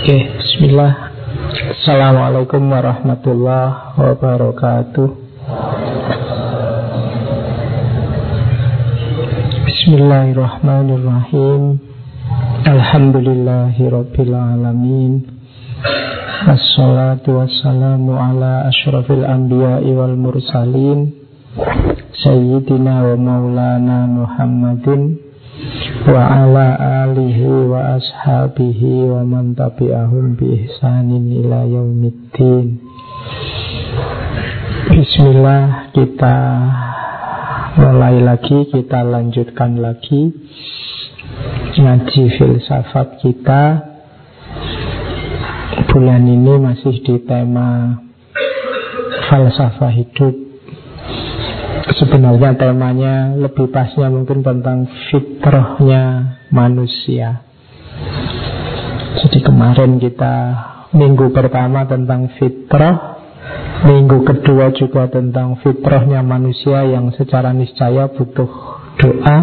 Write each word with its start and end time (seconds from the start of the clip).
Oke, 0.00 0.16
bismillah. 0.16 1.12
Assalamualaikum 1.76 2.72
warahmatullahi 2.72 4.00
wabarakatuh. 4.00 5.08
Bismillahirrahmanirrahim. 9.60 11.84
Alhamdulillahi 12.64 13.92
rabbil 13.92 14.32
alamin. 14.32 15.20
Assalatu 16.48 17.36
wassalamu 17.36 18.16
ala 18.16 18.72
ashrafil 18.72 19.28
anbiya'i 19.28 19.92
wal 19.92 20.16
mursalin 20.16 21.12
Sayyidina 22.24 23.04
wa 23.04 23.20
maulana 23.20 24.08
Muhammadin 24.08 25.28
wa 26.10 26.26
ala 26.26 26.66
alihi 27.06 27.46
wa 27.70 27.94
ashabihi 27.94 29.06
wa 29.06 29.22
man 29.22 29.54
tabi'ahum 29.54 30.34
bi 30.34 30.66
ihsanin 30.66 31.30
ila 31.38 31.62
yaumiddin. 31.70 32.82
Bismillah 34.90 35.94
kita 35.94 36.36
mulai 37.78 38.18
lagi 38.26 38.66
kita 38.74 39.06
lanjutkan 39.06 39.78
lagi 39.78 40.34
ngaji 41.78 42.22
filsafat 42.34 43.22
kita. 43.22 43.62
Bulan 45.94 46.26
ini 46.26 46.58
masih 46.58 47.06
di 47.06 47.22
tema 47.22 48.02
falsafah 49.30 49.94
hidup 49.94 50.49
Sebenarnya 51.90 52.54
temanya 52.54 53.34
lebih 53.34 53.74
pasnya 53.74 54.06
mungkin 54.06 54.46
tentang 54.46 54.86
fitrahnya 55.10 56.36
manusia. 56.54 57.42
Jadi 59.18 59.42
kemarin 59.42 59.98
kita 59.98 60.34
minggu 60.94 61.34
pertama 61.34 61.82
tentang 61.90 62.30
fitrah, 62.38 63.18
minggu 63.82 64.22
kedua 64.22 64.70
juga 64.70 65.10
tentang 65.10 65.58
fitrahnya 65.58 66.22
manusia 66.22 66.86
yang 66.86 67.10
secara 67.18 67.50
niscaya 67.50 68.06
butuh 68.06 68.50
doa. 68.94 69.36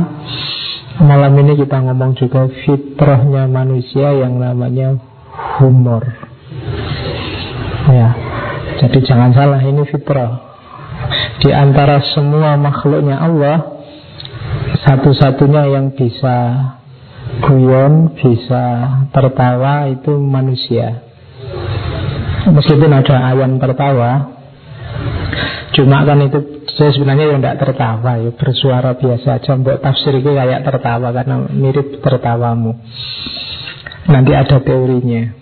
Malam 1.04 1.34
ini 1.44 1.60
kita 1.60 1.84
ngomong 1.84 2.16
juga 2.16 2.48
fitrahnya 2.64 3.44
manusia 3.52 4.16
yang 4.16 4.40
namanya 4.40 4.96
humor. 5.60 6.16
Ya, 7.92 8.10
jadi 8.82 9.00
jangan 9.04 9.36
salah 9.36 9.62
ini 9.64 9.84
fitrah 9.84 10.47
di 11.38 11.50
antara 11.54 12.02
semua 12.14 12.58
makhluknya 12.58 13.18
Allah 13.18 13.58
Satu-satunya 14.88 15.70
yang 15.70 15.94
bisa 15.94 16.38
guyon, 17.44 18.16
bisa 18.16 18.64
tertawa 19.12 19.92
itu 19.92 20.16
manusia. 20.16 21.04
Meskipun 22.48 22.92
ada 22.96 23.36
ayam 23.36 23.60
tertawa 23.60 24.34
Cuma 25.76 26.08
kan 26.08 26.24
itu 26.24 26.64
saya 26.74 26.90
sebenarnya 26.96 27.36
yang 27.36 27.40
tidak 27.44 27.60
tertawa 27.62 28.18
ya 28.18 28.32
Bersuara 28.34 28.96
biasa 28.96 29.44
aja. 29.44 29.52
Mbok 29.60 29.78
tafsir 29.84 30.16
itu 30.18 30.32
kayak 30.32 30.64
tertawa 30.64 31.12
Karena 31.12 31.46
mirip 31.52 32.00
tertawamu. 32.00 32.80
Nanti 34.08 34.32
ada 34.32 34.58
teorinya. 34.64 35.36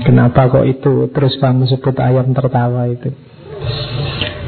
Kenapa 0.00 0.46
kok 0.48 0.64
itu? 0.64 1.10
Terus 1.10 1.34
kamu 1.42 1.66
sebut 1.66 1.98
ayam 1.98 2.30
tertawa 2.30 2.86
itu 2.86 3.10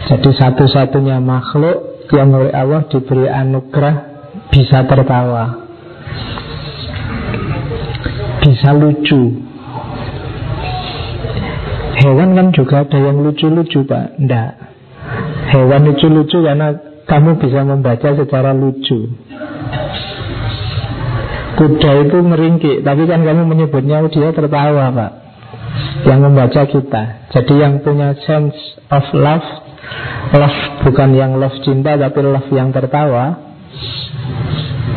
jadi 0.06 0.30
satu-satunya 0.38 1.18
makhluk 1.18 2.06
yang 2.14 2.30
oleh 2.30 2.54
Allah 2.54 2.86
diberi 2.86 3.26
anugerah 3.26 3.96
bisa 4.54 4.86
tertawa. 4.86 5.66
Bisa 8.38 8.70
lucu. 8.70 9.42
Hewan 11.96 12.38
kan 12.38 12.46
juga 12.54 12.86
ada 12.86 12.98
yang 13.02 13.18
lucu-lucu 13.18 13.82
Pak. 13.82 14.22
Tidak. 14.22 14.50
Hewan 15.50 15.82
lucu-lucu 15.90 16.38
karena 16.38 16.78
kamu 17.10 17.42
bisa 17.42 17.66
membaca 17.66 18.08
secara 18.14 18.54
lucu. 18.54 19.10
Kuda 21.56 21.90
itu 22.04 22.18
meringkik, 22.20 22.84
tapi 22.84 23.08
kan 23.08 23.24
kamu 23.24 23.48
menyebutnya 23.48 24.04
dia 24.12 24.28
tertawa, 24.28 24.92
Pak. 24.92 25.12
Yang 26.04 26.20
membaca 26.20 26.62
kita. 26.68 27.02
Jadi 27.32 27.54
yang 27.58 27.80
punya 27.80 28.12
sense 28.28 28.54
of 28.92 29.02
love 29.16 29.65
Love 30.34 30.60
bukan 30.82 31.10
yang 31.14 31.38
love 31.38 31.54
cinta 31.62 31.94
Tapi 31.94 32.18
love 32.22 32.50
yang 32.50 32.74
tertawa. 32.74 33.38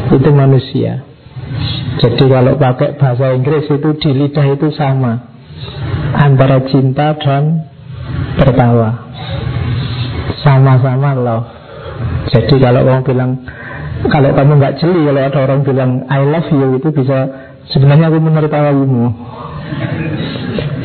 Itu 0.10 0.30
manusia. 0.34 1.06
Jadi 2.00 2.24
kalau 2.26 2.58
pakai 2.58 2.98
bahasa 2.98 3.36
Inggris 3.38 3.70
itu 3.70 3.90
Di 3.98 4.10
lidah 4.14 4.48
itu 4.50 4.74
sama. 4.74 5.30
Antara 6.18 6.66
cinta 6.66 7.14
dan 7.22 7.70
tertawa. 8.42 9.14
Sama-sama 10.40 11.14
love 11.20 11.52
Jadi 12.32 12.56
kalau 12.64 12.88
orang 12.88 13.04
bilang 13.04 13.32
Kalau 14.08 14.32
kamu 14.32 14.56
nggak 14.56 14.80
jeli 14.80 15.04
Kalau 15.04 15.20
ada 15.20 15.40
orang 15.44 15.62
bilang 15.68 15.92
I 16.08 16.24
love 16.24 16.48
you 16.48 16.80
Itu 16.80 16.96
bisa 16.96 17.28
Sebenarnya 17.70 18.10
aku 18.10 18.18
menertawamu. 18.18 19.14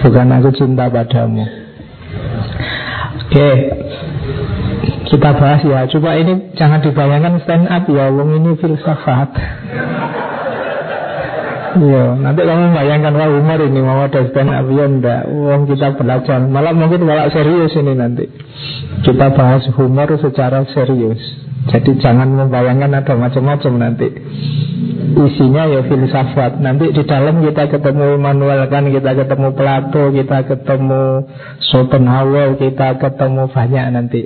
Bukan 0.04 0.28
aku 0.36 0.48
cinta 0.52 0.90
padamu 0.92 1.63
Oke 3.24 3.50
kita 5.04 5.30
bahas 5.36 5.62
ya 5.62 5.86
Coba 5.86 6.18
ini 6.18 6.50
jangan 6.58 6.82
dibayangkan 6.82 7.38
stand 7.46 7.70
up 7.70 7.84
ya 7.86 8.10
Wong 8.10 8.34
ini 8.34 8.58
filsafat 8.58 9.30
Iya, 11.74 12.14
nanti 12.22 12.46
kamu 12.46 12.70
bayangkan 12.70 13.18
wah 13.18 13.26
humor 13.34 13.58
ini 13.66 13.82
mau 13.82 14.06
ada 14.06 14.22
stand 14.30 14.46
up 14.46 14.62
ya 14.70 14.86
enggak. 14.86 15.26
Wong 15.26 15.66
kita 15.66 15.98
belajar, 15.98 16.38
malah 16.46 16.70
mungkin 16.70 17.02
malah 17.02 17.26
serius 17.34 17.74
ini 17.74 17.98
nanti. 17.98 18.30
Kita 19.02 19.34
bahas 19.34 19.66
humor 19.74 20.06
secara 20.22 20.62
serius. 20.70 21.18
Jadi 21.64 21.90
jangan 21.96 22.28
membayangkan 22.28 22.92
ada 22.92 23.14
macam-macam 23.16 23.72
nanti. 23.80 24.08
Isinya 25.14 25.64
ya 25.70 25.80
filsafat. 25.88 26.60
Nanti 26.60 26.92
di 26.92 27.02
dalam 27.08 27.40
kita 27.40 27.72
ketemu 27.72 28.20
Immanuel 28.20 28.68
kan, 28.68 28.84
kita 28.90 29.16
ketemu 29.16 29.48
Plato, 29.56 30.12
kita 30.12 30.38
ketemu 30.44 31.24
Schopenhauer, 31.70 32.60
kita 32.60 33.00
ketemu 33.00 33.48
banyak 33.48 33.86
nanti 33.96 34.20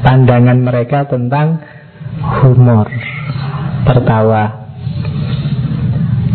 pandangan 0.00 0.58
mereka 0.64 1.04
tentang 1.04 1.60
humor, 2.40 2.88
tertawa. 3.84 4.72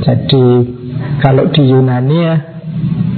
Jadi 0.06 0.46
kalau 1.26 1.50
di 1.50 1.64
Yunani 1.66 2.18
ya 2.22 2.36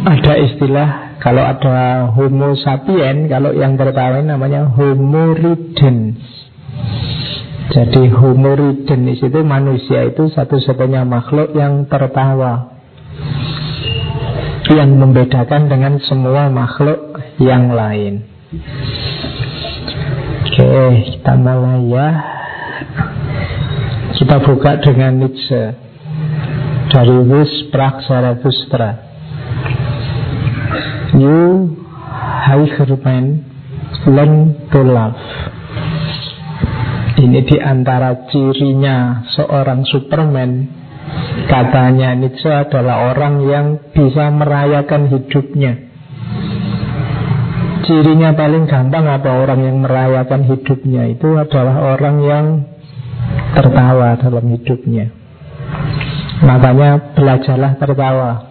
ada 0.08 0.34
istilah 0.40 0.90
kalau 1.20 1.44
ada 1.44 2.08
homo 2.16 2.56
sapien, 2.56 3.28
kalau 3.28 3.52
yang 3.52 3.76
tertawa 3.76 4.24
namanya 4.24 4.72
homo 4.72 5.36
ridens. 5.36 6.24
Jadi 7.70 8.10
homo 8.10 8.58
ridens 8.58 9.22
itu 9.22 9.40
manusia 9.46 10.10
itu 10.10 10.26
satu-satunya 10.34 11.06
makhluk 11.06 11.54
yang 11.54 11.86
tertawa. 11.86 12.82
Yang 14.70 14.92
membedakan 14.98 15.70
dengan 15.70 16.02
semua 16.02 16.50
makhluk 16.50 17.22
yang 17.38 17.70
lain. 17.70 18.26
Oke, 20.50 20.70
kita 21.14 21.34
mulai 21.38 21.82
ya. 21.86 22.10
Kita 24.18 24.36
buka 24.42 24.82
dengan 24.82 25.22
Nietzsche 25.22 25.64
dari 26.90 27.18
Wis 27.22 27.70
Prag 27.70 28.02
Zarathustra. 28.10 28.90
You 31.14 31.70
higher 32.50 32.98
man 33.06 33.46
learn 34.10 34.58
to 34.74 34.80
love. 34.82 35.22
Ini 37.18 37.40
di 37.48 37.58
antara 37.58 38.30
cirinya 38.30 39.26
seorang 39.34 39.88
Superman. 39.88 40.52
Katanya 41.50 42.14
Nietzsche 42.14 42.52
adalah 42.54 43.10
orang 43.10 43.42
yang 43.48 43.66
bisa 43.90 44.30
merayakan 44.30 45.10
hidupnya. 45.10 45.90
Cirinya 47.90 48.38
paling 48.38 48.70
gampang 48.70 49.10
apa 49.10 49.42
orang 49.42 49.66
yang 49.66 49.82
merayakan 49.82 50.46
hidupnya 50.46 51.10
itu 51.10 51.34
adalah 51.34 51.98
orang 51.98 52.18
yang 52.22 52.46
tertawa 53.58 54.14
dalam 54.22 54.46
hidupnya. 54.54 55.10
Makanya 56.46 57.18
belajarlah 57.18 57.74
tertawa 57.82 58.49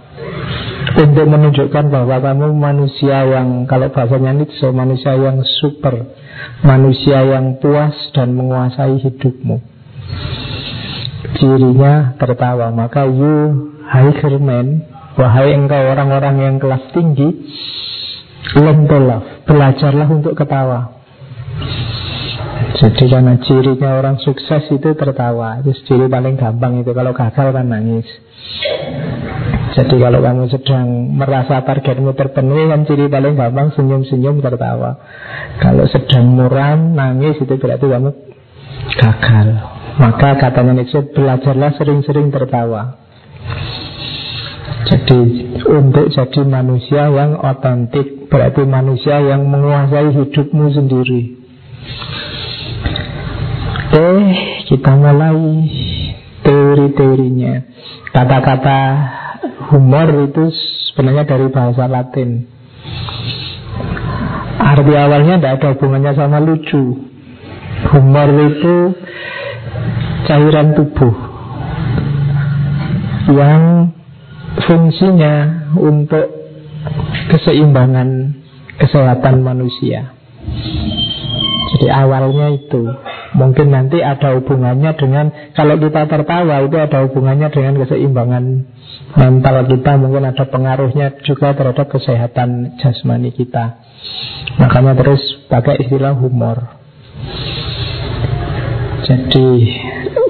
untuk 0.98 1.26
menunjukkan 1.30 1.84
bahwa 1.94 2.18
kamu 2.18 2.58
manusia 2.58 3.22
yang 3.22 3.70
kalau 3.70 3.86
bahasanya 3.94 4.34
Nietzsche 4.34 4.66
manusia 4.74 5.14
yang 5.14 5.38
super, 5.62 6.10
manusia 6.66 7.22
yang 7.22 7.62
puas 7.62 7.94
dan 8.10 8.34
menguasai 8.34 8.98
hidupmu. 8.98 9.62
Cirinya 11.38 12.18
tertawa. 12.18 12.74
Maka 12.74 13.06
you 13.06 13.34
higher 13.86 14.42
man, 14.42 14.82
wahai 15.14 15.54
engkau 15.54 15.86
orang-orang 15.86 16.36
yang 16.42 16.56
kelas 16.58 16.82
tinggi, 16.90 17.30
Learn 18.56 18.88
to 18.88 18.96
love 18.96 19.26
Belajarlah 19.44 20.08
untuk 20.08 20.32
ketawa 20.32 20.96
Jadi 22.80 23.04
karena 23.10 23.36
cirinya 23.44 23.98
orang 23.98 24.16
sukses 24.22 24.70
itu 24.72 24.94
tertawa 24.96 25.60
Itu 25.60 25.76
ciri 25.84 26.08
paling 26.08 26.40
gampang 26.40 26.80
itu 26.80 26.94
Kalau 26.96 27.12
gagal 27.12 27.48
kan 27.52 27.66
nangis 27.68 28.08
Jadi 29.68 29.96
kalau 30.00 30.20
kamu 30.24 30.44
sedang 30.48 30.86
merasa 31.12 31.60
targetmu 31.60 32.16
terpenuhi 32.16 32.72
kan 32.72 32.88
ciri 32.88 33.10
paling 33.10 33.36
gampang 33.36 33.74
senyum-senyum 33.76 34.40
tertawa. 34.40 34.96
Kalau 35.60 35.84
sedang 35.90 36.24
muram, 36.32 36.96
nangis 36.96 37.36
itu 37.42 37.54
berarti 37.58 37.84
kamu 37.84 38.10
gagal. 38.96 39.48
Maka 39.98 40.38
katanya 40.38 40.78
Nietzsche 40.78 41.02
belajarlah 41.10 41.74
sering-sering 41.74 42.30
tertawa. 42.30 43.02
Jadi 44.88 45.20
untuk 45.66 46.08
jadi 46.14 46.42
manusia 46.46 47.10
yang 47.10 47.36
otentik 47.42 48.30
berarti 48.30 48.62
manusia 48.62 49.20
yang 49.20 49.44
menguasai 49.50 50.14
hidupmu 50.14 50.66
sendiri. 50.70 51.20
Oke, 53.88 54.10
kita 54.70 54.92
mulai 54.94 55.36
teori-teorinya. 56.46 57.54
Kata-kata 58.14 58.80
humor 59.70 60.08
itu 60.28 60.50
sebenarnya 60.90 61.24
dari 61.28 61.46
bahasa 61.52 61.84
Latin. 61.86 62.48
Arti 64.58 64.92
awalnya 64.94 65.38
tidak 65.38 65.52
ada 65.58 65.68
hubungannya 65.76 66.12
sama 66.16 66.38
lucu. 66.42 67.08
Humor 67.94 68.28
itu 68.52 68.76
cairan 70.26 70.74
tubuh 70.74 71.14
yang 73.32 73.92
fungsinya 74.66 75.68
untuk 75.78 76.26
keseimbangan 77.30 78.34
kesehatan 78.80 79.44
manusia. 79.44 80.16
Jadi 81.76 81.86
awalnya 81.92 82.56
itu 82.56 82.82
Mungkin 83.28 83.68
nanti 83.68 84.00
ada 84.00 84.40
hubungannya 84.40 84.96
dengan 84.96 85.28
Kalau 85.52 85.76
kita 85.76 86.08
tertawa 86.08 86.64
itu 86.64 86.76
ada 86.80 87.04
hubungannya 87.04 87.52
dengan 87.52 87.76
keseimbangan 87.84 88.44
mental 89.16 89.56
kita. 89.68 89.92
Mungkin 90.00 90.22
ada 90.32 90.44
pengaruhnya 90.48 91.20
juga 91.24 91.52
terhadap 91.52 91.92
kesehatan 91.92 92.80
jasmani 92.80 93.34
kita. 93.36 93.84
Makanya 94.56 94.96
terus 94.96 95.20
pakai 95.52 95.84
istilah 95.84 96.16
humor. 96.16 96.78
Jadi 99.04 99.46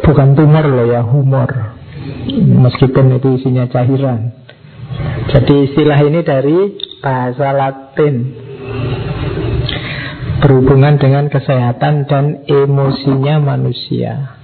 bukan 0.03 0.39
tumor 0.39 0.65
loh 0.67 0.87
ya 0.87 1.03
humor. 1.03 1.79
Meskipun 2.39 3.19
itu 3.19 3.29
isinya 3.43 3.67
cairan. 3.71 4.35
Jadi 5.29 5.55
istilah 5.71 5.99
ini 6.03 6.21
dari 6.25 6.59
bahasa 6.99 7.53
Latin 7.55 8.48
berhubungan 10.39 10.99
dengan 10.99 11.27
kesehatan 11.27 12.07
dan 12.07 12.47
emosinya 12.47 13.43
manusia. 13.43 14.39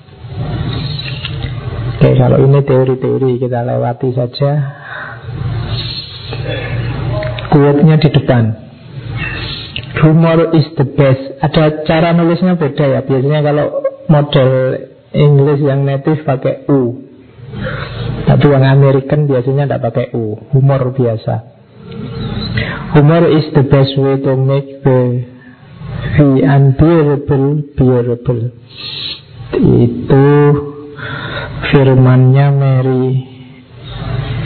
Oke, 1.95 2.11
kalau 2.19 2.43
ini 2.43 2.61
teori-teori 2.67 3.39
kita 3.39 3.63
lewati 3.63 4.11
saja. 4.13 4.51
Quote-nya 7.49 7.97
di 8.03 8.11
depan. 8.11 8.45
Humor 10.03 10.53
is 10.59 10.67
the 10.75 10.85
best. 10.85 11.39
Ada 11.39 11.87
cara 11.87 12.11
nulisnya 12.13 12.59
beda 12.59 12.85
ya. 12.85 13.01
Biasanya 13.07 13.41
kalau 13.47 13.67
model 14.11 14.51
English 15.15 15.63
yang 15.63 15.87
native 15.87 16.27
pakai 16.27 16.67
U. 16.67 16.99
Tapi 18.27 18.47
yang 18.51 18.67
American 18.67 19.31
biasanya 19.31 19.71
tidak 19.71 19.83
pakai 19.87 20.07
U. 20.19 20.35
Humor 20.51 20.91
biasa. 20.99 21.35
Humor 22.99 23.23
is 23.31 23.47
the 23.55 23.65
best 23.65 23.95
way 23.97 24.19
to 24.19 24.35
make 24.35 24.83
the 24.83 25.34
The 26.15 26.47
unbearable 26.47 27.75
bearable 27.75 28.55
Itu 29.51 30.27
firmannya 31.75 32.47
Mary 32.55 33.07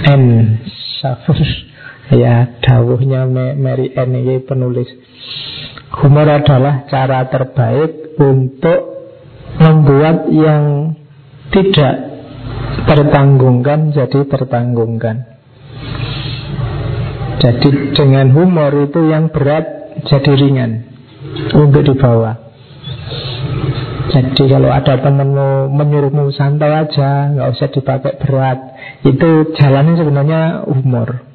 N. 0.09 0.25
Safir 0.97 1.37
Ya, 2.09 2.56
dawuhnya 2.65 3.29
Mary 3.53 3.93
N. 3.93 4.11
ini 4.17 4.41
penulis 4.49 4.88
Humor 6.00 6.41
adalah 6.41 6.88
cara 6.88 7.29
terbaik 7.29 8.17
untuk 8.17 8.81
membuat 9.61 10.25
yang 10.32 10.97
tidak 11.53 11.94
tertanggungkan 12.88 13.93
jadi 13.93 14.20
tertanggungkan. 14.25 15.17
Jadi 17.44 17.93
dengan 17.93 18.32
humor 18.32 18.73
itu 18.88 19.00
yang 19.12 19.29
berat 19.29 19.65
jadi 20.09 20.32
ringan 20.32 20.97
untuk 21.54 21.82
dibawa. 21.84 22.48
Jadi 24.08 24.42
kalau 24.48 24.72
ada 24.72 24.96
temenmu 25.04 25.69
menyuruhmu 25.69 26.32
santai 26.32 26.88
aja, 26.88 27.28
nggak 27.28 27.48
usah 27.52 27.69
dipakai 27.69 28.16
berat, 28.25 28.58
itu 29.04 29.52
jalannya 29.52 29.94
sebenarnya 30.00 30.40
humor. 30.64 31.28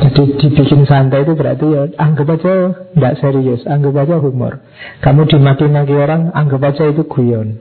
Jadi 0.00 0.22
dibikin 0.40 0.88
santai 0.88 1.28
itu 1.28 1.36
berarti 1.36 1.66
ya 1.68 1.82
anggap 2.00 2.40
aja 2.40 2.52
nggak 2.96 3.14
serius, 3.20 3.68
anggap 3.68 4.00
aja 4.00 4.16
humor. 4.16 4.64
Kamu 5.04 5.28
dimaki-maki 5.28 5.92
orang, 5.92 6.32
anggap 6.32 6.72
aja 6.72 6.88
itu 6.88 7.04
guyon. 7.04 7.60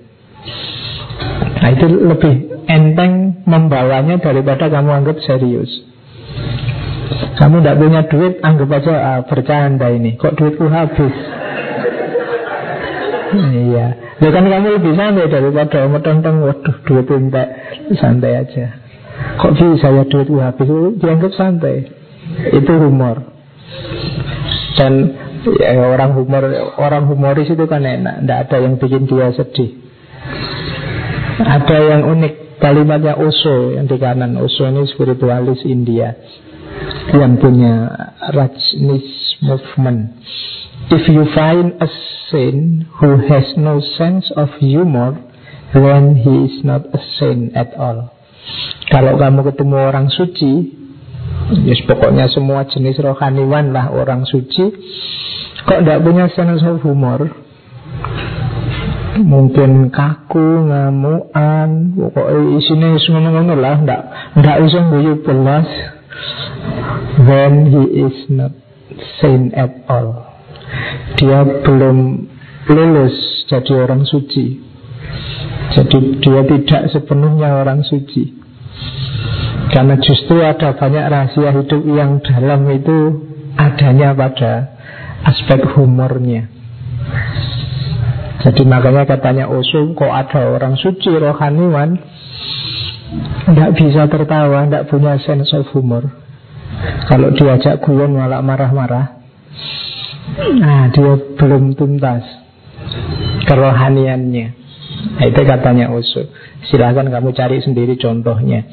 Nah 1.60 1.70
itu 1.76 1.86
lebih 1.92 2.64
enteng 2.72 3.44
membawanya 3.44 4.24
daripada 4.24 4.72
kamu 4.72 5.04
anggap 5.04 5.20
serius. 5.20 5.68
Kamu 7.40 7.64
tidak 7.64 7.80
punya 7.80 8.02
duit, 8.12 8.34
anggap 8.44 8.68
aja 8.84 8.94
ah, 9.00 9.20
bercanda 9.24 9.88
ini. 9.88 10.20
Kok 10.20 10.36
duitku 10.36 10.68
habis? 10.68 11.16
iya. 13.56 13.88
Ya 14.20 14.30
kan 14.36 14.44
kamu 14.44 14.68
lebih 14.76 14.94
santai 15.00 15.32
daripada 15.32 15.88
tentang 16.04 16.44
waduh 16.44 16.78
duit 16.84 17.08
entek 17.08 17.48
santai 17.96 18.44
aja. 18.44 18.76
Kok 19.40 19.56
bisa 19.56 19.88
ya 19.88 20.04
duitku 20.04 20.36
habis? 20.36 20.68
Dianggap 21.00 21.32
santai. 21.32 21.88
Itu 22.52 22.74
humor. 22.76 23.24
Dan 24.76 25.16
ya, 25.64 25.80
orang 25.96 26.20
humor 26.20 26.44
orang 26.76 27.08
humoris 27.08 27.48
itu 27.48 27.64
kan 27.72 27.88
enak, 27.88 28.20
tidak 28.20 28.40
ada 28.52 28.58
yang 28.68 28.76
bikin 28.76 29.08
dia 29.08 29.32
sedih. 29.32 29.80
Ada 31.40 31.78
yang 31.88 32.02
unik 32.04 32.60
kalimatnya 32.60 33.16
Osho 33.16 33.80
yang 33.80 33.88
di 33.88 33.96
kanan 33.96 34.36
Osho 34.36 34.68
ini 34.68 34.84
spiritualis 34.92 35.64
India 35.64 36.20
yang 37.14 37.42
punya 37.42 37.90
Rajneesh 38.34 39.42
movement. 39.42 40.14
If 40.90 41.06
you 41.10 41.26
find 41.34 41.78
a 41.82 41.90
saint 42.30 42.90
who 42.98 43.22
has 43.30 43.46
no 43.58 43.82
sense 43.98 44.30
of 44.34 44.50
humor, 44.62 45.18
then 45.74 46.18
he 46.18 46.50
is 46.50 46.66
not 46.66 46.86
a 46.90 47.02
saint 47.18 47.54
at 47.54 47.74
all. 47.78 48.14
Kalau 48.90 49.22
kamu 49.22 49.46
ketemu 49.54 49.76
orang 49.78 50.10
suci, 50.10 50.54
yes, 51.62 51.86
pokoknya 51.86 52.26
semua 52.34 52.66
jenis 52.66 52.98
rohaniwan 52.98 53.70
lah 53.70 53.94
orang 53.94 54.26
suci, 54.26 54.66
kok 55.62 55.80
tidak 55.86 56.02
punya 56.02 56.26
sense 56.34 56.66
of 56.66 56.82
humor, 56.82 57.30
mungkin 59.22 59.94
kaku, 59.94 60.66
ngamuan, 60.74 61.94
pokoknya 61.94 62.42
isinya 62.58 62.90
semua 62.98 63.54
lah, 63.54 63.78
ndak 63.78 64.02
ndak 64.42 64.58
usah 64.66 64.84
guyu 64.90 65.22
belas, 65.22 65.70
then 67.28 67.54
he 67.68 67.84
is 68.06 68.18
not 68.32 68.54
sane 69.20 69.52
at 69.56 69.86
all. 69.92 70.26
Dia 71.20 71.44
belum 71.66 72.28
lulus 72.70 73.46
jadi 73.50 73.88
orang 73.88 74.06
suci. 74.06 74.62
Jadi 75.74 76.22
dia 76.22 76.42
tidak 76.46 76.84
sepenuhnya 76.94 77.62
orang 77.62 77.86
suci. 77.86 78.38
Karena 79.70 80.02
justru 80.02 80.42
ada 80.42 80.74
banyak 80.74 81.06
rahasia 81.06 81.54
hidup 81.54 81.82
yang 81.86 82.18
dalam 82.26 82.66
itu 82.74 82.98
adanya 83.54 84.18
pada 84.18 84.54
aspek 85.30 85.62
humornya. 85.78 86.50
Jadi 88.40 88.64
makanya 88.66 89.04
katanya 89.04 89.46
Osho, 89.52 89.94
kok 89.94 90.10
ada 90.10 90.56
orang 90.56 90.80
suci 90.80 91.12
rohaniwan 91.12 92.00
tidak 93.50 93.72
bisa 93.74 94.06
tertawa, 94.06 94.66
tidak 94.70 94.86
punya 94.90 95.18
sense 95.22 95.50
of 95.58 95.66
humor. 95.74 96.06
Kalau 97.10 97.34
diajak 97.34 97.82
guyon 97.82 98.14
malah 98.14 98.46
marah-marah. 98.46 99.18
Nah 100.40 100.94
dia 100.94 101.14
belum 101.36 101.74
tuntas 101.74 102.24
Kerohaniannya. 103.50 104.48
Nah, 105.00 105.26
Itu 105.26 105.42
katanya 105.48 105.90
usul 105.90 106.30
Silahkan 106.70 107.08
kamu 107.08 107.34
cari 107.34 107.64
sendiri 107.66 107.98
contohnya. 107.98 108.68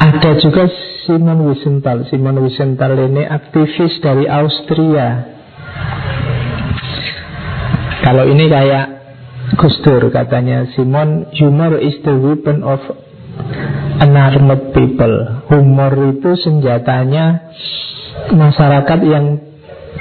Ada 0.00 0.36
juga 0.42 0.68
Simon 1.06 1.48
Wiesenthal. 1.48 2.04
Simon 2.12 2.44
Wiesenthal 2.44 2.92
ini 2.98 3.24
aktivis 3.24 4.02
dari 4.04 4.26
Austria. 4.26 5.22
Kalau 8.00 8.24
ini 8.26 8.48
kayak 8.50 8.99
Gus 9.58 9.74
Dur 9.82 10.10
katanya 10.14 10.68
Simon 10.76 11.30
Humor 11.34 11.80
is 11.82 11.96
the 12.06 12.14
weapon 12.14 12.62
of 12.62 12.78
unarmed 13.98 14.74
people. 14.76 15.14
Humor 15.50 15.92
itu 16.18 16.30
senjatanya 16.38 17.50
masyarakat 18.30 19.00
yang 19.06 19.40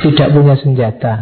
tidak 0.03 0.27
punya 0.35 0.55
senjata. 0.61 1.13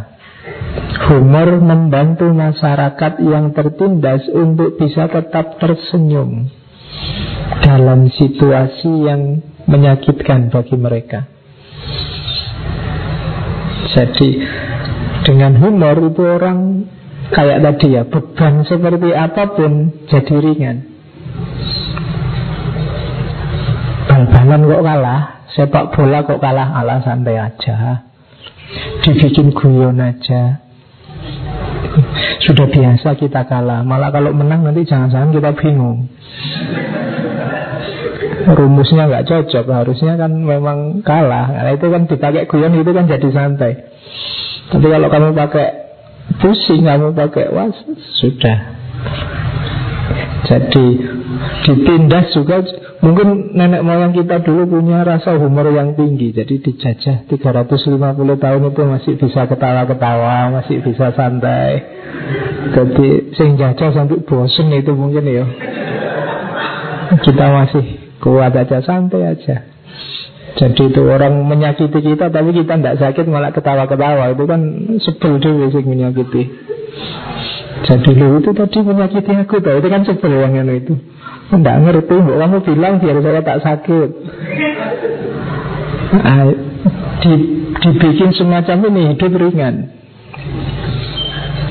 Humor 1.07 1.59
membantu 1.63 2.27
masyarakat 2.31 3.23
yang 3.23 3.55
tertindas 3.55 4.27
untuk 4.31 4.75
bisa 4.75 5.07
tetap 5.07 5.55
tersenyum. 5.59 6.51
dalam 7.61 8.07
situasi 8.07 8.91
yang 9.07 9.43
menyakitkan 9.67 10.47
bagi 10.47 10.77
mereka. 10.79 11.27
Jadi 13.91 14.29
dengan 15.27 15.57
humor 15.59 16.11
itu 16.11 16.23
orang 16.23 16.87
kayak 17.31 17.59
tadi 17.63 17.87
ya 17.97 18.03
beban 18.07 18.63
seperti 18.63 19.09
apa 19.11 19.43
pun 19.55 20.05
jadi 20.07 20.35
ringan. 20.39 20.77
Bal-balan 24.07 24.61
kok 24.65 24.83
kalah, 24.83 25.21
sepak 25.51 25.85
bola 25.91 26.19
kok 26.23 26.39
kalah, 26.39 26.67
ala 26.79 27.03
santai 27.03 27.35
aja. 27.35 28.07
Dibikin 29.03 29.51
guyon 29.51 29.99
aja. 29.99 30.63
Sudah 32.45 32.67
biasa 32.71 33.19
kita 33.19 33.43
kalah, 33.49 33.83
malah 33.83 34.13
kalau 34.13 34.31
menang 34.31 34.63
nanti 34.63 34.87
jangan-jangan 34.87 35.33
kita 35.35 35.51
bingung 35.59 36.07
rumusnya 38.47 39.11
nggak 39.11 39.27
cocok 39.27 39.65
harusnya 39.67 40.15
kan 40.15 40.31
memang 40.31 41.03
kalah 41.03 41.51
nah, 41.51 41.73
itu 41.73 41.87
kan 41.91 42.07
dipakai 42.07 42.47
guyon 42.47 42.79
itu 42.79 42.91
kan 42.95 43.03
jadi 43.09 43.27
santai 43.33 43.73
tapi 44.71 44.87
kalau 44.87 45.07
kamu 45.11 45.35
pakai 45.35 45.86
pusing 46.39 46.83
kamu 46.83 47.15
pakai 47.15 47.47
was 47.51 47.75
sudah. 48.19 48.59
Jadi 50.47 50.85
ditindas 51.67 52.31
juga. 52.35 52.63
Mungkin 52.97 53.53
nenek 53.53 53.85
moyang 53.85 54.09
kita 54.09 54.41
dulu 54.41 54.81
punya 54.81 55.05
rasa 55.05 55.37
humor 55.37 55.69
yang 55.69 55.93
tinggi. 55.93 56.33
Jadi 56.33 56.65
dijajah 56.65 57.29
350 57.29 57.93
tahun 58.41 58.61
itu 58.73 58.81
masih 58.89 59.13
bisa 59.21 59.45
ketawa-ketawa 59.45 60.49
masih 60.49 60.81
bisa 60.81 61.13
santai. 61.13 61.77
Jadi 62.73 63.37
sing 63.37 63.53
jajah 63.53 63.93
sampai 63.93 64.17
bosen 64.25 64.73
itu 64.73 64.97
mungkin 64.97 65.29
ya. 65.29 65.45
Kita 67.21 67.45
masih 67.53 68.07
Kuat 68.17 68.49
aja, 68.57 68.81
santai 68.81 69.29
aja 69.29 69.76
Jadi 70.57 70.89
itu 70.89 71.01
orang 71.05 71.45
menyakiti 71.45 72.01
kita 72.01 72.33
Tapi 72.33 72.49
kita 72.49 72.81
tidak 72.81 72.97
sakit 72.97 73.25
malah 73.29 73.53
ketawa-ketawa. 73.53 74.33
Itu 74.33 74.43
kan 74.49 74.61
sebel 75.05 75.37
dulu 75.37 75.69
sih 75.69 75.85
menyakiti. 75.85 76.43
Jadi 77.77 78.09
lu 78.17 78.41
itu 78.41 78.51
tadi 78.57 78.79
menyakiti 78.81 79.31
aku 79.37 79.61
tau 79.61 79.77
Itu 79.77 79.87
kan 79.87 80.01
sebel 80.01 80.33
yang 80.33 80.65
itu. 80.65 80.97
Tidak 81.47 81.77
ngerti 81.85 82.15
Kamu 82.17 82.57
bilang 82.65 82.93
biar 82.97 83.17
saya 83.21 83.41
tak 83.45 83.59
sakit. 83.63 84.09
Di, 87.17 87.33
Dibikin 87.77 88.33
semacam 88.33 88.89
ini 88.89 89.01
hidup 89.13 89.37
ringan. 89.37 89.75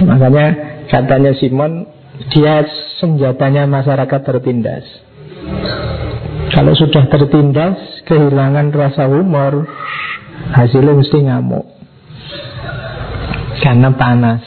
Makanya 0.06 0.46
katanya 0.86 1.32
Simon 1.34 1.88
Dia 2.30 2.62
senjatanya 3.00 3.66
masyarakat 3.66 4.20
tertindas 4.22 4.84
kalau 6.52 6.72
sudah 6.78 7.10
tertindas, 7.10 8.06
kehilangan 8.06 8.70
rasa 8.70 9.10
humor, 9.10 9.66
hasilnya 10.54 10.94
mesti 10.94 11.18
ngamuk. 11.26 11.66
Karena 13.62 13.90
panas. 13.96 14.44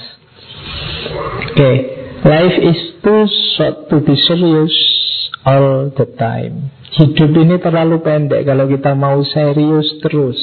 Oke, 1.50 1.60
okay. 1.60 1.75
life 2.24 2.58
is 2.62 2.79
too 3.03 3.24
short 3.58 3.91
to 3.91 4.00
be 4.06 4.15
serious 4.15 4.72
all 5.44 5.91
the 5.91 6.08
time. 6.15 6.72
Hidup 6.96 7.32
ini 7.36 7.60
terlalu 7.60 8.00
pendek 8.00 8.48
kalau 8.48 8.65
kita 8.70 8.96
mau 8.96 9.20
serius 9.27 10.00
terus. 10.00 10.39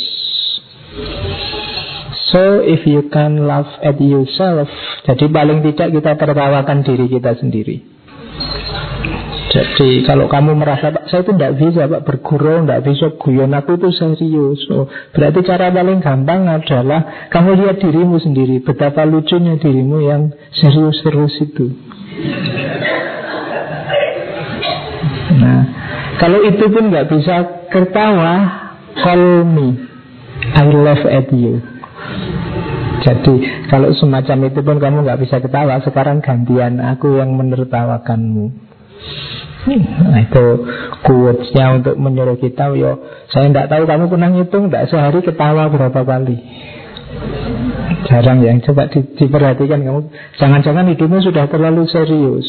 So 2.34 2.60
if 2.60 2.84
you 2.84 3.08
can 3.08 3.46
laugh 3.46 3.70
at 3.80 3.96
yourself, 4.02 4.68
jadi 5.06 5.30
paling 5.30 5.62
tidak 5.62 5.94
kita 5.94 6.12
tertawakan 6.20 6.82
diri 6.82 7.06
kita 7.06 7.38
sendiri. 7.38 7.95
Jadi 9.56 10.04
kalau 10.04 10.28
kamu 10.28 10.52
merasa 10.52 10.92
Pak 10.92 11.08
saya 11.08 11.24
itu 11.24 11.32
tidak 11.32 11.56
bisa 11.56 11.88
Pak 11.88 12.04
bergurau, 12.04 12.60
tidak 12.60 12.84
bisa 12.84 13.06
guyon 13.16 13.56
aku 13.56 13.80
itu 13.80 13.88
serius. 13.96 14.60
Oh, 14.68 14.84
berarti 15.16 15.40
cara 15.48 15.72
paling 15.72 16.04
gampang 16.04 16.44
adalah 16.44 17.32
kamu 17.32 17.64
lihat 17.64 17.80
dirimu 17.80 18.20
sendiri, 18.20 18.60
betapa 18.60 19.08
lucunya 19.08 19.56
dirimu 19.56 20.04
yang 20.04 20.28
serius-serius 20.60 21.40
itu. 21.40 21.72
Nah, 25.40 25.62
kalau 26.20 26.44
itu 26.44 26.64
pun 26.68 26.92
nggak 26.92 27.08
bisa 27.08 27.36
ketawa, 27.72 28.34
call 29.00 29.40
me, 29.48 29.72
I 30.52 30.68
laugh 30.68 31.04
at 31.08 31.32
you. 31.32 31.64
Jadi 33.08 33.34
kalau 33.72 33.88
semacam 33.96 34.52
itu 34.52 34.60
pun 34.60 34.76
kamu 34.82 35.06
nggak 35.06 35.20
bisa 35.20 35.38
ketawa 35.38 35.78
Sekarang 35.84 36.24
gantian 36.24 36.82
aku 36.82 37.20
yang 37.20 37.38
menertawakanmu 37.38 38.66
Nah 39.66 40.20
itu 40.22 40.46
quotesnya 41.02 41.74
untuk 41.74 41.98
menyuruh 41.98 42.38
kita 42.38 42.70
Yo, 42.78 43.02
saya 43.34 43.50
tidak 43.50 43.66
tahu 43.66 43.82
kamu 43.82 44.04
pernah 44.06 44.30
ngitung 44.30 44.64
Tidak 44.70 44.84
sehari 44.86 45.20
ketawa 45.26 45.66
berapa 45.66 46.00
kali. 46.06 46.36
Jarang 48.06 48.38
yang 48.46 48.62
Coba 48.62 48.86
di, 48.86 49.02
diperhatikan 49.18 49.82
kamu. 49.82 50.00
Jangan-jangan 50.38 50.86
hidupmu 50.94 51.18
sudah 51.18 51.50
terlalu 51.50 51.82
serius. 51.90 52.46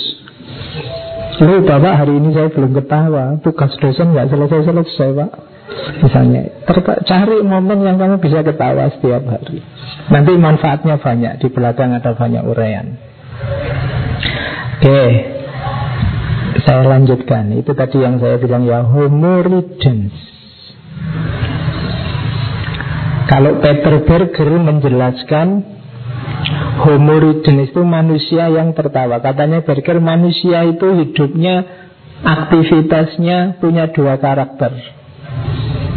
Lu 1.38 1.62
bapak 1.66 2.06
hari 2.06 2.18
ini 2.18 2.34
saya 2.34 2.54
belum 2.54 2.78
ketawa. 2.78 3.42
Tugas 3.42 3.74
dosen 3.82 4.14
nggak 4.14 4.30
selesai-selesai 4.30 5.10
pak. 5.18 5.32
Misalnya 6.02 6.42
Cari 7.06 7.42
momen 7.42 7.82
yang 7.82 7.98
kamu 7.98 8.22
bisa 8.22 8.46
ketawa 8.46 8.94
setiap 8.94 9.26
hari. 9.26 9.62
Nanti 10.08 10.32
manfaatnya 10.40 10.96
banyak 11.02 11.44
Di 11.44 11.48
belakang 11.52 11.92
ada 11.94 12.14
banyak 12.14 12.44
uraian. 12.46 12.88
Oke. 14.78 14.86
okay. 14.86 15.37
Saya 16.68 16.84
lanjutkan. 16.84 17.56
Itu 17.56 17.72
tadi 17.72 18.04
yang 18.04 18.20
saya 18.20 18.36
bilang 18.44 18.68
ya 18.68 18.84
Homo 18.84 19.40
ridens 19.40 20.12
Kalau 23.32 23.64
Peter 23.64 24.04
Berger 24.04 24.52
menjelaskan 24.60 25.64
Homo 26.84 27.16
ridens 27.24 27.72
itu 27.72 27.82
manusia 27.88 28.52
yang 28.52 28.76
tertawa. 28.76 29.24
Katanya 29.24 29.64
Berger 29.64 30.04
manusia 30.04 30.68
itu 30.68 30.92
hidupnya 30.92 31.88
Aktivitasnya 32.18 33.64
punya 33.64 33.94
dua 33.96 34.20
karakter. 34.20 34.74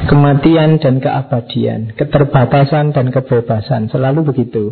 Kematian 0.07 0.79
dan 0.79 1.03
keabadian 1.03 1.99
Keterbatasan 1.99 2.95
dan 2.95 3.11
kebebasan. 3.11 3.91
Selalu 3.91 4.23
begitu. 4.31 4.71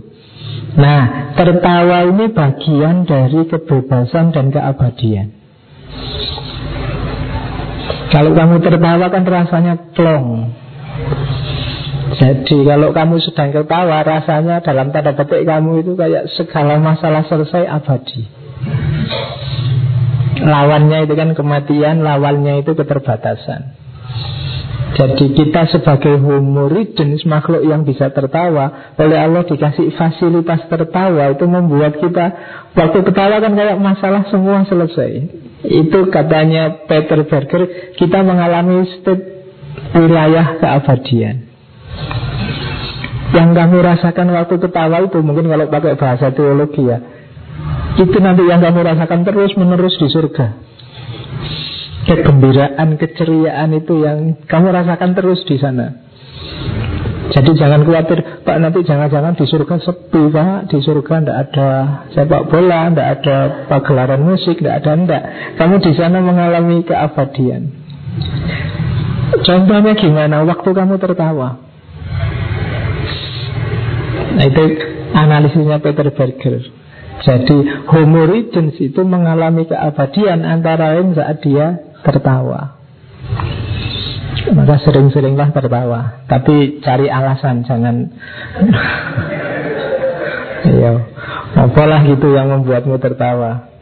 Nah, 0.78 1.35
tertawa 1.35 2.07
ini 2.07 2.31
bagian 2.31 3.02
dari 3.02 3.50
kebebasan 3.50 4.31
dan 4.31 4.55
keabadian 4.55 5.38
kalau 8.09 8.33
kamu 8.33 8.64
tertawa 8.64 9.07
kan 9.12 9.23
rasanya 9.25 9.75
plong 9.92 10.50
Jadi 12.18 12.64
kalau 12.64 12.90
kamu 12.97 13.21
sedang 13.21 13.52
tertawa 13.52 14.00
Rasanya 14.00 14.64
dalam 14.64 14.90
tanda 14.90 15.12
petik 15.12 15.45
kamu 15.45 15.85
itu 15.85 15.92
Kayak 15.92 16.33
segala 16.35 16.80
masalah 16.80 17.28
selesai 17.28 17.68
abadi. 17.68 18.25
Lawannya 20.40 21.04
itu 21.04 21.14
kan 21.14 21.37
kematian 21.37 22.00
Lawannya 22.00 22.64
itu 22.64 22.73
keterbatasan. 22.73 23.76
Jadi 24.88 25.37
kita 25.37 25.68
sebagai 25.68 26.16
humoris 26.16 26.97
jenis 26.97 27.28
makhluk 27.28 27.61
yang 27.61 27.85
bisa 27.85 28.09
tertawa 28.09 28.97
Oleh 28.97 29.21
Allah 29.21 29.45
dikasih 29.45 29.92
fasilitas 29.95 30.64
tertawa 30.64 31.28
Itu 31.37 31.45
membuat 31.45 32.00
kita 32.00 32.26
Waktu 32.73 33.04
ketawa 33.04 33.37
kan 33.37 33.52
kayak 33.52 33.76
masalah 33.76 34.25
semua 34.33 34.64
selesai 34.64 35.48
Itu 35.66 36.06
katanya 36.14 36.86
Peter 36.86 37.26
Berger 37.26 37.94
Kita 37.98 38.22
mengalami 38.22 38.86
state 38.98 39.24
wilayah 39.94 40.58
keabadian 40.62 41.36
Yang 43.34 43.50
kamu 43.54 43.76
rasakan 43.82 44.28
waktu 44.34 44.54
ketawa 44.62 45.02
itu 45.02 45.18
Mungkin 45.18 45.50
kalau 45.50 45.66
pakai 45.66 45.98
bahasa 45.98 46.30
teologi 46.30 46.86
ya 46.86 46.98
Itu 47.98 48.16
nanti 48.22 48.46
yang 48.46 48.62
kamu 48.62 48.86
rasakan 48.86 49.26
terus 49.26 49.52
menerus 49.58 49.98
di 49.98 50.06
surga 50.06 50.68
kegembiraan, 52.08 52.96
keceriaan 52.96 53.68
itu 53.76 54.00
yang 54.00 54.40
kamu 54.48 54.72
rasakan 54.72 55.12
terus 55.12 55.44
di 55.44 55.60
sana. 55.60 55.92
Jadi 57.28 57.50
jangan 57.61 57.85
khawatir, 57.85 58.40
Pak 58.40 58.56
nanti 58.56 58.80
jangan-jangan 58.88 59.37
di 59.37 59.44
surga 59.44 59.76
sepi 59.85 60.23
Pak. 60.32 60.73
Di 60.73 60.78
surga 60.80 61.14
tidak 61.20 61.38
ada 61.49 61.70
sepak 62.16 62.49
bola, 62.49 62.88
tidak 62.88 63.08
ada 63.20 63.37
pagelaran 63.68 64.25
musik, 64.25 64.56
tidak 64.56 64.80
ada 64.80 64.97
tidak 64.97 65.23
Kamu 65.61 65.76
di 65.85 65.92
sana 65.92 66.18
mengalami 66.25 66.80
keabadian. 66.88 67.62
Contohnya 69.44 69.92
gimana? 69.92 70.40
Waktu 70.40 70.70
kamu 70.73 70.97
tertawa? 70.97 71.61
Nah 74.38 74.44
itu 74.49 74.64
analisisnya 75.12 75.85
Peter 75.85 76.08
Berger. 76.08 76.64
Jadi 77.18 77.56
Homo 77.90 78.30
itu 78.78 79.02
mengalami 79.02 79.66
keabadian 79.66 80.47
Antara 80.47 80.94
lain 80.94 81.18
saat 81.18 81.42
dia 81.42 81.82
tertawa 82.06 82.78
Maka 84.49 84.81
sering-seringlah 84.81 85.52
tertawa 85.52 86.25
Tapi 86.25 86.81
cari 86.81 87.07
alasan 87.09 87.67
Jangan. 87.69 87.97
Ya 90.69 90.93
Apalah 91.59 92.05
gitu 92.05 92.37
yang 92.37 92.52
membuatmu 92.52 93.00
tertawa. 93.00 93.73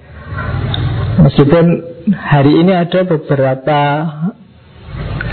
Meskipun 1.19 1.67
hari 2.15 2.63
ini 2.63 2.73
ada 2.73 3.03
beberapa 3.03 3.81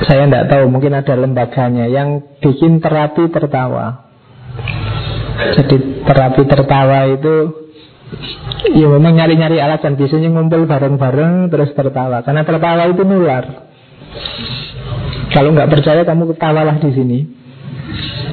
saya 0.03 0.25
tidak 0.27 0.49
tahu 0.49 0.63
mungkin 0.67 0.97
ada 0.97 1.13
lembaganya 1.13 1.85
yang 1.87 2.25
bikin 2.41 2.81
terapi 2.81 3.29
tertawa. 3.29 4.09
Jadi 5.55 6.03
terapi 6.03 6.43
tertawa 6.49 7.05
itu 7.13 7.35
ya 8.73 8.87
memang 8.89 9.13
nyari-nyari 9.17 9.61
alasan 9.61 9.95
biasanya 9.95 10.33
ngumpul 10.33 10.65
bareng-bareng 10.65 11.53
terus 11.53 11.71
tertawa. 11.77 12.25
Karena 12.25 12.43
tertawa 12.43 12.89
itu 12.89 13.03
nular. 13.05 13.45
Kalau 15.33 15.49
nggak 15.51 15.69
percaya 15.73 16.01
kamu 16.05 16.37
ketawalah 16.37 16.77
di 16.77 16.89
sini. 16.93 17.19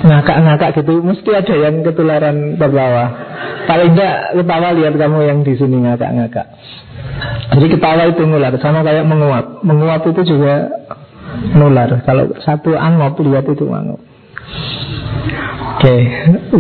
Ngakak-ngakak 0.00 0.80
gitu 0.80 1.00
mesti 1.00 1.30
ada 1.33 1.54
yang 1.57 1.80
ketularan 1.85 2.61
tertawa. 2.61 3.04
Paling 3.64 3.92
enggak 3.97 4.16
ketawa 4.37 4.69
lihat 4.76 4.95
kamu 4.97 5.19
yang 5.25 5.38
di 5.40 5.54
sini 5.57 5.76
ngakak-ngakak. 5.85 6.47
Jadi 7.57 7.66
ketawa 7.73 8.02
itu 8.09 8.23
nular 8.25 8.54
sama 8.61 8.85
kayak 8.85 9.04
menguap. 9.09 9.64
Menguap 9.64 10.02
itu 10.09 10.23
juga 10.37 10.69
nular. 11.57 12.04
Kalau 12.04 12.33
satu 12.45 12.76
angop 12.76 13.21
lihat 13.25 13.49
itu 13.49 13.64
angop. 13.69 14.00
Oke, 15.80 15.97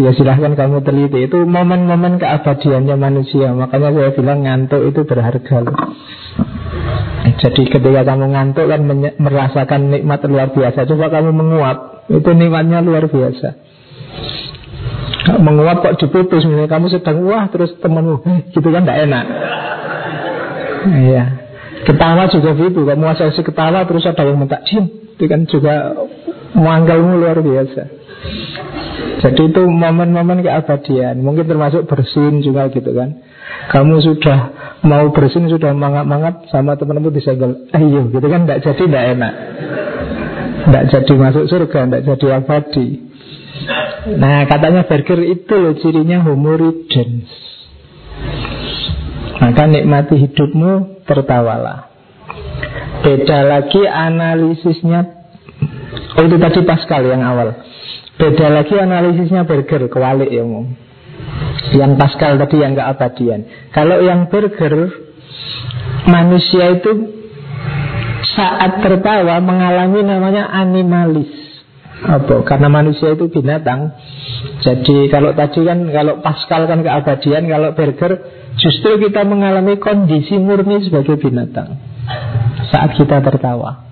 ya 0.00 0.10
silahkan 0.16 0.56
kamu 0.56 0.80
teliti 0.80 1.28
Itu 1.28 1.44
momen-momen 1.44 2.16
keabadiannya 2.22 2.96
manusia 2.96 3.52
Makanya 3.52 3.92
saya 3.92 4.10
bilang 4.16 4.46
ngantuk 4.46 4.80
itu 4.88 5.04
berharga 5.04 5.56
loh. 5.60 5.76
Jadi 7.40 7.62
ketika 7.72 8.04
kamu 8.04 8.36
ngantuk 8.36 8.66
kan 8.68 8.80
merasakan 9.16 9.80
nikmat 9.88 10.20
luar 10.28 10.52
biasa. 10.52 10.84
Coba 10.84 11.08
kamu 11.08 11.32
menguap 11.32 11.78
Itu 12.12 12.30
nikmatnya 12.36 12.84
luar 12.84 13.08
biasa. 13.08 13.48
Menguap 15.40 15.84
kok 15.84 15.96
diputus? 16.00 16.44
Misalnya 16.44 16.68
kamu 16.68 16.86
sedang 16.92 17.24
wah 17.24 17.48
terus 17.48 17.76
temenmu 17.80 18.20
Gitu 18.54 18.68
kan 18.68 18.84
tidak 18.84 18.98
enak. 19.08 19.24
Iya. 20.80 21.24
Ketawa 21.80 22.28
juga 22.28 22.52
begitu 22.52 22.84
Kamu 22.84 23.04
asasi 23.08 23.40
ketawa 23.40 23.88
terus 23.88 24.04
ada 24.04 24.20
yang 24.20 24.36
minta 24.36 24.60
Diam 24.68 24.84
Itu 25.16 25.24
kan 25.24 25.48
juga 25.48 25.96
Manggalmu 26.50 27.22
luar 27.22 27.38
biasa. 27.40 27.82
Jadi 29.22 29.42
itu 29.54 29.62
momen-momen 29.64 30.42
keabadian. 30.42 31.22
Mungkin 31.22 31.46
termasuk 31.46 31.86
bersin 31.86 32.42
juga 32.42 32.68
gitu 32.74 32.90
kan 32.90 33.29
Kamu 33.70 34.02
sudah 34.02 34.38
mau 34.82 35.08
bersin 35.14 35.46
Sudah 35.46 35.70
mangat-mangat 35.76 36.50
sama 36.50 36.74
teman-teman 36.74 37.14
disenggol 37.14 37.70
Ayo 37.70 38.10
gitu 38.10 38.26
kan 38.26 38.46
Tidak 38.46 38.60
jadi 38.64 38.82
tidak 38.86 39.04
enak. 39.16 39.34
Tidak 40.66 40.84
jadi 40.90 41.12
masuk 41.16 41.44
surga 41.48 41.80
Tidak 41.86 42.02
jadi 42.06 42.26
abadi. 42.42 42.86
Nah 44.16 44.48
katanya 44.48 44.88
burger 44.88 45.20
itu 45.24 45.54
loh 45.54 45.74
Cirinya 45.78 46.24
homoridens. 46.24 47.30
Maka 49.40 49.62
nikmati 49.68 50.16
hidupmu 50.20 51.04
Tertawalah. 51.08 51.90
Beda 53.00 53.42
lagi 53.42 53.82
analisisnya. 53.88 55.00
Oh 56.20 56.22
itu 56.28 56.36
tadi 56.36 56.60
Pascal 56.68 57.02
yang 57.08 57.24
awal. 57.24 57.56
Beda 58.20 58.52
lagi 58.52 58.76
analisisnya 58.76 59.48
burger 59.48 59.88
kewalik 59.88 60.28
ya 60.28 60.44
umum. 60.44 60.76
Yang 61.70 61.92
Pascal 62.02 62.34
tadi 62.38 62.56
yang 62.58 62.74
keabadian. 62.74 63.70
Kalau 63.70 64.02
yang 64.02 64.26
burger 64.26 64.90
manusia 66.10 66.74
itu 66.74 66.92
saat 68.34 68.82
tertawa 68.82 69.38
mengalami 69.38 70.02
namanya 70.02 70.50
animalis. 70.50 71.30
Apa? 72.00 72.42
Karena 72.48 72.72
manusia 72.72 73.12
itu 73.12 73.28
binatang. 73.28 73.92
Jadi 74.64 75.12
kalau 75.12 75.36
tadi 75.36 75.62
kan 75.68 75.84
kalau 75.92 76.24
Pascal 76.24 76.64
kan 76.64 76.80
keabadian, 76.80 77.44
kalau 77.46 77.76
burger 77.76 78.12
justru 78.56 78.98
kita 78.98 79.22
mengalami 79.28 79.76
kondisi 79.76 80.40
murni 80.40 80.80
sebagai 80.84 81.20
binatang 81.20 81.76
saat 82.72 82.96
kita 82.96 83.20
tertawa. 83.20 83.86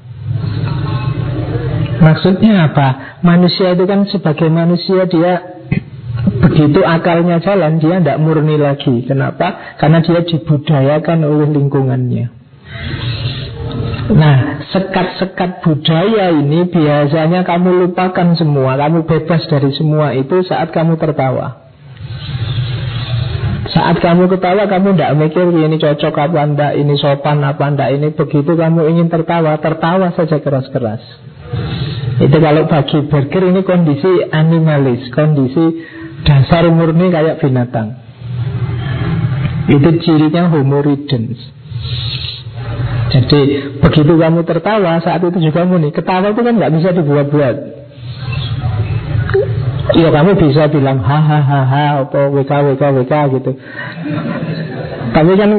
Maksudnya 1.99 2.71
apa? 2.71 3.21
Manusia 3.27 3.75
itu 3.75 3.85
kan 3.85 4.07
sebagai 4.07 4.47
manusia 4.47 5.05
dia 5.11 5.58
begitu 6.43 6.81
akalnya 6.83 7.39
jalan 7.43 7.79
dia 7.79 8.03
tidak 8.03 8.19
murni 8.19 8.57
lagi. 8.59 9.07
Kenapa? 9.07 9.77
Karena 9.79 10.03
dia 10.03 10.23
dibudayakan 10.23 11.19
oleh 11.27 11.49
lingkungannya. 11.55 12.27
Nah, 14.09 14.65
sekat-sekat 14.73 15.61
budaya 15.61 16.33
ini 16.33 16.65
biasanya 16.65 17.45
kamu 17.45 17.89
lupakan 17.89 18.33
semua, 18.41 18.81
kamu 18.81 19.05
bebas 19.05 19.45
dari 19.53 19.69
semua 19.77 20.17
itu 20.17 20.41
saat 20.49 20.73
kamu 20.73 20.97
tertawa. 20.97 21.69
Saat 23.69 24.01
kamu 24.01 24.33
ketawa 24.33 24.65
kamu 24.65 24.97
tidak 24.97 25.13
mikir 25.13 25.45
ini 25.53 25.77
cocok 25.77 26.15
apa 26.17 26.41
enggak, 26.41 26.73
ini 26.81 26.97
sopan 26.97 27.45
apa 27.45 27.69
enggak, 27.69 28.01
ini 28.01 28.09
begitu 28.17 28.57
kamu 28.57 28.89
ingin 28.97 29.13
tertawa, 29.13 29.61
tertawa 29.61 30.09
saja 30.17 30.41
keras-keras. 30.41 31.05
Itu 32.19 32.37
kalau 32.41 32.65
bagi 32.65 32.99
burger 33.13 33.43
ini 33.45 33.61
kondisi 33.61 34.25
animalis, 34.33 35.13
kondisi 35.13 35.65
dasar 36.27 36.65
murni 36.71 37.13
kayak 37.13 37.39
binatang. 37.43 37.99
Itu 39.69 40.01
cirinya 40.01 40.49
homo 40.49 40.81
ridens. 40.81 41.39
Jadi 43.09 43.41
begitu 43.81 44.13
kamu 44.17 44.45
tertawa 44.45 45.01
saat 45.05 45.21
itu 45.21 45.39
juga 45.39 45.69
murni. 45.69 45.93
Ketawa 45.93 46.33
itu 46.33 46.41
kan 46.41 46.55
nggak 46.57 46.73
bisa 46.73 46.89
dibuat-buat. 46.97 47.57
Ya 49.97 50.09
kamu 50.13 50.37
bisa 50.37 50.69
bilang 50.69 51.01
hahaha 51.01 52.05
atau 52.05 52.29
wk 52.37 52.53
wk 52.53 52.83
wk 52.83 53.15
gitu. 53.41 53.51
Tapi 55.09 55.33
kan 55.41 55.51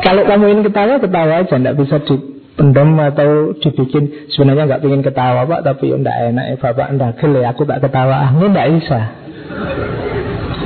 kalau 0.00 0.22
kamu 0.24 0.44
ingin 0.48 0.64
ketawa 0.72 0.96
ketawa 0.96 1.34
aja, 1.44 1.54
nggak 1.60 1.76
bisa 1.76 1.96
di 2.08 2.16
pendem 2.58 2.90
atau 2.98 3.54
dibikin 3.54 4.26
sebenarnya 4.34 4.66
nggak 4.66 4.82
ingin 4.82 5.02
ketawa 5.06 5.46
pak 5.46 5.62
tapi 5.62 5.94
tidak 5.94 6.16
enak 6.34 6.44
ya 6.50 6.56
bapak 6.58 6.88
ndak 6.98 7.22
ya 7.22 7.48
aku 7.54 7.62
tak 7.62 7.78
ketawa 7.86 8.26
ah 8.26 8.30
ndak 8.34 8.66
bisa 8.74 9.00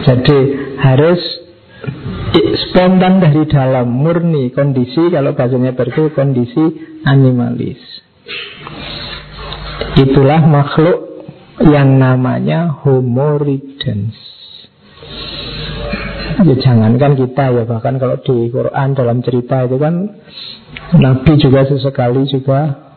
jadi 0.03 0.39
harus 0.83 1.21
spontan 2.69 3.23
dari 3.23 3.45
dalam 3.47 3.91
murni 3.91 4.51
kondisi 4.51 5.13
kalau 5.13 5.37
bahasanya 5.37 5.77
berku 5.77 6.11
kondisi 6.17 6.63
animalis 7.07 7.81
itulah 9.99 10.43
makhluk 10.47 11.27
yang 11.63 12.01
namanya 12.01 12.73
homo 12.83 13.37
ridens 13.39 14.17
ya 16.43 16.55
jangankan 16.59 17.15
kita 17.15 17.45
ya 17.55 17.63
bahkan 17.69 18.01
kalau 18.01 18.19
di 18.19 18.51
Quran 18.51 18.89
dalam 18.97 19.23
cerita 19.23 19.69
itu 19.69 19.77
kan 19.79 19.95
Nabi 20.93 21.33
juga 21.41 21.65
sesekali 21.69 22.29
juga 22.29 22.93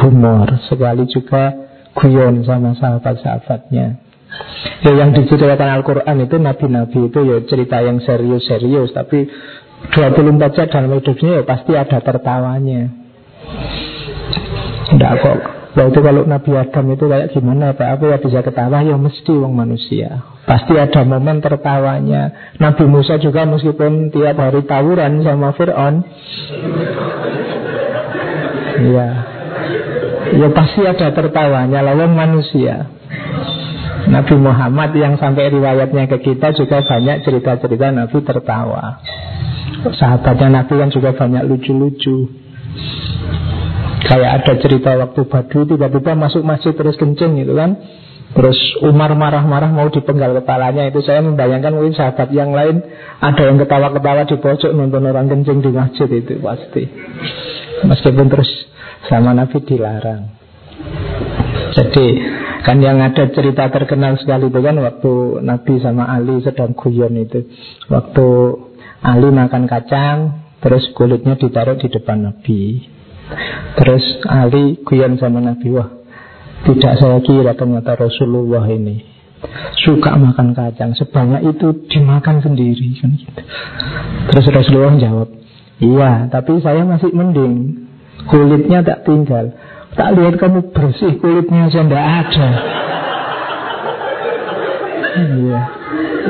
humor, 0.00 0.48
sekali 0.68 1.04
juga 1.08 1.52
guyon 1.96 2.44
sama 2.44 2.76
sahabat-sahabatnya. 2.76 4.05
Ya, 4.84 4.92
yang 4.92 5.10
diceritakan 5.16 5.80
Al-Quran 5.80 6.16
itu 6.22 6.36
Nabi-Nabi 6.38 6.98
itu 7.10 7.20
ya 7.24 7.36
cerita 7.48 7.82
yang 7.82 7.98
serius-serius. 8.04 8.92
Tapi 8.92 9.26
24 9.92 10.56
jam 10.56 10.66
dalam 10.68 10.90
hidupnya 10.98 11.30
ya 11.40 11.42
pasti 11.42 11.72
ada 11.74 11.98
tertawanya. 11.98 12.82
Tidak 14.92 15.12
kok. 15.22 15.38
Waktu 15.76 15.98
kalau 16.00 16.24
Nabi 16.24 16.50
Adam 16.56 16.86
itu 16.88 17.04
kayak 17.04 17.36
gimana 17.36 17.76
Pak? 17.76 18.00
Apa 18.00 18.04
ya 18.08 18.16
bisa 18.16 18.40
ketawa 18.40 18.80
ya 18.80 18.96
mesti 18.96 19.28
wong 19.28 19.52
manusia. 19.52 20.24
Pasti 20.48 20.72
ada 20.72 21.04
momen 21.04 21.44
tertawanya. 21.44 22.56
Nabi 22.56 22.88
Musa 22.88 23.20
juga 23.20 23.44
meskipun 23.44 24.08
tiap 24.08 24.40
hari 24.40 24.64
tawuran 24.64 25.20
sama 25.20 25.52
Fir'aun. 25.52 25.94
Ya 28.76 29.08
Ya 30.26 30.48
pasti 30.50 30.82
ada 30.82 31.14
tertawanya 31.14 31.80
lawan 31.86 32.12
manusia 32.12 32.90
Nabi 34.06 34.34
Muhammad 34.38 34.94
yang 34.94 35.18
sampai 35.18 35.50
riwayatnya 35.50 36.06
ke 36.06 36.22
kita 36.22 36.54
juga 36.54 36.86
banyak 36.86 37.26
cerita-cerita 37.26 37.90
Nabi 37.90 38.18
tertawa. 38.22 39.02
Sahabatnya 39.98 40.62
Nabi 40.62 40.74
kan 40.78 40.90
juga 40.94 41.10
banyak 41.14 41.42
lucu-lucu. 41.46 42.30
Kayak 44.06 44.30
ada 44.42 44.52
cerita 44.62 44.90
waktu 44.94 45.20
Badu 45.26 45.66
tiba-tiba 45.66 46.14
masuk 46.14 46.46
masjid 46.46 46.70
terus 46.70 46.94
kencing 46.94 47.34
gitu 47.42 47.58
kan. 47.58 47.74
Terus 48.36 48.58
Umar 48.84 49.10
marah-marah 49.16 49.74
mau 49.74 49.90
dipenggal 49.90 50.38
kepalanya. 50.38 50.86
Itu 50.86 51.02
saya 51.02 51.24
membayangkan 51.26 51.72
mungkin 51.74 51.96
sahabat 51.96 52.28
yang 52.36 52.52
lain 52.52 52.84
Ada 53.18 53.48
yang 53.48 53.56
ketawa-ketawa 53.56 54.28
di 54.28 54.36
pojok 54.38 54.70
nonton 54.76 55.08
orang 55.08 55.26
kencing 55.26 55.64
di 55.64 55.70
masjid 55.74 56.06
itu 56.06 56.38
pasti. 56.38 56.84
Meskipun 57.82 58.26
terus 58.30 58.50
sama 59.10 59.34
Nabi 59.34 59.58
dilarang 59.66 60.36
Jadi 61.76 62.06
kan 62.64 62.80
yang 62.80 62.98
ada 63.04 63.28
cerita 63.28 63.68
terkenal 63.68 64.16
sekali 64.16 64.48
itu 64.48 64.60
kan 64.64 64.80
Waktu 64.80 65.44
Nabi 65.44 65.74
sama 65.84 66.08
Ali 66.08 66.40
sedang 66.40 66.72
guyon 66.72 67.14
itu 67.20 67.44
Waktu 67.92 68.26
Ali 69.04 69.28
makan 69.28 69.68
kacang 69.68 70.18
Terus 70.64 70.88
kulitnya 70.96 71.36
ditaruh 71.36 71.76
di 71.76 71.92
depan 71.92 72.24
Nabi 72.24 72.80
Terus 73.76 74.04
Ali 74.24 74.80
guyon 74.80 75.20
sama 75.20 75.44
Nabi 75.44 75.68
Wah 75.76 75.90
tidak 76.56 76.98
saya 76.98 77.20
kira 77.20 77.52
ternyata 77.52 77.94
Rasulullah 77.94 78.64
ini 78.72 79.04
Suka 79.84 80.16
makan 80.16 80.56
kacang 80.56 80.96
Sebanyak 80.96 81.44
itu 81.54 81.86
dimakan 81.92 82.40
sendiri 82.40 82.96
kan 82.98 83.12
gitu. 83.14 83.40
Terus 84.32 84.46
Rasulullah 84.50 84.96
jawab 84.96 85.28
Iya, 85.76 86.32
tapi 86.32 86.56
saya 86.64 86.88
masih 86.88 87.12
mending. 87.12 87.84
Kulitnya 88.26 88.80
tak 88.80 89.04
tinggal. 89.04 89.52
Tak 89.96 90.08
lihat 90.12 90.34
kamu 90.36 90.60
bersih 90.76 91.16
kulitnya 91.16 91.72
tidak 91.72 92.04
ada. 92.04 92.48
Iya. 95.16 95.60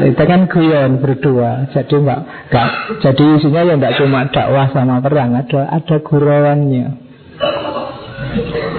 Itu 0.06 0.22
kan 0.22 0.46
guyon 0.46 1.02
berdua. 1.02 1.66
Jadi 1.74 1.94
enggak, 1.98 2.20
enggak 2.52 2.68
jadi 3.02 3.24
isinya 3.40 3.60
ya 3.66 3.74
enggak 3.74 3.96
cuma 3.98 4.28
dakwah 4.30 4.70
sama 4.70 5.02
perang, 5.02 5.34
ada 5.34 5.66
ada 5.72 5.96
gurauannya. 5.98 6.86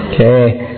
Oke. 0.08 0.15
Okay. 0.15 0.77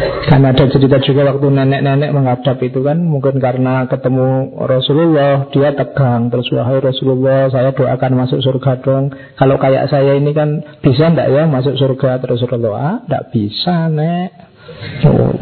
Kan 0.00 0.46
ada 0.46 0.64
cerita 0.70 0.96
juga 1.04 1.28
waktu 1.28 1.46
nenek-nenek 1.52 2.10
menghadap 2.14 2.56
itu 2.64 2.80
kan 2.80 3.02
Mungkin 3.02 3.42
karena 3.42 3.84
ketemu 3.90 4.56
Rasulullah 4.64 5.50
Dia 5.52 5.76
tegang. 5.76 6.32
Terus 6.32 6.48
wahai 6.54 6.80
Rasulullah 6.80 7.52
Saya 7.52 7.74
doakan 7.76 8.12
masuk 8.16 8.40
surga 8.40 8.80
dong. 8.80 9.12
Kalau 9.36 9.56
kayak 9.60 9.92
saya 9.92 10.16
ini 10.16 10.32
kan 10.32 10.64
Bisa 10.80 11.12
enggak 11.12 11.28
ya 11.28 11.44
masuk 11.44 11.76
surga? 11.76 12.22
Terus 12.24 12.40
Rasulullah 12.46 12.80
ah, 12.80 12.96
Enggak 13.04 13.24
bisa 13.34 13.76
nek. 13.92 14.30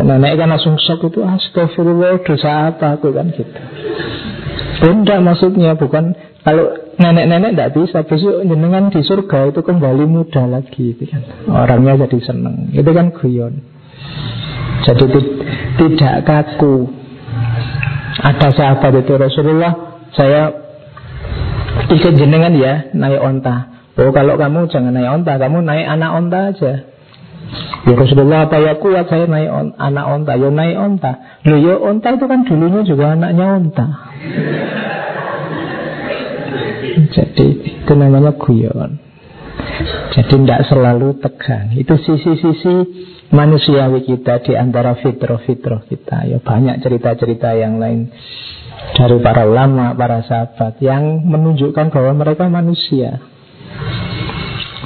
Nenek 0.03 0.33
kan 0.41 0.49
langsung 0.51 0.81
shock 0.81 1.05
itu 1.05 1.21
Astagfirullah 1.21 2.25
dosa 2.25 2.73
apa 2.73 2.97
aku? 2.97 3.13
Kan 3.13 3.31
gitu. 3.37 3.55
Benda 4.83 5.21
maksudnya 5.21 5.77
bukan. 5.77 6.17
Kalau 6.43 6.97
nenek-nenek 6.97 7.53
tidak 7.55 7.73
bisa 7.77 7.99
Besok 8.09 8.41
jenengan 8.41 8.89
di 8.89 9.05
surga 9.05 9.53
itu 9.53 9.61
kembali 9.61 10.09
muda 10.09 10.49
lagi 10.49 10.97
itu 10.97 11.05
kan. 11.07 11.23
Orangnya 11.45 12.09
jadi 12.09 12.19
seneng. 12.25 12.73
Itu 12.73 12.91
kan 12.97 13.13
guyon 13.13 13.78
jadi 14.87 15.05
tidak 15.79 16.15
kaku. 16.25 16.89
Ada 18.19 18.51
sahabat 18.51 18.99
itu 18.99 19.15
Rasulullah, 19.15 20.03
saya 20.11 20.51
ikut 21.87 22.19
jenengan 22.19 22.51
ya 22.57 22.91
naik 22.97 23.21
onta. 23.23 23.79
Oh 23.99 24.15
kalau 24.15 24.39
kamu 24.39 24.71
jangan 24.71 24.95
naik 24.95 25.11
onta, 25.23 25.39
kamu 25.39 25.63
naik 25.63 25.87
anak 25.87 26.11
onta 26.15 26.39
aja. 26.55 26.73
Ya 27.89 27.97
Rasulullah 27.97 28.51
apa 28.51 28.61
ya 28.61 28.77
kuat 28.77 29.09
saya 29.09 29.25
naik 29.25 29.49
on, 29.49 29.73
anak 29.79 30.05
onta, 30.09 30.37
ya 30.37 30.51
naik 30.51 30.77
onta. 30.77 31.13
Loh 31.47 31.59
ya 31.63 31.79
onta 31.79 32.11
itu 32.13 32.27
kan 32.27 32.45
dulunya 32.45 32.83
juga 32.85 33.15
anaknya 33.15 33.47
onta. 33.57 33.87
Jadi 37.15 37.47
itu 37.87 37.93
namanya 37.95 38.35
guyon. 38.37 38.99
Jadi 40.13 40.45
tidak 40.45 40.69
selalu 40.69 41.17
tegang. 41.23 41.73
Itu 41.79 41.97
sisi-sisi 41.97 42.75
manusiawi 43.29 44.09
kita 44.09 44.41
di 44.45 44.57
antara 44.57 44.97
fitrah-fitrah 44.97 45.85
kita. 45.89 46.25
Ya 46.29 46.39
banyak 46.41 46.81
cerita-cerita 46.81 47.53
yang 47.57 47.77
lain 47.77 48.09
dari 48.97 49.19
para 49.21 49.45
ulama, 49.45 49.93
para 49.93 50.25
sahabat 50.25 50.81
yang 50.81 51.25
menunjukkan 51.29 51.93
bahwa 51.93 52.13
mereka 52.25 52.49
manusia. 52.49 53.21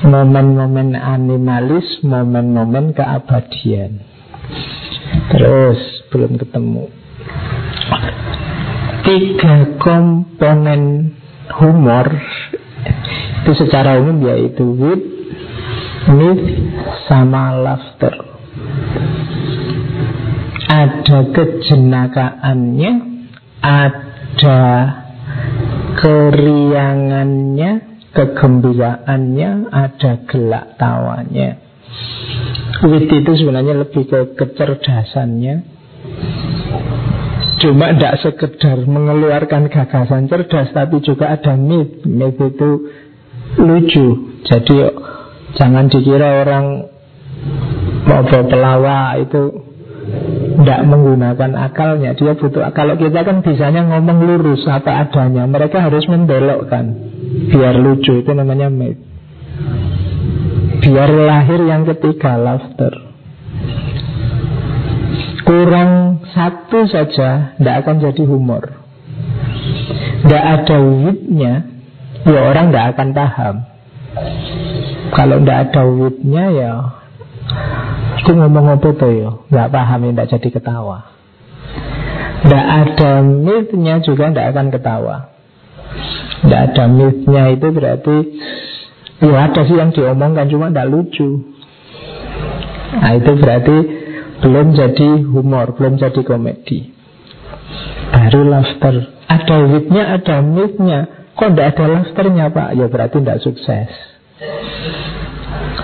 Momen-momen 0.03 0.99
animalis, 0.99 2.03
momen-momen 2.03 2.91
keabadian. 2.91 4.03
Terus 5.31 5.79
belum 6.11 6.35
ketemu. 6.43 6.91
Tiga 9.03 9.55
komponen 9.79 11.15
humor 11.55 12.07
itu 13.43 13.53
secara 13.59 13.99
umum 13.99 14.23
yaitu 14.27 14.63
wit, 14.63 15.03
myth, 16.11 16.43
sama 17.07 17.55
laughter 17.55 18.32
ada 20.73 21.19
kejenakaannya, 21.31 22.93
ada 23.61 24.61
keriangannya, 26.01 27.71
kegembiraannya, 28.17 29.51
ada 29.69 30.13
gelak 30.25 30.67
tawanya. 30.81 31.61
Wit 32.83 33.07
itu 33.07 33.33
sebenarnya 33.37 33.85
lebih 33.85 34.09
ke 34.09 34.21
kecerdasannya. 34.35 35.55
Cuma 37.63 37.95
tidak 37.95 38.19
sekedar 38.27 38.83
mengeluarkan 38.83 39.71
gagasan 39.71 40.27
cerdas, 40.27 40.75
tapi 40.75 40.99
juga 40.99 41.31
ada 41.31 41.55
myth. 41.55 42.03
Myth 42.03 42.41
itu 42.43 42.71
lucu. 43.63 44.07
Jadi 44.43 44.77
jangan 45.55 45.87
dikira 45.87 46.43
orang 46.43 46.91
mau 48.07 48.23
pelawak 48.27 49.23
itu 49.23 49.43
tidak 50.63 50.81
menggunakan 50.87 51.53
akalnya 51.59 52.15
Dia 52.15 52.35
butuh 52.35 52.71
Kalau 52.75 52.95
kita 52.99 53.23
kan 53.23 53.43
bisanya 53.43 53.87
ngomong 53.87 54.19
lurus 54.23 54.63
apa 54.67 55.07
adanya 55.07 55.47
Mereka 55.47 55.79
harus 55.79 56.05
membelokkan. 56.11 56.93
Biar 57.51 57.75
lucu 57.79 58.23
itu 58.23 58.31
namanya 58.35 58.69
made 58.69 59.01
Biar 60.83 61.11
lahir 61.11 61.63
yang 61.63 61.87
ketiga 61.87 62.35
Laughter. 62.35 62.91
Kurang 65.47 66.23
satu 66.35 66.91
saja 66.91 67.55
Tidak 67.59 67.77
akan 67.87 67.97
jadi 68.03 68.23
humor. 68.27 68.83
Tidak 70.27 70.45
ada 70.59 70.77
witnya 70.83 71.55
Ya 72.23 72.39
orang 72.39 72.71
tidak 72.71 72.87
akan 72.95 73.09
paham. 73.19 73.55
Kalau 75.11 75.37
tidak 75.43 75.59
ada 75.71 75.83
witnya 75.91 76.45
ya 76.55 77.02
Aku 78.23 78.39
ngomong 78.39 78.79
apa 78.79 78.89
tuh 78.95 79.11
ya? 79.11 79.31
Gak 79.51 79.71
paham, 79.75 80.15
tidak 80.15 80.31
jadi 80.31 80.49
ketawa. 80.55 80.99
Tidak 82.43 82.67
ada 82.67 83.13
mythnya 83.23 84.03
juga 84.03 84.31
tidak 84.31 84.47
akan 84.55 84.67
ketawa. 84.71 85.17
Tidak 86.43 86.61
ada 86.71 86.85
mythnya 86.91 87.43
itu 87.55 87.69
berarti 87.71 88.17
Ya 89.23 89.47
ada 89.47 89.63
sih 89.63 89.79
yang 89.79 89.95
diomongkan 89.95 90.51
Cuma 90.51 90.75
tidak 90.75 90.91
lucu. 90.91 91.55
Nah 92.99 93.13
itu 93.15 93.33
berarti 93.39 93.77
Belum 94.43 94.75
jadi 94.75 95.09
humor 95.23 95.79
Belum 95.79 96.03
jadi 96.03 96.19
komedi. 96.27 96.91
Baru 98.11 98.43
laughter. 98.45 99.23
Ada 99.31 99.57
witnya, 99.71 100.03
ada 100.19 100.45
mythnya. 100.45 101.01
Kok 101.39 101.55
tidak 101.55 101.79
ada 101.79 101.85
laughternya 101.89 102.47
pak? 102.51 102.69
Ya 102.77 102.87
berarti 102.91 103.23
tidak 103.23 103.41
sukses 103.41 103.89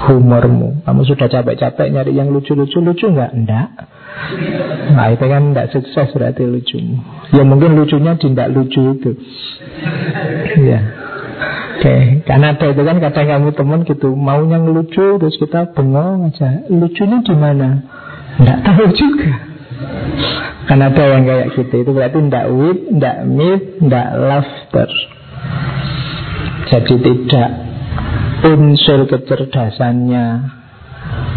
humormu. 0.07 0.85
Kamu 0.87 1.03
sudah 1.03 1.27
capek-capek 1.27 1.91
nyari 1.91 2.13
yang 2.15 2.31
lucu-lucu, 2.31 2.79
lucu 2.79 3.11
nggak? 3.11 3.33
Enggak. 3.35 3.69
Nah 4.95 5.07
itu 5.15 5.25
kan 5.27 5.43
tidak 5.53 5.69
sukses 5.75 6.09
berarti 6.15 6.43
lucumu. 6.47 7.03
Ya 7.35 7.43
mungkin 7.43 7.75
lucunya 7.75 8.15
tidak 8.19 8.51
lucu 8.55 8.99
itu. 8.99 9.11
Ya. 10.63 10.81
Oke, 11.79 11.87
okay. 11.87 12.03
karena 12.27 12.59
ada 12.59 12.75
itu 12.75 12.83
kan 12.83 12.99
kadang 12.99 13.27
kamu 13.31 13.55
teman 13.55 13.87
gitu 13.87 14.19
maunya 14.19 14.59
ngelucu 14.59 15.23
terus 15.23 15.39
kita 15.39 15.71
bengong 15.71 16.35
aja. 16.35 16.67
Lucunya 16.67 17.23
di 17.23 17.35
mana? 17.39 17.87
Enggak 18.43 18.59
tahu 18.67 18.85
juga. 18.99 19.33
Karena 20.67 20.91
ada 20.91 21.05
yang 21.07 21.23
kayak 21.23 21.49
gitu 21.55 21.75
itu 21.87 21.91
berarti 21.95 22.19
tidak 22.19 22.47
wit, 22.51 22.79
tidak 22.91 23.17
myth, 23.31 23.67
tidak 23.79 24.09
laughter. 24.19 24.91
Jadi 26.69 26.95
tidak 26.99 27.68
unsur 28.45 29.11
kecerdasannya 29.11 30.27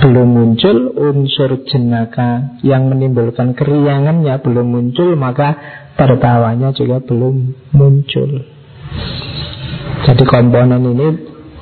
belum 0.01 0.27
muncul, 0.33 0.77
unsur 0.97 1.61
jenaka 1.69 2.57
yang 2.65 2.89
menimbulkan 2.89 3.53
keriangannya 3.53 4.41
belum 4.41 4.67
muncul, 4.73 5.13
maka 5.13 5.53
tertawanya 5.93 6.73
juga 6.73 6.97
belum 7.01 7.53
muncul. 7.73 8.41
Jadi 10.01 10.23
komponen 10.25 10.81
ini 10.81 11.07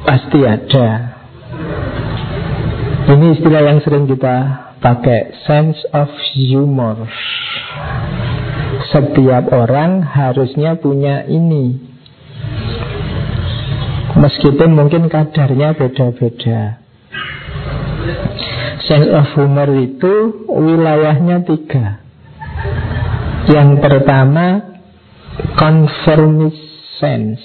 pasti 0.07 0.39
ada. 0.47 1.19
Ini 3.09 3.25
istilah 3.35 3.61
yang 3.67 3.79
sering 3.83 4.07
kita 4.07 4.35
pakai, 4.79 5.35
sense 5.43 5.83
of 5.91 6.07
humor. 6.31 7.03
Setiap 8.89 9.51
orang 9.51 10.01
harusnya 10.01 10.79
punya 10.79 11.27
ini 11.27 11.88
Meskipun 14.17 14.73
mungkin 14.73 15.05
kadarnya 15.11 15.77
beda-beda. 15.77 16.81
Sense 18.89 19.09
of 19.13 19.27
humor 19.37 19.69
itu 19.77 20.45
wilayahnya 20.49 21.45
tiga. 21.45 22.01
Yang 23.49 23.69
pertama 23.81 24.45
Conformist 25.55 26.59
sense 26.99 27.41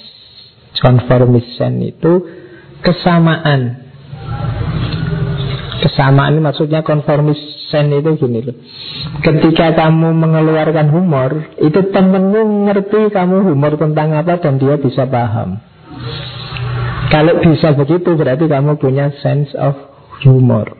Conformist 0.81 1.55
sense 1.55 1.95
itu 1.95 2.13
kesamaan. 2.81 3.85
Kesamaan 5.85 6.41
maksudnya 6.41 6.81
conformist 6.81 7.41
sense 7.69 7.93
itu 7.93 8.09
gini 8.17 8.39
loh. 8.41 8.57
Ketika 9.21 9.75
kamu 9.77 10.17
mengeluarkan 10.17 10.89
humor 10.89 11.55
Itu 11.61 11.93
temenmu 11.93 12.67
ngerti 12.67 13.13
kamu 13.13 13.53
humor 13.53 13.77
tentang 13.77 14.17
apa 14.17 14.41
dan 14.41 14.57
dia 14.57 14.75
bisa 14.81 15.05
paham 15.05 15.61
kalau 17.15 17.39
bisa 17.39 17.71
begitu 17.71 18.11
berarti 18.11 18.43
kamu 18.51 18.75
punya 18.75 19.07
sense 19.23 19.55
of 19.55 19.71
humor. 20.19 20.75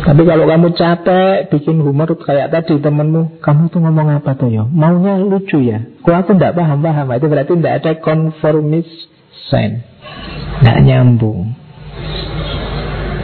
Tapi 0.00 0.24
kalau 0.24 0.48
kamu 0.48 0.72
capek 0.72 1.52
bikin 1.52 1.84
humor 1.84 2.16
kayak 2.16 2.48
tadi 2.48 2.80
temenmu, 2.80 3.44
kamu 3.44 3.68
tuh 3.68 3.84
ngomong 3.84 4.08
apa 4.16 4.32
tuh 4.40 4.48
ya? 4.48 4.64
Maunya 4.64 5.20
lucu 5.20 5.60
ya? 5.60 5.84
Kok 6.00 6.16
aku 6.16 6.30
tidak 6.40 6.56
paham-paham? 6.56 7.12
Itu 7.12 7.28
berarti 7.28 7.52
tidak 7.60 7.74
ada 7.84 7.92
conformist 8.00 8.88
sense 9.52 9.84
Nggak 10.64 10.78
nyambung 10.88 11.60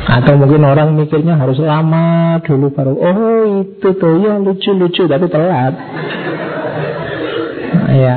atau 0.06 0.38
mungkin 0.38 0.62
orang 0.62 0.94
mikirnya 0.94 1.34
harus 1.34 1.58
lama 1.58 2.38
dulu 2.46 2.70
baru 2.70 2.94
Oh 2.94 3.66
itu 3.66 3.90
tuh 3.98 4.22
ya 4.22 4.38
lucu-lucu 4.38 5.10
Tapi 5.10 5.26
telat 5.26 5.74
Ya 7.90 8.16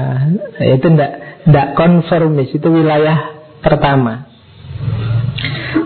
itu 0.77 0.85
ndak 0.85 1.28
ndak 1.49 1.73
konformis 1.73 2.53
Itu 2.53 2.69
wilayah 2.69 3.41
pertama. 3.59 4.29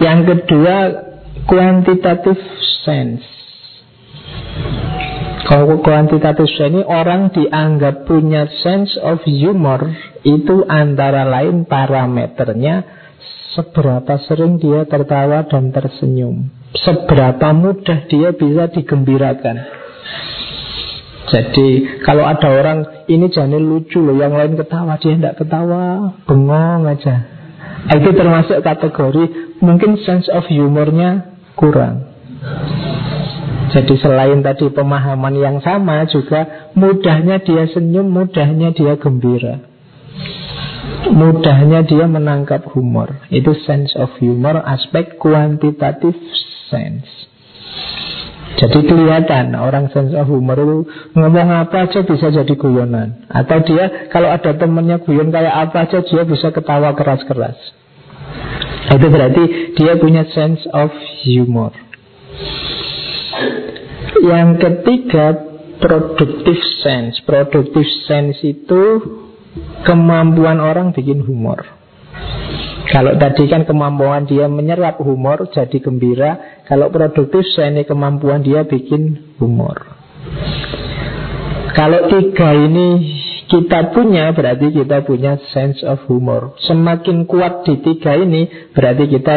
Yang 0.04 0.20
kedua 0.36 0.78
Quantitative 1.44 2.40
sense. 2.88 3.28
Kalau 5.44 5.84
quantitative 5.84 6.48
sense 6.48 6.72
ini 6.72 6.82
Orang 6.88 7.36
dianggap 7.36 8.08
punya 8.08 8.48
sense 8.64 8.96
of 9.00 9.24
humor 9.28 9.92
Itu 10.24 10.64
antara 10.68 11.28
lain 11.28 11.68
parameternya 11.68 13.04
Seberapa 13.54 14.18
sering 14.26 14.58
dia 14.58 14.82
tertawa 14.90 15.46
dan 15.46 15.70
tersenyum. 15.70 16.50
Seberapa 16.74 17.54
mudah 17.54 18.10
dia 18.10 18.34
bisa 18.34 18.66
digembirakan 18.74 19.83
Jadi 21.34 21.98
kalau 22.06 22.30
ada 22.30 22.46
orang 22.54 23.10
Ini 23.10 23.26
jadi 23.34 23.58
lucu 23.58 23.98
loh 23.98 24.14
Yang 24.14 24.34
lain 24.38 24.54
ketawa 24.62 25.02
Dia 25.02 25.18
tidak 25.18 25.36
ketawa 25.42 26.14
Bengong 26.30 26.86
aja. 26.86 27.26
Itu 27.90 28.14
termasuk 28.14 28.62
kategori 28.62 29.58
Mungkin 29.66 29.98
sense 30.06 30.30
of 30.30 30.46
humornya 30.46 31.34
kurang. 31.58 32.14
Jadi 33.74 33.96
selain 33.98 34.46
tadi 34.46 34.70
pemahaman 34.70 35.34
yang 35.34 35.58
sama 35.66 36.06
juga 36.06 36.70
Mudahnya 36.78 37.42
dia 37.42 37.66
senyum, 37.72 38.06
mudahnya 38.06 38.76
dia 38.76 38.94
gembira. 39.00 39.64
Mudahnya 41.10 41.88
dia 41.88 42.06
menangkap 42.06 42.68
humor. 42.76 43.24
Itu 43.32 43.56
sense 43.64 43.96
of 43.96 44.14
humor 44.20 44.62
Aspek 44.62 45.16
kuantitatif 45.18 46.14
sense 46.70 47.23
jadi 48.54 48.80
kelihatan 48.86 49.58
orang 49.58 49.90
sense 49.90 50.14
of 50.14 50.30
humor 50.30 50.54
itu 50.62 50.78
ngomong 51.18 51.50
apa 51.50 51.90
aja 51.90 52.06
bisa 52.06 52.30
jadi 52.30 52.54
guyonan. 52.54 53.26
Atau 53.26 53.66
dia 53.66 54.10
kalau 54.14 54.30
ada 54.30 54.54
temennya 54.54 55.02
guyon 55.02 55.34
kayak 55.34 55.70
apa 55.70 55.90
aja 55.90 56.06
dia 56.06 56.22
bisa 56.22 56.54
ketawa 56.54 56.94
keras-keras. 56.94 57.58
Itu 58.94 59.08
berarti 59.10 59.74
dia 59.74 59.98
punya 59.98 60.30
sense 60.30 60.62
of 60.70 60.94
humor. 61.26 61.74
Yang 64.22 64.50
ketiga 64.62 65.26
productive 65.82 66.62
sense. 66.86 67.18
Productive 67.26 67.90
sense 68.06 68.38
itu 68.46 68.84
kemampuan 69.82 70.62
orang 70.62 70.94
bikin 70.94 71.26
humor. 71.26 71.66
Kalau 72.92 73.16
tadi 73.16 73.48
kan 73.48 73.64
kemampuan 73.64 74.28
dia 74.28 74.52
menyerap 74.52 75.00
humor 75.00 75.48
jadi 75.52 75.78
gembira, 75.80 76.64
kalau 76.68 76.92
produktif 76.92 77.48
saya 77.56 77.72
ini 77.72 77.88
kemampuan 77.88 78.44
dia 78.44 78.68
bikin 78.68 79.36
humor. 79.40 79.94
Kalau 81.74 82.06
tiga 82.12 82.54
ini 82.54 82.88
kita 83.50 83.94
punya 83.94 84.30
berarti 84.36 84.70
kita 84.70 85.02
punya 85.06 85.42
sense 85.56 85.82
of 85.82 86.04
humor. 86.06 86.54
Semakin 86.66 87.26
kuat 87.26 87.66
di 87.66 87.82
tiga 87.82 88.14
ini 88.20 88.72
berarti 88.76 89.10
kita 89.10 89.36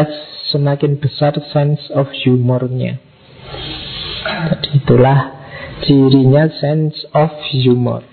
semakin 0.52 1.00
besar 1.00 1.32
sense 1.52 1.88
of 1.96 2.08
humornya. 2.24 3.00
Jadi 4.26 4.68
itulah 4.82 5.20
cirinya 5.86 6.50
sense 6.60 7.08
of 7.14 7.30
humor. 7.52 8.04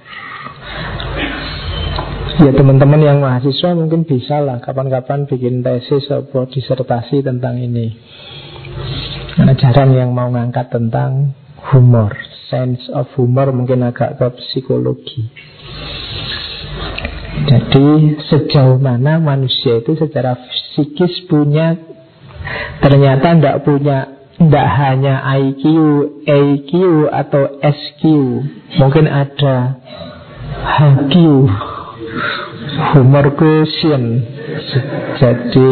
Ya 2.42 2.50
teman-teman 2.50 2.98
yang 2.98 3.22
mahasiswa 3.22 3.78
mungkin 3.78 4.10
bisa 4.10 4.42
lah 4.42 4.58
kapan-kapan 4.58 5.30
bikin 5.30 5.62
tesis 5.62 6.10
atau 6.10 6.50
disertasi 6.50 7.22
tentang 7.22 7.62
ini. 7.62 7.94
Karena 9.38 9.54
jarang 9.54 9.94
yang 9.94 10.18
mau 10.18 10.34
ngangkat 10.34 10.74
tentang 10.74 11.38
humor, 11.70 12.18
sense 12.50 12.90
of 12.90 13.06
humor 13.14 13.54
mungkin 13.54 13.86
agak 13.86 14.18
ke 14.18 14.28
psikologi. 14.42 15.30
Jadi 17.54 18.18
sejauh 18.26 18.82
mana 18.82 19.22
manusia 19.22 19.86
itu 19.86 19.94
secara 19.94 20.34
psikis 20.34 21.30
punya 21.30 21.78
ternyata 22.82 23.38
tidak 23.38 23.58
punya 23.62 23.98
tidak 24.42 24.68
hanya 24.82 25.22
IQ, 25.38 25.64
AQ 26.26 26.72
atau 27.14 27.44
SQ, 27.62 28.02
mungkin 28.82 29.06
ada 29.06 29.78
HQ 30.66 31.14
humor 32.94 33.26
quotient 33.38 34.08
jadi 35.18 35.72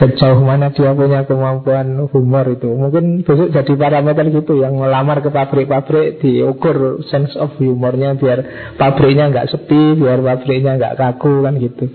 sejauh 0.00 0.40
mana 0.40 0.72
dia 0.72 0.96
punya 0.96 1.28
kemampuan 1.28 2.08
humor 2.08 2.48
itu? 2.48 2.72
Mungkin 2.72 3.20
besok 3.20 3.52
jadi 3.52 3.72
parameter 3.76 4.32
gitu 4.32 4.56
yang 4.56 4.80
melamar 4.80 5.20
ke 5.20 5.28
pabrik-pabrik 5.28 6.24
diukur 6.24 7.04
sense 7.12 7.36
of 7.36 7.52
humornya 7.60 8.16
biar 8.16 8.72
pabriknya 8.80 9.28
nggak 9.28 9.52
sepi 9.52 10.00
biar 10.00 10.24
pabriknya 10.24 10.80
nggak 10.80 10.96
kaku 10.96 11.44
kan 11.44 11.60
gitu. 11.60 11.92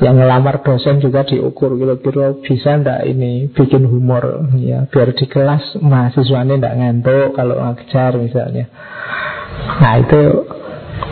Yang 0.00 0.16
melamar 0.16 0.64
dosen 0.64 1.04
juga 1.04 1.28
diukur 1.28 1.76
kira-kira 1.76 2.40
bisa 2.40 2.80
ndak 2.80 3.04
ini 3.04 3.52
bikin 3.52 3.84
humor? 3.84 4.48
Ya 4.56 4.88
biar 4.88 5.12
di 5.12 5.28
kelas 5.28 5.76
mahasiswanya 5.76 6.56
ndak 6.56 6.74
ngantuk 6.80 7.36
kalau 7.36 7.60
ngajar 7.60 8.16
misalnya. 8.16 8.72
Nah 9.62 10.00
itu 10.00 10.20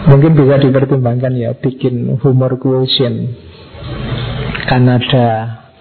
Mungkin 0.09 0.33
bisa 0.33 0.57
dipertimbangkan 0.57 1.33
ya 1.37 1.53
bikin 1.59 2.17
humor 2.25 2.57
quotient. 2.57 3.37
Kan 4.65 4.87
ada 4.89 5.29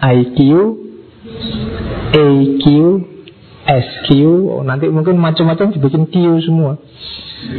IQ, 0.00 0.38
AQ, 2.10 2.64
SQ, 3.64 4.08
nanti 4.66 4.90
mungkin 4.90 5.16
macam-macam 5.20 5.72
dibikin 5.72 6.08
Q 6.10 6.42
semua. 6.42 6.80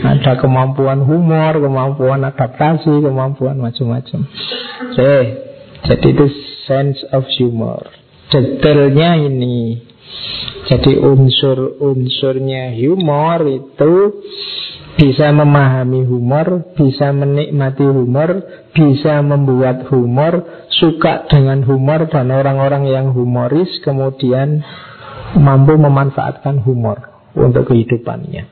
Ada 0.05 0.37
kemampuan 0.37 1.01
humor, 1.01 1.57
kemampuan 1.57 2.21
adaptasi, 2.27 3.01
kemampuan 3.01 3.57
macam-macam. 3.57 4.19
Oke, 4.93 5.17
jadi 5.87 6.07
itu 6.13 6.25
sense 6.69 7.01
of 7.09 7.25
humor. 7.39 7.89
Detailnya 8.29 9.17
ini. 9.17 9.89
Jadi 10.69 10.99
unsur-unsurnya 11.01 12.77
humor 12.77 13.43
itu 13.49 13.93
bisa 14.99 15.31
memahami 15.31 16.03
humor, 16.03 16.75
bisa 16.75 17.15
menikmati 17.15 17.87
humor, 17.87 18.43
bisa 18.75 19.23
membuat 19.23 19.87
humor, 19.87 20.67
suka 20.67 21.29
dengan 21.31 21.63
humor 21.63 22.11
dan 22.11 22.31
orang-orang 22.31 22.89
yang 22.89 23.15
humoris, 23.15 23.69
kemudian 23.85 24.63
mampu 25.37 25.79
memanfaatkan 25.79 26.59
humor 26.59 27.11
untuk 27.37 27.71
kehidupannya. 27.71 28.43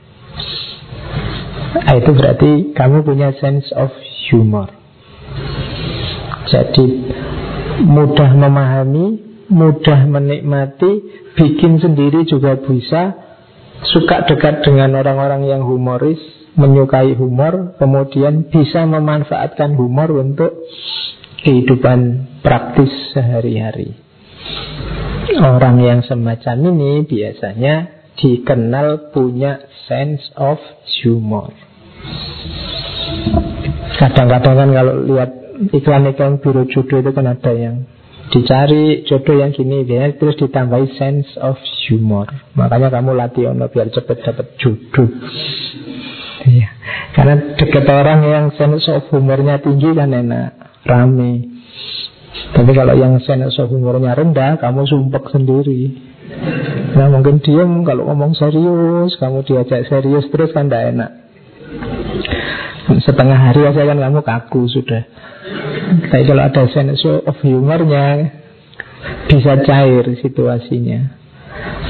Nah, 1.69 1.93
itu 1.95 2.12
berarti 2.15 2.52
kamu 2.73 3.06
punya 3.06 3.36
sense 3.38 3.69
of 3.75 3.91
humor. 4.32 4.71
Jadi 6.49 6.86
mudah 7.86 8.32
memahami, 8.34 9.21
mudah 9.52 10.10
menikmati, 10.10 10.91
bikin 11.38 11.78
sendiri 11.78 12.25
juga 12.25 12.58
bisa, 12.58 13.28
suka 13.87 14.27
dekat 14.27 14.65
dengan 14.65 14.99
orang-orang 14.99 15.47
yang 15.47 15.61
humoris, 15.63 16.19
menyukai 16.59 17.15
humor, 17.15 17.79
kemudian 17.79 18.51
bisa 18.51 18.83
memanfaatkan 18.83 19.79
humor 19.79 20.11
untuk 20.19 20.51
kehidupan 21.43 22.27
praktis 22.43 22.91
sehari-hari. 23.15 23.95
Orang 25.39 25.79
yang 25.79 26.01
semacam 26.03 26.73
ini 26.73 27.05
biasanya 27.05 28.03
dikenal 28.19 29.13
punya 29.15 29.63
sense 29.87 30.27
of 30.35 30.59
humor. 30.99 31.53
Kadang-kadang 33.95 34.55
kan 34.57 34.69
kalau 34.73 34.95
lihat 35.05 35.31
iklan-iklan 35.71 36.39
biro 36.43 36.67
jodoh 36.67 36.99
itu 37.03 37.11
kan 37.11 37.25
ada 37.29 37.51
yang 37.51 37.87
Dicari 38.29 39.03
jodoh 39.09 39.41
yang 39.41 39.51
gini 39.51 39.81
ya, 39.89 40.13
Terus 40.13 40.37
ditambahi 40.37 40.97
sense 40.97 41.33
of 41.41 41.57
humor. 41.89 42.29
Makanya 42.53 42.93
kamu 42.93 43.17
latih 43.17 43.49
ono 43.49 43.69
biar 43.69 43.89
cepet 43.89 44.17
dapat 44.21 44.47
jodoh. 44.61 45.09
Iya. 46.45 46.69
Karena 47.17 47.57
deket 47.57 47.85
orang 47.89 48.19
yang 48.23 48.45
sense 48.55 48.87
of 48.87 49.09
humornya 49.11 49.59
tinggi 49.59 49.91
kan 49.91 50.13
enak 50.13 50.55
Rame. 50.87 51.59
Tapi 52.55 52.71
kalau 52.71 52.95
yang 52.95 53.19
sense 53.25 53.57
of 53.59 53.67
humornya 53.67 54.15
rendah 54.15 54.61
Kamu 54.61 54.87
sumpek 54.87 55.27
sendiri. 55.33 55.99
Nah 56.95 57.09
mungkin 57.09 57.41
diem 57.41 57.83
kalau 57.83 58.05
ngomong 58.05 58.37
serius 58.37 59.17
Kamu 59.17 59.41
diajak 59.43 59.89
serius 59.89 60.29
terus 60.29 60.53
kan 60.53 60.69
tidak 60.69 60.93
enak 60.93 61.11
Setengah 62.97 63.38
hari 63.38 63.69
aja 63.69 63.86
kan 63.86 63.97
kamu 64.02 64.19
kaku 64.25 64.65
sudah 64.65 65.06
Tapi 66.10 66.23
kalau 66.25 66.43
ada 66.45 66.63
sense 66.73 67.06
of 67.06 67.38
humornya 67.45 68.34
Bisa 69.30 69.62
cair 69.62 70.06
situasinya 70.17 70.99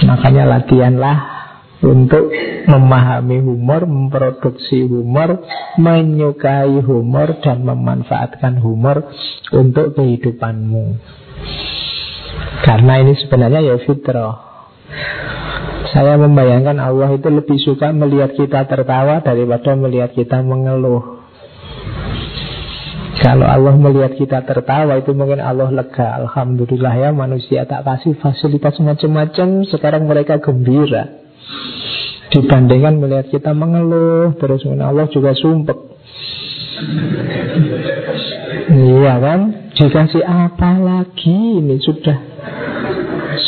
Makanya 0.04 0.44
latihanlah 0.48 1.40
untuk 1.80 2.28
memahami 2.68 3.40
humor, 3.40 3.88
memproduksi 3.88 4.84
humor, 4.84 5.40
menyukai 5.80 6.76
humor, 6.84 7.40
dan 7.40 7.64
memanfaatkan 7.64 8.60
humor 8.60 9.08
untuk 9.56 9.96
kehidupanmu. 9.96 11.00
Karena 12.68 12.94
ini 13.00 13.14
sebenarnya 13.16 13.62
ya 13.64 13.76
fitrah. 13.88 14.36
Saya 15.89 16.21
membayangkan 16.21 16.78
Allah 16.78 17.10
itu 17.17 17.30
lebih 17.34 17.58
suka 17.58 17.89
melihat 17.89 18.38
kita 18.38 18.69
tertawa 18.69 19.25
daripada 19.25 19.73
melihat 19.73 20.13
kita 20.13 20.45
mengeluh. 20.45 21.19
Kalau 23.19 23.43
Allah 23.43 23.75
melihat 23.75 24.15
kita 24.15 24.47
tertawa 24.47 24.95
itu 24.95 25.12
mungkin 25.12 25.43
Allah 25.43 25.67
lega. 25.73 26.23
Alhamdulillah 26.23 26.93
ya 26.93 27.10
manusia 27.12 27.67
tak 27.67 27.84
kasih 27.84 28.15
fasilitas 28.15 28.80
macam-macam. 28.80 29.67
Sekarang 29.67 30.08
mereka 30.08 30.39
gembira. 30.39 31.19
Dibandingkan 32.30 33.02
melihat 33.02 33.25
kita 33.34 33.58
mengeluh 33.58 34.38
Terus 34.38 34.62
Allah 34.69 35.10
juga 35.10 35.34
sumpek. 35.34 35.78
Iya 38.69 39.13
kan? 39.19 39.39
Dikasih 39.75 40.23
apa 40.23 40.80
lagi 40.80 41.60
Ini? 41.60 41.75
Sudah 41.84 42.17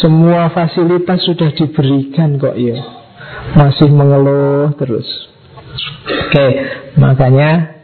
Semua 0.01 0.49
fasilitas 0.49 1.21
sudah 1.23 1.53
diberikan 1.53 2.41
kok 2.41 2.57
ya 2.57 2.81
Masih 3.53 3.87
mengeluh 3.93 4.73
terus 4.75 5.05
Oke 6.27 6.47
Makanya 6.97 7.81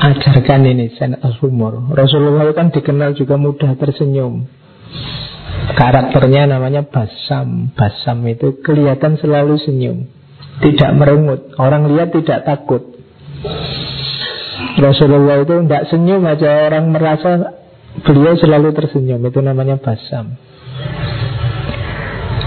ajarkan 0.00 0.66
ini 0.66 0.92
sense 0.96 1.20
humor. 1.40 1.92
Rasulullah 1.94 2.50
kan 2.52 2.74
dikenal 2.74 3.14
juga 3.14 3.38
mudah 3.38 3.76
tersenyum. 3.78 4.46
Karakternya 5.74 6.50
namanya 6.50 6.84
basam. 6.84 7.72
Basam 7.72 8.20
itu 8.28 8.60
kelihatan 8.60 9.16
selalu 9.16 9.56
senyum. 9.62 10.06
Tidak 10.60 10.90
merengut. 10.94 11.56
Orang 11.58 11.90
lihat 11.90 12.14
tidak 12.14 12.46
takut. 12.46 12.94
Rasulullah 14.78 15.42
itu 15.42 15.54
tidak 15.66 15.84
senyum 15.90 16.22
aja 16.26 16.68
orang 16.70 16.90
merasa 16.94 17.58
beliau 18.04 18.36
selalu 18.38 18.76
tersenyum. 18.76 19.20
Itu 19.24 19.40
namanya 19.40 19.80
basam. 19.80 20.36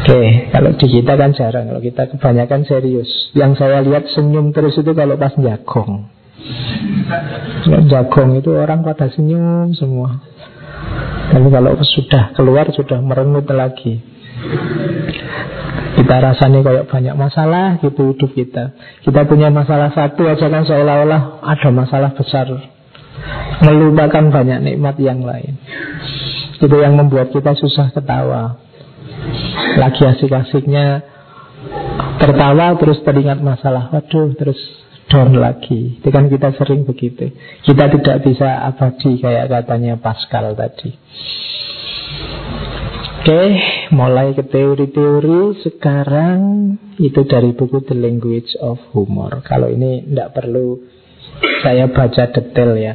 Oke, 0.08 0.48
kalau 0.56 0.72
di 0.80 0.88
kita 0.88 1.20
kan 1.20 1.36
jarang. 1.36 1.68
Kalau 1.68 1.84
kita 1.84 2.08
kebanyakan 2.08 2.64
serius. 2.64 3.12
Yang 3.36 3.60
saya 3.60 3.84
lihat 3.84 4.08
senyum 4.16 4.56
terus 4.56 4.80
itu 4.80 4.96
kalau 4.96 5.20
pas 5.20 5.36
jagong. 5.36 6.08
Jagong 7.92 8.40
itu 8.40 8.56
orang 8.56 8.88
pada 8.88 9.12
senyum 9.12 9.76
semua. 9.76 10.24
Tapi 11.28 11.48
kalau 11.52 11.76
sudah 11.84 12.32
keluar 12.40 12.72
sudah 12.72 13.04
merengut 13.04 13.52
lagi. 13.52 14.00
Kita 16.00 16.16
rasanya 16.24 16.64
kayak 16.64 16.88
banyak 16.88 17.16
masalah 17.20 17.76
gitu 17.84 18.16
hidup 18.16 18.32
kita. 18.32 18.80
Kita 19.04 19.28
punya 19.28 19.52
masalah 19.52 19.92
satu 19.92 20.24
aja 20.24 20.48
kan 20.48 20.64
seolah-olah 20.64 21.44
ada 21.44 21.70
masalah 21.76 22.16
besar. 22.16 22.48
Melupakan 23.60 24.24
banyak 24.32 24.64
nikmat 24.64 24.96
yang 25.04 25.20
lain. 25.20 25.60
Itu 26.64 26.80
yang 26.80 26.96
membuat 26.96 27.36
kita 27.36 27.60
susah 27.60 27.92
ketawa. 27.92 28.67
Lagi 29.78 30.02
asik-asiknya 30.06 31.02
tertawa 32.18 32.78
terus 32.78 33.02
teringat 33.06 33.40
masalah. 33.42 33.94
Waduh, 33.94 34.34
terus 34.38 34.60
down 35.08 35.36
lagi. 35.40 36.00
Itu 36.00 36.10
kan 36.12 36.28
kita 36.28 36.54
sering 36.60 36.84
begitu. 36.84 37.32
Kita 37.64 37.88
tidak 37.92 38.18
bisa 38.24 38.68
abadi 38.68 39.20
kayak 39.20 39.48
katanya 39.50 39.96
Pascal 39.98 40.54
tadi. 40.54 40.92
Oke, 43.28 43.44
mulai 43.92 44.32
ke 44.32 44.48
teori-teori 44.48 45.60
sekarang 45.60 46.40
itu 46.96 47.28
dari 47.28 47.52
buku 47.52 47.84
The 47.84 47.92
Language 47.92 48.56
of 48.64 48.80
Humor. 48.96 49.44
Kalau 49.44 49.68
ini 49.68 50.08
tidak 50.08 50.32
perlu 50.32 50.80
saya 51.60 51.92
baca 51.92 52.24
detail 52.32 52.72
ya. 52.80 52.94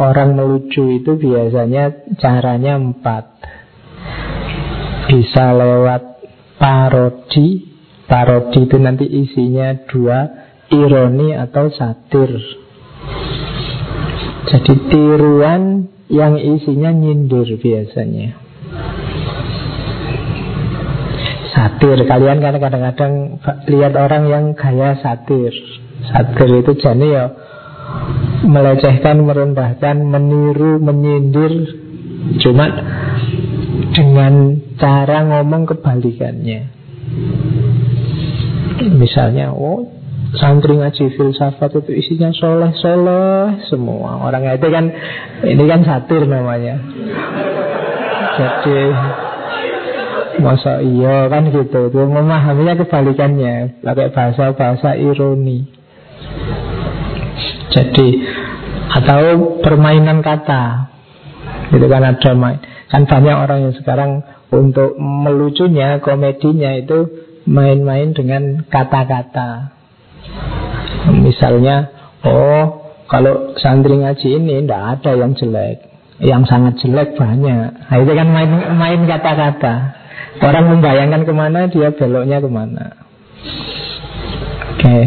Orang 0.00 0.32
melucu 0.32 0.96
itu 0.96 1.20
biasanya 1.20 2.08
caranya 2.16 2.80
empat. 2.80 3.36
Bisa 5.06 5.54
lewat 5.54 6.02
parodi. 6.58 7.74
Parodi 8.06 8.60
itu 8.66 8.76
nanti 8.78 9.06
isinya 9.06 9.74
dua 9.86 10.18
ironi 10.70 11.34
atau 11.34 11.70
satir. 11.70 12.30
Jadi 14.46 14.72
tiruan 14.90 15.90
yang 16.06 16.38
isinya 16.38 16.94
nyindir 16.94 17.58
biasanya. 17.58 18.38
Satir, 21.50 21.98
kalian 22.06 22.38
kan 22.38 22.54
kadang-kadang 22.62 23.12
lihat 23.66 23.92
orang 23.96 24.24
yang 24.30 24.44
gaya 24.54 24.94
satir. 25.02 25.50
Satir 26.06 26.62
itu 26.62 26.72
jadi 26.78 27.06
ya 27.10 27.24
melecehkan, 28.46 29.24
merendahkan, 29.24 29.96
meniru, 29.98 30.78
menyindir. 30.78 31.52
Cuma 32.42 32.70
dengan 33.94 34.65
cara 34.76 35.24
ngomong 35.24 35.68
kebalikannya. 35.68 36.60
Misalnya, 38.96 39.56
oh 39.56 39.96
santri 40.36 40.76
ngaji 40.76 41.16
filsafat 41.16 41.70
itu 41.80 41.92
isinya 41.96 42.30
soleh-soleh 42.34 43.64
semua. 43.70 44.20
Orang 44.26 44.44
itu 44.46 44.68
kan 44.68 44.84
ini 45.46 45.64
kan 45.64 45.80
satir 45.86 46.28
namanya. 46.28 46.76
Jadi 48.36 48.78
masa 50.42 50.84
iya 50.84 51.30
kan 51.32 51.48
gitu. 51.48 51.88
Itu 51.88 52.00
memahaminya 52.04 52.76
kebalikannya. 52.84 53.80
Pakai 53.80 54.12
bahasa-bahasa 54.12 54.98
ironi. 55.00 55.64
Jadi 57.72 58.08
atau 58.92 59.60
permainan 59.64 60.20
kata. 60.20 60.92
Itu 61.72 61.86
kan 61.88 62.02
ada 62.04 62.30
main. 62.36 62.58
Kan 62.86 63.02
banyak 63.08 63.34
orang 63.34 63.58
yang 63.66 63.74
sekarang 63.74 64.22
untuk 64.50 64.94
melucunya 64.98 65.98
komedinya 66.02 66.74
itu 66.78 67.26
main-main 67.46 68.14
dengan 68.14 68.66
kata-kata 68.66 69.76
Misalnya, 71.06 71.76
oh 72.26 72.64
kalau 73.06 73.54
santri 73.62 74.02
ngaji 74.02 74.42
ini 74.42 74.66
tidak 74.66 74.98
ada 74.98 75.10
yang 75.14 75.32
jelek, 75.38 75.78
yang 76.18 76.42
sangat 76.50 76.82
jelek 76.82 77.14
banyak. 77.14 77.86
Nah, 77.86 77.96
itu 78.02 78.12
kan 78.12 78.28
main 78.30 78.50
main 78.74 79.00
kata-kata. 79.06 79.74
Orang 80.36 80.68
membayangkan 80.68 81.22
ke 81.24 81.32
mana 81.32 81.70
dia 81.70 81.94
beloknya 81.94 82.42
ke 82.42 82.50
mana. 82.50 82.86
Oke. 84.76 84.98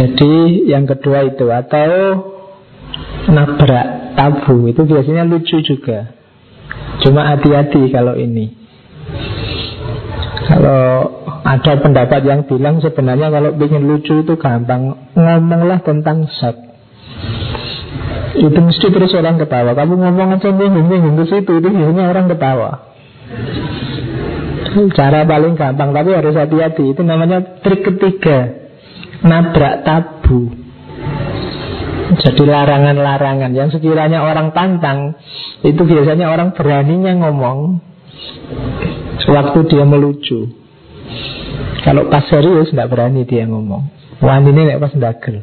Jadi 0.00 0.32
yang 0.70 0.88
kedua 0.88 1.28
itu 1.28 1.46
atau 1.46 1.90
nabrak 3.30 4.16
tabu 4.16 4.66
itu 4.72 4.82
biasanya 4.88 5.28
lucu 5.28 5.60
juga. 5.62 6.19
Cuma 7.00 7.32
hati-hati 7.32 7.88
kalau 7.92 8.14
ini. 8.16 8.52
Kalau 10.50 11.20
ada 11.46 11.72
pendapat 11.78 12.26
yang 12.26 12.42
bilang 12.44 12.82
sebenarnya 12.82 13.30
kalau 13.30 13.54
ingin 13.54 13.86
lucu 13.86 14.22
itu 14.22 14.34
gampang 14.34 14.98
Ngomonglah 15.14 15.80
tentang 15.86 16.26
seks 16.26 16.58
Itu 18.34 18.58
mesti 18.58 18.86
terus 18.90 19.14
orang 19.14 19.38
ketawa 19.38 19.72
Kamu 19.78 19.94
ngomong 19.94 20.36
aja 20.36 20.50
bingung-bingung 20.50 21.16
ke 21.22 21.24
situ 21.30 21.52
Itu 21.62 21.68
biasanya 21.70 22.04
orang 22.10 22.26
ketawa 22.28 22.70
Cara 24.94 25.26
paling 25.26 25.54
gampang 25.54 25.90
Tapi 25.94 26.10
harus 26.14 26.34
hati-hati. 26.34 26.84
Itu 26.98 27.02
namanya 27.06 27.62
trik 27.62 27.86
ketiga 27.86 28.50
Nabrak 29.22 29.86
tabu 29.86 30.69
jadi 32.10 32.42
larangan-larangan 32.42 33.54
yang 33.54 33.70
sekiranya 33.70 34.26
orang 34.26 34.50
tantang 34.50 35.14
Itu 35.62 35.86
biasanya 35.86 36.26
orang 36.26 36.56
beraninya 36.56 37.14
ngomong 37.22 37.78
Waktu 39.30 39.58
dia 39.70 39.84
melucu 39.86 40.60
kalau 41.80 42.12
pas 42.12 42.24
serius 42.28 42.70
tidak 42.70 42.92
berani 42.92 43.24
dia 43.24 43.48
ngomong. 43.48 43.88
Wah 44.20 44.36
ini 44.36 44.68
nek 44.68 44.80
pas 44.84 44.92
dagel. 44.92 45.40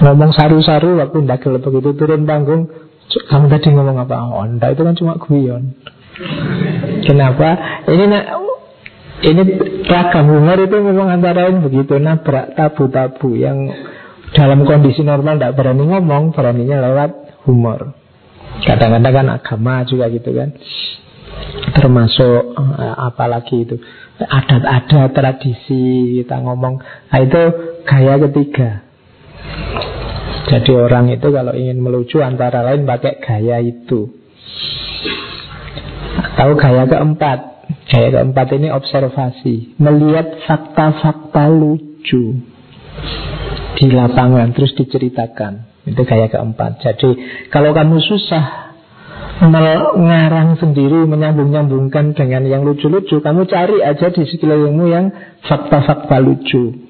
Ngomong 0.00 0.32
saru-saru 0.32 0.96
waktu 0.96 1.28
dagel 1.28 1.60
begitu 1.60 1.92
turun 1.92 2.24
panggung. 2.24 2.72
Kamu 3.08 3.48
tadi 3.48 3.72
ngomong 3.72 4.04
apa? 4.04 4.16
Oh, 4.20 4.44
enggak, 4.44 4.76
itu 4.76 4.82
kan 4.84 4.94
cuma 4.96 5.14
guyon. 5.16 5.72
Kenapa? 7.04 7.48
Ini 7.88 8.04
nak 8.04 8.24
ini 9.18 9.42
ragam 9.88 10.28
humor 10.28 10.58
itu 10.60 10.76
memang 10.78 11.08
antara 11.20 11.48
lain 11.48 11.64
begitu 11.64 11.96
nabrak 11.98 12.54
tabu-tabu 12.54 13.34
yang 13.34 13.68
dalam 14.38 14.62
kondisi 14.62 15.02
normal 15.02 15.34
tidak 15.34 15.58
berani 15.58 15.82
ngomong, 15.82 16.30
beraninya 16.30 16.78
lewat 16.78 17.42
humor. 17.42 17.90
Kadang-kadang 18.62 19.14
kan 19.18 19.26
agama 19.34 19.82
juga 19.82 20.06
gitu 20.14 20.30
kan. 20.30 20.54
Termasuk 21.74 22.54
eh, 22.54 22.94
apalagi 23.02 23.66
itu 23.66 23.76
adat-adat 24.22 25.10
tradisi 25.10 26.22
kita 26.22 26.38
ngomong. 26.38 26.78
Nah 26.78 27.18
itu 27.18 27.42
gaya 27.82 28.14
ketiga. 28.30 28.86
Jadi 30.48 30.70
orang 30.70 31.10
itu 31.10 31.28
kalau 31.34 31.52
ingin 31.58 31.82
melucu 31.82 32.22
antara 32.22 32.62
lain 32.62 32.86
pakai 32.86 33.18
gaya 33.18 33.58
itu. 33.58 34.06
Atau 36.38 36.54
gaya 36.54 36.86
keempat? 36.86 37.38
Gaya 37.90 38.08
keempat 38.14 38.46
ini 38.54 38.70
observasi. 38.70 39.76
Melihat 39.82 40.46
fakta-fakta 40.46 41.50
lucu 41.50 42.38
Di 43.76 43.92
lapangan 43.92 44.54
Terus 44.56 44.72
diceritakan. 44.78 45.84
Itu 45.84 46.04
gaya 46.08 46.32
keempat. 46.32 46.80
Jadi 46.80 47.10
kalau 47.52 47.76
kamu 47.76 48.00
susah 48.00 48.70
Mengarang 49.38 50.58
sendiri 50.58 51.06
Menyambung-nyambungkan 51.06 52.16
dengan 52.16 52.42
yang 52.48 52.66
lucu-lucu 52.66 53.22
Kamu 53.22 53.46
cari 53.46 53.84
aja 53.84 54.10
di 54.10 54.22
sekelilingmu 54.24 54.84
yang 54.88 55.12
Fakta-fakta 55.44 56.18
lucu. 56.18 56.88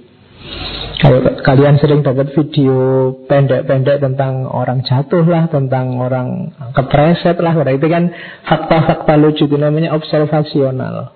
Kalau 0.98 1.22
kalian 1.46 1.78
sering 1.78 2.02
dapat 2.02 2.34
video 2.34 3.14
pendek-pendek 3.30 4.02
tentang 4.02 4.50
orang 4.50 4.82
jatuh 4.82 5.22
lah, 5.22 5.46
tentang 5.46 5.94
orang 6.02 6.50
kepreset 6.74 7.38
lah, 7.38 7.54
itu 7.54 7.86
kan 7.86 8.10
fakta-fakta 8.42 9.14
lucu 9.14 9.46
itu 9.46 9.54
namanya 9.54 9.94
observasional. 9.94 11.14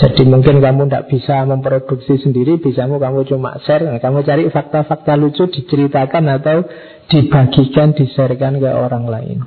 Jadi 0.00 0.24
mungkin 0.24 0.64
kamu 0.64 0.88
tidak 0.88 1.12
bisa 1.12 1.44
memproduksi 1.44 2.16
sendiri, 2.24 2.56
bisamu 2.56 2.96
kamu 2.96 3.28
cuma 3.28 3.60
share, 3.68 3.84
nah, 3.84 4.00
kamu 4.00 4.24
cari 4.24 4.48
fakta-fakta 4.48 5.12
lucu 5.20 5.44
diceritakan 5.52 6.24
atau 6.40 6.64
dibagikan, 7.12 7.92
disarekan 7.92 8.56
ke 8.56 8.70
orang 8.72 9.04
lain. 9.04 9.38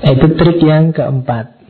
Itu 0.00 0.32
trik 0.40 0.64
yang 0.64 0.96
keempat. 0.96 1.60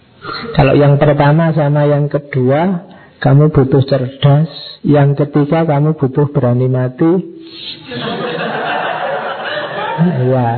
Kalau 0.54 0.78
yang 0.78 1.02
pertama 1.02 1.50
sama 1.50 1.90
yang 1.90 2.06
kedua, 2.06 2.86
kamu 3.18 3.50
butuh 3.50 3.82
cerdas, 3.90 4.50
yang 4.86 5.18
ketiga 5.18 5.66
kamu 5.66 5.98
butuh 5.98 6.30
berani 6.30 6.70
mati. 6.70 7.10
Ya 10.30 10.50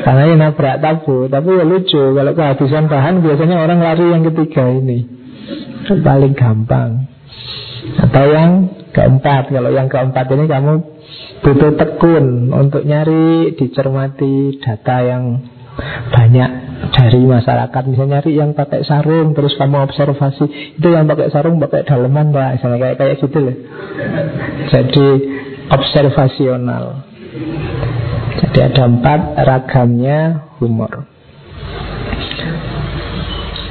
Karena 0.00 0.22
ini 0.24 0.36
nabrak 0.40 0.80
tabu. 0.80 1.28
Tapi 1.28 1.48
ya 1.48 1.64
lucu 1.64 2.00
Kalau 2.12 2.32
kehabisan 2.32 2.88
bahan 2.88 3.24
biasanya 3.24 3.56
orang 3.60 3.80
lari 3.84 4.04
yang 4.12 4.24
ketiga 4.24 4.68
ini 4.68 5.19
Paling 5.90 6.38
gampang. 6.38 7.10
Atau 7.98 8.24
yang 8.30 8.70
keempat 8.94 9.50
Kalau 9.50 9.70
yang 9.74 9.90
keempat 9.90 10.26
ini 10.30 10.44
kamu 10.46 10.72
butuh 11.40 11.72
tekun 11.74 12.52
Untuk 12.52 12.86
nyari, 12.86 13.56
dicermati 13.58 14.60
data 14.62 14.96
yang 15.02 15.24
banyak 16.10 16.50
dari 16.92 17.22
masyarakat. 17.24 17.82
Misalnya 17.88 18.20
nyari 18.20 18.32
yang 18.36 18.50
pakai 18.52 18.84
sarung 18.84 19.32
terus 19.32 19.56
kamu 19.56 19.86
observasi 19.88 20.76
itu 20.76 20.88
yang 20.90 21.08
pakai 21.08 21.32
sarung 21.32 21.56
pakai 21.62 21.86
daleman 21.86 22.34
lah 22.34 22.58
misalnya 22.58 22.78
kayak 22.78 22.96
kayak 22.98 23.14
gitu 23.22 23.38
loh. 23.40 23.56
Jadi 24.68 25.06
observasional. 25.70 26.84
Jadi 28.40 28.58
ada 28.60 28.82
empat 28.90 29.20
ragamnya 29.38 30.18
humor. 30.58 31.06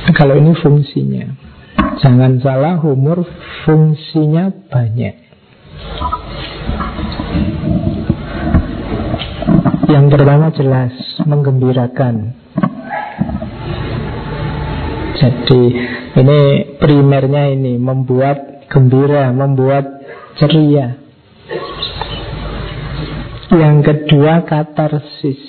Kalau 0.09 0.33
ini 0.33 0.57
fungsinya 0.57 1.38
jangan 1.97 2.37
salah 2.45 2.77
humor 2.77 3.25
fungsinya 3.65 4.53
banyak 4.69 5.15
yang 9.89 10.05
pertama 10.13 10.53
jelas 10.53 10.93
menggembirakan 11.25 12.37
jadi 15.19 15.61
ini 16.15 16.39
primernya 16.79 17.51
ini 17.51 17.75
membuat 17.75 18.69
gembira, 18.71 19.33
membuat 19.35 19.99
ceria. 20.39 20.95
Yang 23.49 23.77
kedua 23.83 24.45
katarsis. 24.45 25.41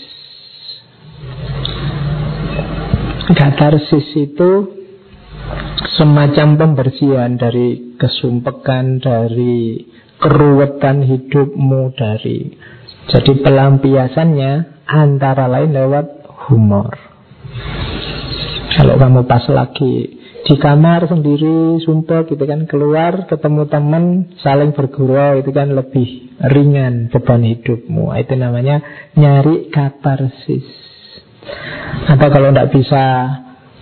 Katarsis 3.30 4.08
itu 4.16 4.79
semacam 6.00 6.56
pembersihan 6.56 7.36
dari 7.36 7.92
kesumpekan, 8.00 9.04
dari 9.04 9.84
keruwetan 10.16 11.04
hidupmu, 11.04 11.92
dari 11.92 12.56
jadi 13.12 13.32
pelampiasannya 13.44 14.52
antara 14.88 15.44
lain 15.44 15.76
lewat 15.76 16.06
humor. 16.48 16.96
Kalau 18.80 18.96
kamu 18.96 19.28
pas 19.28 19.44
lagi 19.52 20.20
di 20.40 20.56
kamar 20.56 21.04
sendiri 21.04 21.84
sumpah 21.84 22.24
gitu 22.24 22.40
kan 22.48 22.64
keluar 22.64 23.28
ketemu 23.28 23.68
teman 23.68 24.04
saling 24.40 24.72
bergurau 24.72 25.36
itu 25.36 25.52
kan 25.52 25.68
lebih 25.68 26.32
ringan 26.40 27.12
beban 27.12 27.44
hidupmu 27.44 28.08
itu 28.16 28.34
namanya 28.40 28.80
nyari 29.14 29.68
katarsis 29.68 30.64
atau 32.08 32.28
kalau 32.32 32.50
tidak 32.50 32.72
bisa 32.72 33.04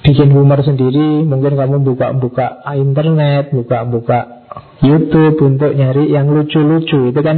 bikin 0.08 0.32
humor 0.32 0.64
sendiri 0.64 1.20
mungkin 1.28 1.52
kamu 1.52 1.84
buka-buka 1.84 2.64
internet 2.72 3.52
buka-buka 3.52 4.38
YouTube 4.78 5.42
untuk 5.42 5.74
nyari 5.74 6.14
yang 6.14 6.30
lucu-lucu. 6.30 7.10
Itu 7.10 7.20
kan 7.20 7.36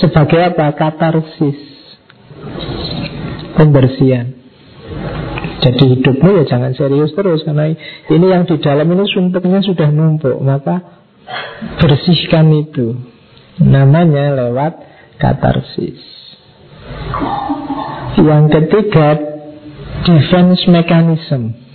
sebagai 0.00 0.40
apa? 0.40 0.72
Katarsis. 0.72 1.60
Pembersihan. 3.54 4.32
Jadi 5.58 5.98
hidupmu 5.98 6.38
ya 6.38 6.44
jangan 6.46 6.70
serius 6.70 7.10
terus 7.18 7.42
Karena 7.42 7.66
ini 8.06 8.26
yang 8.30 8.46
di 8.46 8.62
dalam 8.62 8.86
ini 8.94 9.04
sumpeknya 9.10 9.58
sudah 9.58 9.90
numpuk 9.90 10.38
Maka 10.38 11.02
bersihkan 11.82 12.46
itu. 12.54 12.94
Namanya 13.58 14.38
lewat 14.38 14.78
katarsis. 15.18 15.98
Yang 18.18 18.44
ketiga 18.54 19.08
Defense 20.06 20.62
mechanism 20.70 21.67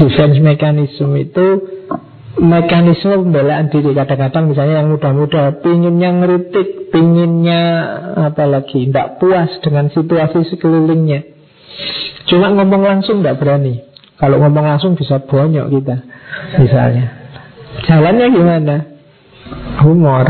Defense 0.00 0.40
mechanism 0.40 1.12
itu 1.20 1.46
mekanisme 2.40 3.20
pembelaan 3.20 3.68
diri 3.68 3.92
kadang-kadang 3.92 4.48
misalnya 4.48 4.80
yang 4.80 4.88
muda-muda 4.88 5.60
pinginnya 5.60 6.08
ngeritik 6.14 6.88
pinginnya 6.88 7.62
apalagi 8.32 8.88
tidak 8.88 9.20
puas 9.20 9.50
dengan 9.60 9.92
situasi 9.92 10.48
sekelilingnya 10.48 11.30
Cuma 12.30 12.54
ngomong 12.54 12.82
langsung 12.86 13.20
tidak 13.20 13.42
berani. 13.42 13.82
Kalau 14.14 14.38
ngomong 14.38 14.62
langsung 14.62 14.94
bisa 14.94 15.18
bonyok 15.24 15.66
kita, 15.66 15.96
misalnya. 16.62 17.06
Jalannya 17.88 18.26
gimana? 18.30 18.76
Humor. 19.82 20.26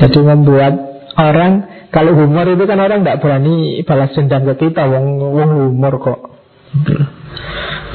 Jadi 0.00 0.18
membuat 0.24 0.74
orang 1.14 1.86
kalau 1.94 2.16
humor 2.16 2.48
itu 2.50 2.64
kan 2.66 2.80
orang 2.80 3.04
tidak 3.04 3.20
berani 3.22 3.84
balas 3.86 4.10
dendam 4.16 4.42
ke 4.48 4.68
kita, 4.68 4.88
wong 4.88 5.20
wong 5.20 5.50
humor 5.54 5.94
kok. 6.02 6.20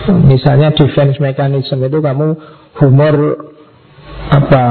Misalnya 0.09 0.73
defense 0.73 1.21
mechanism 1.21 1.85
itu 1.85 2.01
kamu 2.01 2.27
humor 2.81 3.15
apa? 4.31 4.65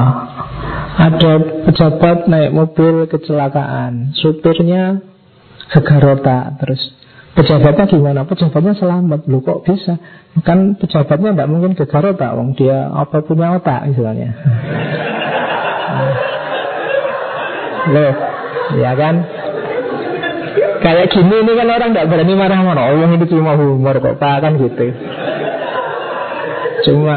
Ada 1.01 1.33
pejabat 1.64 2.28
naik 2.28 2.53
mobil 2.53 3.09
kecelakaan, 3.09 4.12
supirnya 4.18 5.01
segarota 5.70 6.59
terus 6.61 6.83
Pejabatnya 7.31 7.87
gimana? 7.87 8.26
Pejabatnya 8.26 8.74
selamat 8.74 9.31
Loh 9.31 9.41
kok 9.41 9.62
bisa? 9.62 10.03
Kan 10.43 10.74
pejabatnya 10.76 11.31
tidak 11.31 11.51
mungkin 11.51 11.78
gegar 11.78 12.11
otak 12.11 12.35
Wong 12.35 12.59
dia 12.59 12.91
apa 12.91 13.22
punya 13.22 13.55
otak 13.55 13.87
misalnya 13.87 14.35
Loh 17.95 18.14
Ya 18.83 18.93
kan 18.99 19.14
Kayak 20.81 21.12
gini 21.12 21.35
ini 21.45 21.53
kan 21.57 21.68
orang 21.68 21.91
tidak 21.93 22.09
berani 22.09 22.35
marah-marah 22.37 22.85
Oh 22.93 23.05
ini 23.05 23.26
cuma 23.28 23.53
humor 23.57 23.97
kok 24.01 24.16
Pak 24.16 24.37
kan 24.41 24.53
gitu 24.57 24.87
Cuma 26.89 27.14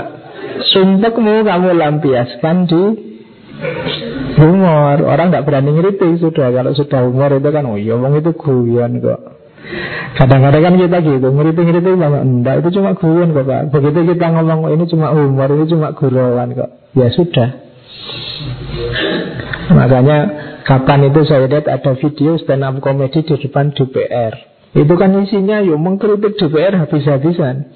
Sumpahmu 0.64 1.48
kamu 1.48 1.70
lampiaskan 1.80 2.56
di 2.68 2.84
Humor 4.36 4.98
Orang 5.08 5.32
tidak 5.32 5.46
berani 5.48 5.72
ngeritik 5.80 6.20
sudah 6.20 6.52
Kalau 6.52 6.76
sudah 6.76 7.08
humor 7.08 7.32
itu 7.40 7.50
kan 7.50 7.64
Oh 7.66 7.80
iya 7.80 7.96
wong 7.96 8.20
itu 8.20 8.36
guyon 8.36 9.00
kok 9.00 9.34
Kadang-kadang 10.14 10.62
kan 10.62 10.76
kita 10.78 10.98
gitu, 11.02 11.28
ngeritik-ngeritik 11.34 11.96
sama 11.98 12.20
enggak, 12.22 12.62
itu 12.62 12.70
cuma 12.78 12.94
guyon 12.94 13.34
kok 13.34 13.48
Pak. 13.48 13.62
Begitu 13.74 14.14
kita 14.14 14.26
ngomong 14.30 14.70
ini 14.70 14.86
cuma 14.86 15.08
humor, 15.16 15.50
ini 15.56 15.66
cuma 15.66 15.88
gurauan 15.98 16.54
kok. 16.54 16.70
Ya 16.94 17.08
sudah. 17.10 17.50
Makanya 19.74 20.18
kapan 20.64 21.12
itu 21.12 21.22
saya 21.28 21.46
lihat 21.48 21.68
ada 21.68 21.94
video 22.00 22.40
stand 22.40 22.64
up 22.64 22.76
comedy 22.80 23.24
di 23.24 23.36
depan 23.38 23.76
DPR. 23.76 24.34
Itu 24.74 24.98
kan 24.98 25.14
isinya 25.22 25.62
yuk 25.62 25.78
mengkritik 25.78 26.34
DPR 26.40 26.82
habis-habisan. 26.82 27.70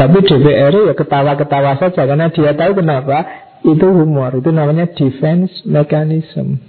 Tapi 0.00 0.18
DPR 0.24 0.72
ya 0.72 0.94
ketawa-ketawa 0.96 1.76
saja 1.76 2.02
karena 2.08 2.32
dia 2.32 2.56
tahu 2.56 2.72
kenapa 2.78 3.26
itu 3.66 3.84
humor. 3.84 4.32
Itu 4.40 4.48
namanya 4.48 4.88
defense 4.88 5.66
mechanism. 5.68 6.62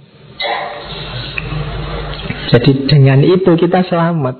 Jadi 2.50 2.70
dengan 2.90 3.22
itu 3.22 3.50
kita 3.56 3.86
selamat. 3.86 4.36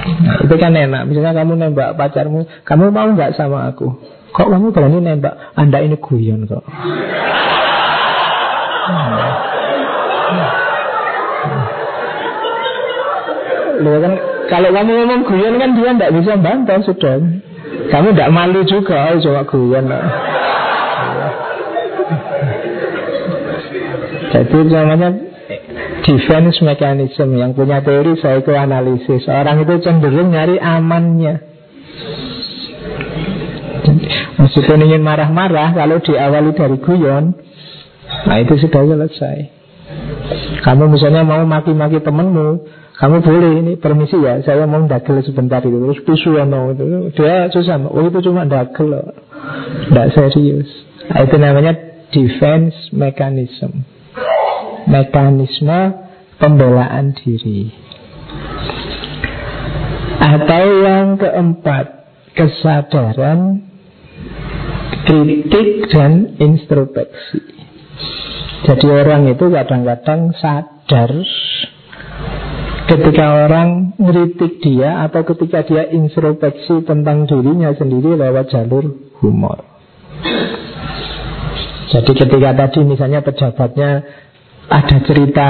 Nah, 0.00 0.36
itu 0.46 0.54
kan 0.56 0.72
enak. 0.72 1.02
Misalnya 1.10 1.36
kamu 1.36 1.52
nembak 1.58 1.98
pacarmu, 1.98 2.46
kamu 2.64 2.84
mau 2.94 3.08
nggak 3.12 3.34
sama 3.34 3.68
aku? 3.74 3.98
Kok 4.30 4.48
kamu 4.48 4.70
berani 4.70 4.98
nembak? 5.02 5.34
Anda 5.58 5.82
ini 5.82 5.98
guyon 5.98 6.46
kok. 6.46 6.64
Loh 13.80 13.96
kan 13.96 14.12
Kalau 14.50 14.68
kamu 14.74 14.92
ngomong 14.92 15.22
guyon 15.30 15.54
kan 15.62 15.70
dia 15.78 15.94
tidak 15.94 16.14
bisa 16.18 16.32
bantah 16.34 16.80
sudah. 16.82 17.22
Kamu 17.86 18.08
tidak 18.12 18.32
malu 18.34 18.66
juga, 18.66 19.14
oh, 19.14 19.22
cuma 19.22 19.46
guyon. 19.46 19.86
Jadi 24.30 24.58
namanya 24.74 25.08
defense 26.02 26.58
mechanism 26.66 27.38
yang 27.38 27.54
punya 27.54 27.78
teori 27.78 28.18
psychoanalysis. 28.18 29.30
Orang 29.30 29.62
itu 29.62 29.74
cenderung 29.86 30.34
nyari 30.34 30.58
amannya. 30.58 31.46
Meskipun 34.40 34.82
ingin 34.82 35.02
marah-marah, 35.06 35.78
kalau 35.78 36.02
diawali 36.02 36.50
dari 36.58 36.78
guyon, 36.82 37.38
nah 38.26 38.36
itu 38.40 38.56
sudah 38.60 38.82
selesai. 38.84 39.36
Kamu 40.62 40.92
misalnya 40.92 41.26
mau 41.26 41.42
maki-maki 41.42 41.98
temenmu, 42.04 42.62
kamu 43.00 43.16
boleh 43.24 43.52
ini 43.64 43.72
permisi 43.80 44.20
ya, 44.20 44.44
saya 44.44 44.68
mau 44.68 44.84
dagel 44.84 45.24
sebentar 45.24 45.64
itu, 45.64 45.72
terus 45.72 46.04
pisu 46.04 46.36
no, 46.44 46.76
itu 46.76 47.10
dia 47.16 47.48
susah, 47.48 47.80
oh 47.88 48.04
itu 48.04 48.20
cuma 48.20 48.44
dagel, 48.44 49.16
tidak 49.88 50.06
serius. 50.12 50.68
Nah, 51.08 51.24
itu 51.24 51.36
namanya 51.40 51.72
defense 52.12 52.76
mechanism, 52.92 53.88
mekanisme 54.84 55.80
pembelaan 56.36 57.16
diri. 57.16 57.72
Atau 60.20 60.64
yang 60.84 61.16
keempat, 61.16 61.86
kesadaran 62.36 63.64
kritik 65.08 65.88
dan 65.88 66.36
introspeksi. 66.36 67.59
Jadi 68.60 68.86
orang 68.86 69.24
itu 69.32 69.46
kadang-kadang 69.48 70.36
sadar 70.36 71.10
ketika 72.90 73.26
orang 73.46 73.94
ngeritik 73.96 74.60
dia 74.60 75.06
atau 75.06 75.22
ketika 75.22 75.64
dia 75.64 75.88
introspeksi 75.88 76.84
tentang 76.84 77.24
dirinya 77.24 77.72
sendiri 77.72 78.18
lewat 78.18 78.52
jalur 78.52 79.14
humor. 79.22 79.64
Jadi 81.90 82.12
ketika 82.14 82.50
tadi 82.54 82.80
misalnya 82.86 83.24
pejabatnya 83.24 83.90
ada 84.70 84.96
cerita 85.02 85.48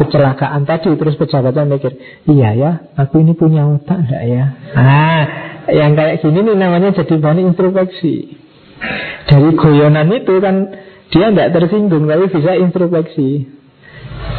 kecelakaan 0.00 0.64
tadi 0.64 0.96
terus 0.96 1.20
pejabatnya 1.20 1.76
mikir 1.76 1.92
iya 2.24 2.56
ya 2.56 2.70
aku 2.96 3.20
ini 3.20 3.36
punya 3.36 3.68
otak 3.68 4.00
enggak 4.00 4.24
ya 4.24 4.44
ah 4.72 5.22
yang 5.68 5.92
kayak 5.92 6.24
gini 6.24 6.40
nih 6.40 6.56
namanya 6.56 6.96
jadi 6.96 7.20
bahan 7.20 7.52
introspeksi 7.52 8.32
dari 9.28 9.50
goyonan 9.52 10.08
itu 10.16 10.40
kan 10.40 10.72
dia 11.12 11.28
tidak 11.28 11.52
tersinggung 11.52 12.08
tapi 12.08 12.24
bisa 12.32 12.56
introspeksi. 12.56 13.60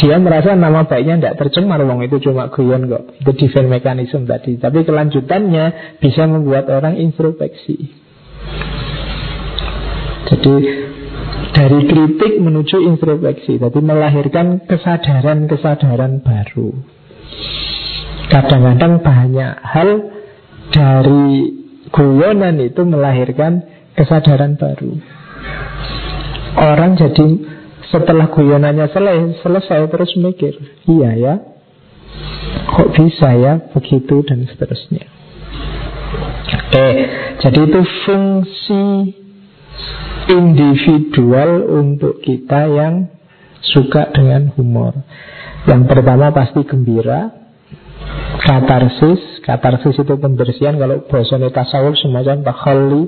Dia 0.01 0.17
merasa 0.17 0.57
nama 0.57 0.89
baiknya 0.89 1.21
tidak 1.21 1.37
tercemar 1.45 1.79
Wong 1.85 2.01
itu 2.01 2.17
cuma 2.17 2.49
guyon 2.49 2.89
kok. 2.89 3.13
Itu 3.21 3.31
defense 3.37 3.69
mechanism 3.69 4.25
tadi. 4.25 4.57
Tapi 4.57 4.81
kelanjutannya 4.81 5.97
bisa 6.01 6.25
membuat 6.25 6.65
orang 6.73 6.97
introspeksi. 6.97 7.77
Jadi 10.33 10.53
dari 11.53 11.79
kritik 11.85 12.33
menuju 12.41 12.77
introspeksi. 12.89 13.61
Jadi 13.61 13.79
melahirkan 13.79 14.65
kesadaran-kesadaran 14.65 16.25
baru. 16.25 16.73
Kadang-kadang 18.33 19.05
banyak 19.05 19.53
hal 19.61 19.89
dari 20.73 21.53
guyonan 21.93 22.57
itu 22.65 22.81
melahirkan 22.81 23.61
kesadaran 23.93 24.57
baru. 24.57 24.97
Orang 26.53 26.95
jadi 26.95 27.27
setelah 27.89 28.29
guyonannya 28.29 28.89
selesai, 28.89 29.41
selesai 29.41 29.79
terus 29.89 30.11
mikir, 30.17 30.53
iya 30.89 31.11
ya, 31.17 31.33
kok 32.69 32.89
bisa 32.93 33.29
ya 33.37 33.53
begitu 33.73 34.21
dan 34.25 34.45
seterusnya. 34.49 35.05
Oke, 36.53 36.89
jadi 37.41 37.59
itu 37.69 37.81
fungsi 38.05 38.83
individual 40.29 41.69
untuk 41.69 42.21
kita 42.21 42.69
yang 42.69 43.13
suka 43.61 44.13
dengan 44.13 44.53
humor. 44.53 44.93
Yang 45.69 45.81
pertama 45.89 46.33
pasti 46.35 46.65
gembira, 46.65 47.29
katarsis, 48.43 49.41
katarsis 49.45 49.95
itu 49.95 50.13
pembersihan. 50.19 50.75
Kalau 50.75 51.07
bahasanya 51.07 51.49
tasawuf 51.53 51.95
semacam 52.01 52.43
takhali, 52.43 53.03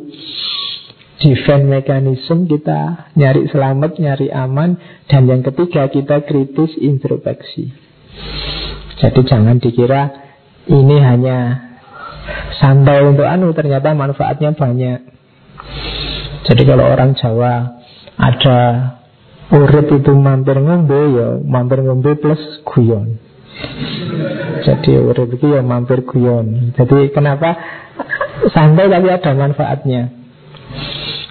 defense 1.19 1.65
mechanism 1.65 2.47
kita 2.47 3.11
nyari 3.15 3.47
selamat, 3.47 3.97
nyari 3.99 4.27
aman 4.31 4.75
dan 5.07 5.27
yang 5.29 5.41
ketiga 5.45 5.87
kita 5.87 6.27
kritis 6.27 6.75
introspeksi. 6.79 7.71
Jadi 8.99 9.21
jangan 9.27 9.59
dikira 9.59 10.11
ini 10.71 10.97
hanya 10.99 11.37
santai 12.57 13.05
untuk 13.05 13.27
anu 13.27 13.51
ternyata 13.51 13.91
manfaatnya 13.91 14.55
banyak. 14.55 14.99
Jadi 16.45 16.61
kalau 16.63 16.85
orang 16.87 17.17
Jawa 17.17 17.53
ada 18.15 18.59
urip 19.51 19.87
itu 19.91 20.11
mampir 20.15 20.57
ngombe 20.57 20.99
ya 21.15 21.27
mampir 21.43 21.83
ngombe 21.83 22.15
plus 22.17 22.39
guyon. 22.63 23.19
Jadi 24.63 24.99
urip 24.99 25.35
itu 25.35 25.53
ya 25.53 25.61
mampir 25.61 26.03
guyon. 26.07 26.71
Jadi 26.75 27.11
kenapa 27.11 27.55
santai 28.51 28.87
tapi 28.87 29.07
ada 29.11 29.31
manfaatnya. 29.35 30.14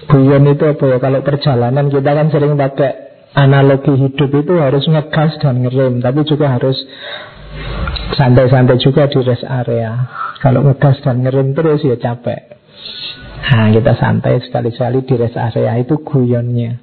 Guyon 0.05 0.45
itu 0.47 0.63
apa 0.69 0.83
ya? 0.85 0.97
Kalau 1.01 1.19
perjalanan 1.25 1.85
kita 1.89 2.11
kan 2.13 2.27
sering 2.29 2.53
pakai 2.55 2.91
analogi 3.35 3.93
hidup 3.97 4.31
itu 4.31 4.53
harus 4.61 4.85
ngegas 4.87 5.35
dan 5.41 5.65
ngerem, 5.65 5.99
tapi 5.99 6.23
juga 6.23 6.55
harus 6.55 6.77
santai-santai 8.15 8.77
juga 8.79 9.09
di 9.09 9.19
rest 9.25 9.43
area. 9.43 10.07
Kalau 10.39 10.61
ngegas 10.61 11.01
dan 11.01 11.25
ngerem 11.25 11.57
terus 11.57 11.81
ya 11.83 11.97
capek. 11.97 12.55
Nah, 13.45 13.69
kita 13.69 13.93
santai 13.97 14.41
sekali-sekali 14.41 15.05
di 15.05 15.13
rest 15.19 15.37
area 15.37 15.77
itu 15.77 16.01
guyonnya. 16.01 16.81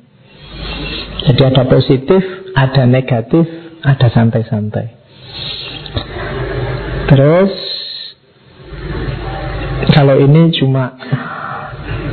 Jadi 1.23 1.43
ada 1.47 1.63
positif, 1.67 2.23
ada 2.55 2.83
negatif, 2.87 3.47
ada 3.83 4.07
santai-santai. 4.11 4.87
Terus 7.13 7.53
kalau 9.93 10.17
ini 10.17 10.55
cuma 10.57 10.97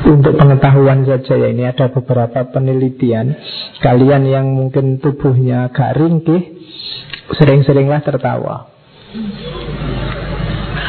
untuk 0.06 0.34
pengetahuan 0.40 1.04
saja 1.04 1.36
ya 1.36 1.48
ini 1.52 1.68
ada 1.68 1.92
beberapa 1.92 2.48
penelitian. 2.52 3.36
Kalian 3.84 4.24
yang 4.28 4.46
mungkin 4.54 5.00
tubuhnya 5.00 5.72
agak 5.72 6.00
ringkih 6.00 6.60
Sering-seringlah 7.30 8.02
tertawa. 8.02 8.74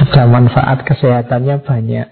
Ada 0.01 0.25
manfaat 0.25 0.89
kesehatannya 0.89 1.61
banyak. 1.61 2.07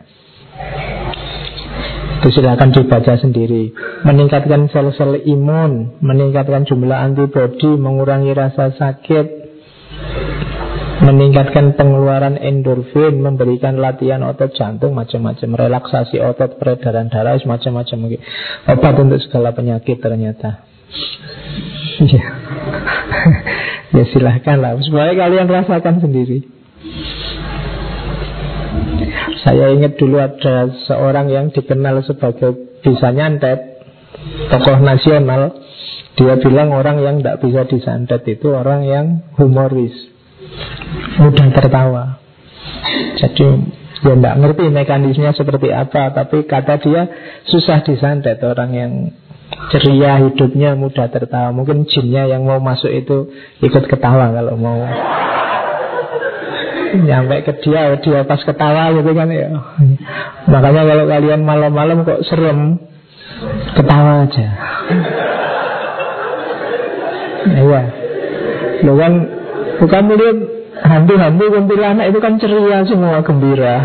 Itu 2.19 2.29
silahkan 2.35 2.69
dibaca 2.75 3.15
sendiri. 3.17 3.73
Meningkatkan 4.05 4.69
sel-sel 4.69 5.23
imun 5.23 6.03
Meningkatkan 6.03 6.67
jumlah 6.67 6.99
antibodi 6.99 7.79
Mengurangi 7.79 8.35
rasa 8.35 8.75
sakit 8.75 9.27
meningkatkan 10.99 11.79
pengeluaran 11.79 12.35
endorfin, 12.39 13.23
memberikan 13.23 13.79
latihan 13.79 14.23
otot 14.27 14.51
jantung 14.55 14.99
macam-macam, 14.99 15.55
relaksasi 15.55 16.19
otot, 16.19 16.59
peredaran 16.59 17.07
darah 17.07 17.39
macam-macam 17.39 18.19
obat 18.67 18.95
untuk 18.99 19.21
segala 19.23 19.55
penyakit 19.55 19.99
ternyata. 20.03 20.51
Ya, 21.99 22.31
ya 23.91 24.05
silahkan 24.15 24.63
lah, 24.63 24.79
supaya 24.79 25.19
kalian 25.19 25.51
rasakan 25.51 25.99
sendiri. 25.99 26.47
Saya 29.43 29.75
ingat 29.75 29.99
dulu 29.99 30.23
ada 30.23 30.71
seorang 30.87 31.27
yang 31.27 31.51
dikenal 31.51 32.07
sebagai 32.07 32.79
bisa 32.87 33.11
nyantet, 33.11 33.83
tokoh 34.47 34.79
nasional. 34.79 35.59
Dia 36.15 36.39
bilang 36.39 36.71
orang 36.71 37.03
yang 37.03 37.19
tidak 37.19 37.43
bisa 37.43 37.67
disantet 37.67 38.23
itu 38.31 38.47
orang 38.55 38.87
yang 38.87 39.07
humoris 39.35 40.18
mudah 41.19 41.49
tertawa. 41.53 42.05
Jadi 43.19 43.47
dia 43.99 44.15
tidak 44.15 44.35
ngerti 44.39 44.65
mekanismenya 44.71 45.35
seperti 45.35 45.75
apa, 45.75 46.15
tapi 46.15 46.47
kata 46.47 46.79
dia 46.79 47.03
susah 47.51 47.83
disantet 47.83 48.39
orang 48.47 48.71
yang 48.71 48.93
ceria 49.75 50.23
hidupnya 50.23 50.79
mudah 50.79 51.11
tertawa. 51.11 51.51
Mungkin 51.51 51.91
jinnya 51.91 52.31
yang 52.31 52.47
mau 52.47 52.63
masuk 52.63 52.91
itu 52.95 53.33
ikut 53.59 53.85
ketawa 53.91 54.31
kalau 54.31 54.55
mau 54.55 54.79
nyampe 56.97 57.45
ke 57.45 57.53
dia 57.65 57.93
dia 58.01 58.25
pas 58.25 58.41
ketawa 58.41 58.89
gitu 58.97 59.13
kan 59.13 59.29
ya 59.29 59.49
makanya 60.49 60.83
kalau 60.89 61.05
kalian 61.05 61.41
malam-malam 61.45 62.01
kok 62.09 62.25
serem 62.25 62.81
ketawa 63.77 64.25
aja 64.25 64.49
iya 67.45 67.83
lo 68.89 68.93
kan 68.97 69.13
bukan 69.79 70.03
lihat 70.15 70.39
hantu-hantu 70.85 71.45
kuntilanak 71.51 72.07
itu 72.11 72.19
kan 72.23 72.35
ceria 72.39 72.85
semua 72.87 73.23
gembira. 73.25 73.77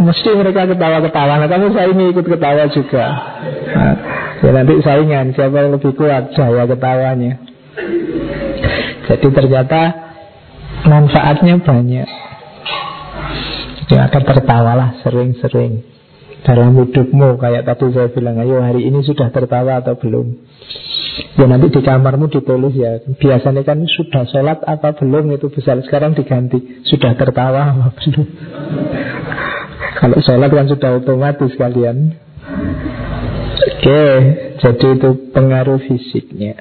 Mesti 0.00 0.30
mereka 0.32 0.64
ketawa-ketawa. 0.64 1.44
Nah 1.44 1.48
kamu 1.50 1.76
saya 1.76 1.92
ini 1.92 2.04
ikut 2.08 2.24
ketawa 2.24 2.64
juga. 2.72 3.06
Nah, 3.76 3.94
ya 4.40 4.50
nanti 4.56 4.80
saingan 4.80 5.36
siapa 5.36 5.56
yang 5.60 5.76
lebih 5.76 5.92
kuat 5.92 6.32
saya 6.32 6.64
ketawanya. 6.64 7.36
Jadi 9.10 9.28
ternyata 9.28 10.10
Manfaatnya 10.80 11.60
banyak. 11.60 12.08
Jadi 13.84 13.94
akan 14.00 14.22
tertawalah 14.24 14.90
sering-sering 15.04 15.84
Dalam 16.40 16.72
hidupmu 16.76 17.36
Kayak 17.36 17.66
tadi 17.68 17.92
saya 17.92 18.08
bilang 18.12 18.40
Ayo 18.40 18.64
hari 18.64 18.88
ini 18.88 19.04
sudah 19.04 19.28
tertawa 19.28 19.80
atau 19.84 19.96
belum? 19.96 20.26
Ya 21.36 21.44
nanti 21.44 21.68
di 21.68 21.80
kamarmu 21.84 22.32
ditulis 22.32 22.72
ya 22.72 23.02
Biasanya 23.04 23.62
kan 23.66 23.84
sudah 23.84 24.24
sholat 24.30 24.64
apa 24.64 24.96
belum? 24.96 25.28
Itu 25.36 25.52
besar. 25.52 25.80
Sekarang 25.84 26.16
diganti 26.16 26.84
Sudah 26.88 27.12
tertawa 27.16 27.76
apa 27.76 27.88
belum? 27.92 28.26
Kalau 30.00 30.18
sholat 30.24 30.48
kan 30.48 30.66
sudah 30.70 30.90
otomatis 30.96 31.52
kalian. 31.60 32.16
Oke 33.60 34.04
Jadi 34.60 34.86
itu 34.96 35.10
pengaruh 35.36 35.80
fisiknya. 35.84 36.56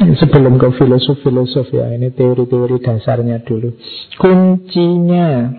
Sebelum 0.00 0.56
ke 0.56 0.68
filosof-filosof 0.80 1.74
ya 1.74 1.90
Ini 1.92 2.14
teori-teori 2.14 2.76
dasarnya 2.80 3.42
dulu. 3.42 3.74
Kuncinya 4.14 5.58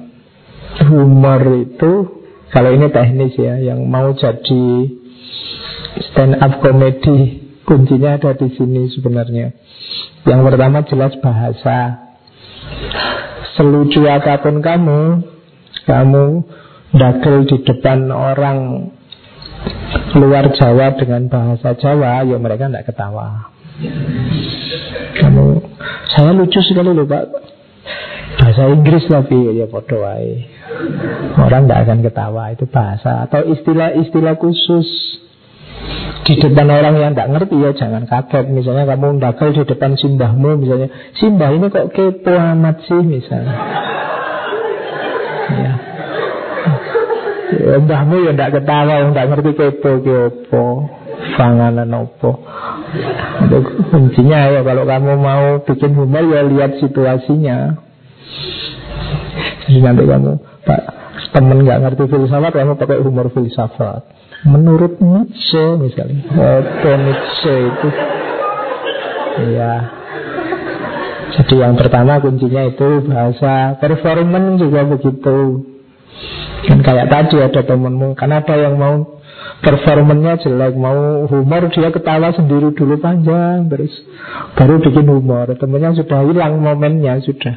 Humor 0.72 1.42
itu 1.68 2.21
Kalau 2.52 2.70
ini 2.76 2.88
teknis 2.92 3.34
ya 3.40 3.56
Yang 3.60 3.80
mau 3.88 4.12
jadi 4.12 4.68
Stand 6.12 6.40
up 6.40 6.60
comedy 6.60 7.48
Kuncinya 7.62 8.18
ada 8.18 8.36
di 8.36 8.52
sini 8.58 8.90
sebenarnya. 8.90 9.54
Yang 10.28 10.42
pertama 10.44 10.82
jelas 10.82 11.14
bahasa. 11.24 11.78
Selucu 13.56 14.04
apa 14.10 14.44
pun 14.44 14.60
kamu 14.60 15.02
Kamu 15.88 16.26
Dagel 16.92 17.48
di 17.48 17.58
depan 17.64 18.12
orang 18.12 18.92
Luar 20.20 20.52
Jawa 20.52 21.00
dengan 21.00 21.32
bahasa 21.32 21.78
Jawa 21.80 22.28
Ya 22.28 22.36
mereka 22.36 22.68
tidak 22.68 22.92
ketawa. 22.92 23.52
Kamu 25.22 25.46
saya 26.12 26.32
lucu 26.36 26.60
sekali 26.60 26.92
loh 26.92 27.08
Pak. 27.08 27.24
Bahasa 28.42 28.68
Inggris 28.68 29.08
tapi 29.08 29.38
ya 29.56 29.66
bodoh 29.68 30.04
Orang 31.42 31.66
tidak 31.66 31.80
akan 31.88 32.00
ketawa 32.04 32.44
itu 32.54 32.66
bahasa 32.68 33.26
atau 33.28 33.42
istilah-istilah 33.48 34.36
khusus. 34.38 34.88
Di 36.22 36.38
depan 36.38 36.70
orang 36.70 37.02
yang 37.02 37.12
tidak 37.18 37.32
ngerti 37.34 37.56
ya 37.58 37.72
jangan 37.74 38.04
kaget. 38.06 38.46
Misalnya 38.54 38.86
kamu 38.86 39.18
ndakal 39.18 39.58
di 39.58 39.64
depan 39.66 39.98
simbahmu 39.98 40.62
misalnya 40.62 40.94
simbah 41.18 41.50
ini 41.50 41.68
kok 41.74 41.90
kepo 41.96 42.34
amat 42.36 42.86
sih? 42.86 43.02
misalnya. 43.02 43.56
Ya. 45.52 45.74
Ya 47.52 47.76
mbahmu 47.82 48.16
ya 48.22 48.32
tidak 48.38 48.52
ketawa 48.62 48.94
tidak 49.10 49.28
ngerti 49.34 49.52
kepo 49.58 49.92
kepo. 50.06 50.66
Panganan 51.42 51.90
opo. 51.90 52.44
Kuncinya 53.90 54.52
ya 54.52 54.62
kalau 54.62 54.84
kamu 54.86 55.14
mau 55.18 55.46
bikin 55.66 55.92
humor 55.98 56.24
ya 56.28 56.46
lihat 56.46 56.78
situasinya. 56.78 57.82
Jadi 59.66 59.80
nanti 59.82 60.04
kamu 60.06 60.51
pak 60.66 60.82
temen 61.32 61.64
nggak 61.64 61.80
ngerti 61.82 62.04
filsafat 62.12 62.52
kamu 62.54 62.76
pakai 62.78 63.00
humor 63.02 63.28
filsafat. 63.32 64.04
Menurut 64.42 64.98
Nietzsche 64.98 65.66
misalnya. 65.78 66.22
Apa 66.34 66.92
Nietzsche 66.98 67.56
itu? 67.72 67.88
Ya 69.56 70.02
jadi 71.32 71.56
yang 71.64 71.80
pertama 71.80 72.20
kuncinya 72.20 72.68
itu 72.68 73.08
bahasa 73.08 73.80
performance 73.80 74.60
juga 74.60 74.84
begitu. 74.84 75.64
Kan 76.68 76.84
kayak 76.84 77.08
tadi 77.08 77.40
ada 77.40 77.62
temenmu 77.64 78.14
kan 78.20 78.36
ada 78.36 78.56
yang 78.60 78.76
mau 78.76 79.24
performanya 79.64 80.36
jelek 80.44 80.76
mau 80.76 81.24
humor 81.32 81.72
dia 81.72 81.90
ketawa 81.90 82.36
sendiri 82.36 82.76
dulu 82.76 83.00
panjang 83.00 83.72
terus 83.72 83.96
baru 84.60 84.84
bikin 84.84 85.08
humor. 85.08 85.56
Temennya 85.56 85.96
sudah 85.96 86.20
hilang 86.28 86.60
momennya 86.60 87.24
sudah. 87.24 87.56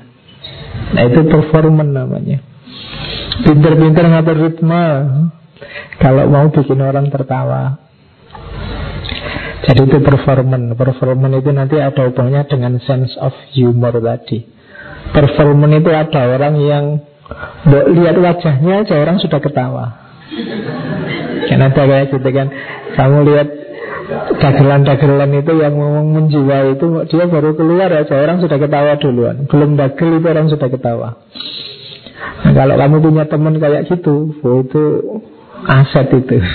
Nah 0.94 1.02
itu 1.11 1.20
performan 1.26 1.90
namanya 1.90 2.53
pinter-pinter 3.43 4.05
ngatur 4.07 4.37
ritme. 4.39 4.85
Kalau 5.99 6.26
mau 6.30 6.47
bikin 6.51 6.78
orang 6.82 7.11
tertawa. 7.11 7.78
Jadi 9.64 9.80
itu 9.89 9.99
performan 10.05 10.76
performan 10.76 11.41
itu 11.41 11.51
nanti 11.55 11.80
ada 11.80 12.05
hubungannya 12.05 12.45
dengan 12.45 12.76
sense 12.85 13.16
of 13.16 13.32
humor 13.57 13.97
tadi. 13.97 14.45
Performan 15.14 15.72
itu 15.80 15.89
ada 15.89 16.20
orang 16.28 16.55
yang 16.61 16.85
lihat 17.97 18.16
wajahnya 18.20 18.85
aja 18.85 18.95
orang 19.01 19.16
sudah 19.22 19.41
ketawa. 19.41 19.87
Kan 21.49 21.61
ada 21.64 21.82
kayak 21.87 22.12
gitu 22.12 22.28
kan. 22.28 22.53
Kamu 22.93 23.16
lihat 23.24 23.49
dagelan-dagelan 24.37 25.32
itu 25.32 25.53
yang 25.57 25.80
ngomong 25.80 26.12
menjiwa 26.12 26.76
itu 26.76 27.09
Dia 27.09 27.24
baru 27.24 27.57
keluar 27.57 27.89
aja 27.89 28.20
orang 28.20 28.45
sudah 28.45 28.59
ketawa 28.61 29.01
duluan. 29.01 29.49
Belum 29.49 29.80
dagel 29.80 30.20
itu 30.20 30.26
orang 30.28 30.53
sudah 30.53 30.68
ketawa 30.68 31.24
Nah 32.45 32.53
kalau 32.53 32.76
kamu 32.76 32.97
punya 33.01 33.24
teman 33.24 33.57
kayak 33.57 33.88
gitu 33.88 34.36
oh, 34.45 34.61
Itu 34.61 34.84
aset 35.64 36.09
itu. 36.12 36.36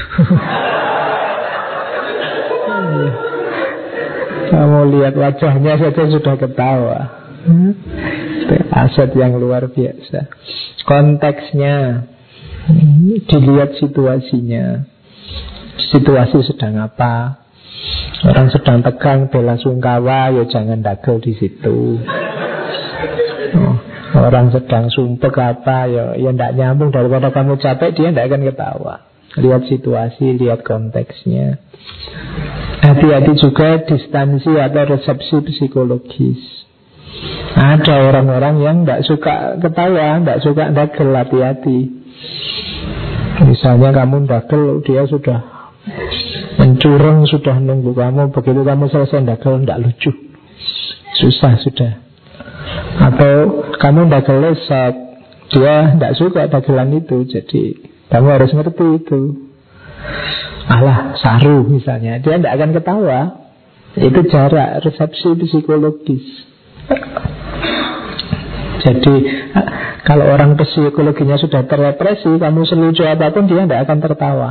Kamu 4.49 4.89
lihat 4.97 5.13
wajahnya 5.13 5.77
saja 5.77 6.03
sudah 6.09 6.35
ketawa? 6.41 6.99
Aset 8.73 9.13
yang 9.13 9.37
luar 9.37 9.69
biasa. 9.69 10.25
Konteksnya 10.89 12.09
Dilihat 13.29 13.77
situasinya. 13.81 14.85
Situasi 15.89 16.45
sedang 16.45 16.77
apa? 16.77 17.45
Orang 18.27 18.51
sedang 18.51 18.83
tegang 18.83 19.31
bela 19.31 19.55
sungkawa 19.55 20.29
Ya 20.35 20.43
jangan 20.45 20.83
dagel 20.83 21.23
di 21.23 21.33
situ. 21.39 21.97
Oh, 23.57 23.75
Orang 24.09 24.49
sedang 24.49 24.89
sumpek 24.89 25.35
apa 25.37 25.85
Ya 25.85 26.17
ya 26.17 26.33
tidak 26.33 26.51
nyambung. 26.57 26.89
Daripada 26.89 27.29
kamu 27.29 27.61
capek 27.61 27.93
Dia 27.93 28.09
tidak 28.09 28.25
akan 28.29 28.41
ketawa. 28.49 28.95
Lihat 29.37 29.69
situasi, 29.69 30.41
lihat 30.41 30.65
konteksnya. 30.65 31.61
Hati-hati 32.81 33.37
juga 33.37 33.85
distansi 33.85 34.57
atau 34.57 34.83
resepsi 34.89 35.37
psikologis. 35.45 36.41
Ada 37.53 38.09
orang-orang 38.09 38.55
yang 38.65 38.77
tidak 38.81 39.05
suka 39.05 39.35
ketawa 39.61 40.17
Tidak 40.17 40.39
suka 40.41 40.63
dagel, 40.73 41.09
hati-hati. 41.13 41.79
Misalnya 43.45 43.89
kamu 43.93 44.25
dagel 44.25 44.81
dia 44.81 45.05
sudah 45.05 45.39
mencurang 46.57 47.29
sudah 47.29 47.61
nunggu 47.61 47.93
kamu. 47.93 48.33
Begitu 48.33 48.61
kamu 48.65 48.89
selesai 48.89 49.29
dagel 49.29 49.61
tidak 49.61 49.79
lucu. 49.85 50.11
Susah 51.21 51.53
sudah 51.61 52.08
atau 52.97 53.33
kamu 53.77 54.09
dagel 54.09 54.37
lesat 54.41 54.93
dia 55.49 55.93
tidak 55.97 56.13
suka 56.17 56.41
dagelan 56.49 56.93
itu 56.97 57.25
jadi 57.29 57.89
kamu 58.09 58.27
harus 58.33 58.51
ngerti 58.57 58.85
itu. 59.05 59.21
Alah 60.65 61.17
saru 61.21 61.65
misalnya. 61.69 62.17
Dia 62.17 62.41
tidak 62.41 62.53
akan 62.57 62.69
ketawa. 62.73 63.19
Itu 63.97 64.19
jarak 64.29 64.81
resepsi 64.85 65.29
psikologis. 65.37 66.25
Jadi 68.79 69.15
kalau 70.07 70.25
orang 70.29 70.55
psikologinya 70.55 71.35
sudah 71.35 71.67
terrepresi 71.67 72.39
Kamu 72.39 72.63
selucu 72.63 73.03
apa 73.03 73.29
pun 73.29 73.45
dia 73.45 73.67
tidak 73.67 73.85
akan 73.85 73.97
tertawa. 73.99 74.49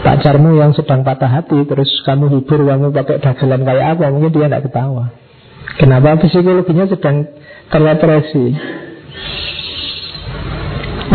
Pacarmu 0.00 0.56
yang 0.56 0.72
sedang 0.72 1.04
patah 1.04 1.28
hati 1.28 1.68
Terus 1.68 1.90
kamu 2.06 2.32
hibur 2.32 2.64
Kamu 2.64 2.94
pakai 2.94 3.18
dagelan 3.20 3.66
kayak 3.66 3.86
apa 3.98 4.08
Mungkin 4.08 4.32
dia 4.32 4.46
tidak 4.48 4.70
ketawa 4.70 5.25
Kenapa 5.74 6.16
psikologinya 6.22 6.86
sedang 6.86 7.26
terrepresi 7.68 8.46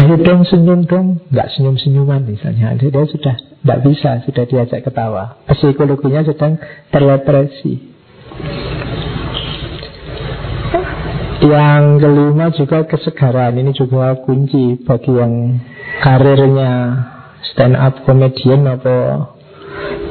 Ayo 0.02 0.16
dong 0.24 0.48
senyum 0.48 0.88
dong. 0.88 1.24
Nggak 1.30 1.52
senyum-senyuman 1.56 2.26
misalnya. 2.26 2.74
Dia, 2.80 3.04
sudah 3.06 3.36
tidak 3.38 3.80
bisa 3.86 4.24
Sudah 4.28 4.44
diajak 4.48 4.82
ketawa. 4.84 5.40
Psikologinya 5.48 6.26
sedang 6.26 6.60
terrepresi 6.90 7.92
Yang 11.42 11.84
kelima 12.06 12.46
juga 12.54 12.80
kesegaran. 12.86 13.58
Ini 13.58 13.72
juga 13.74 14.14
kunci 14.22 14.78
bagi 14.86 15.10
yang 15.10 15.58
karirnya 16.06 16.72
stand 17.52 17.76
up 17.76 18.06
comedian 18.06 18.70
atau 18.70 19.34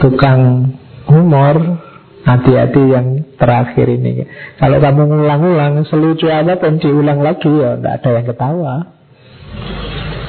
tukang 0.03 0.75
humor 1.07 1.90
Hati-hati 2.21 2.83
yang 2.93 3.07
terakhir 3.41 3.87
ini. 3.89 4.29
Kalau 4.61 4.77
kamu 4.77 5.09
ngulang-ulang 5.09 5.89
Selucu 5.89 6.29
apa 6.29 6.61
pun 6.61 6.77
diulang 6.77 7.25
lagi 7.25 7.49
ya 7.49 7.81
Tidak 7.81 7.95
ada 7.97 8.11
yang 8.13 8.27
ketawa. 8.29 8.75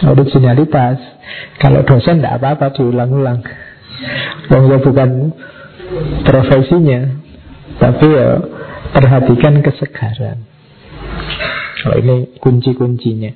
Originalitas 0.08 0.98
Kalau 1.60 1.84
dosen 1.84 2.24
tidak 2.24 2.40
apa-apa 2.40 2.72
diulang-ulang. 2.80 3.44
Wong 4.50 4.64
ya 4.72 4.78
bukan 4.80 5.10
profesinya 6.24 7.02
Tapi 7.78 8.08
ya 8.08 8.30
perhatikan 8.96 9.60
kesegaran 9.60 10.52
Oh, 11.82 11.98
ini 11.98 12.38
kunci-kuncinya. 12.38 13.32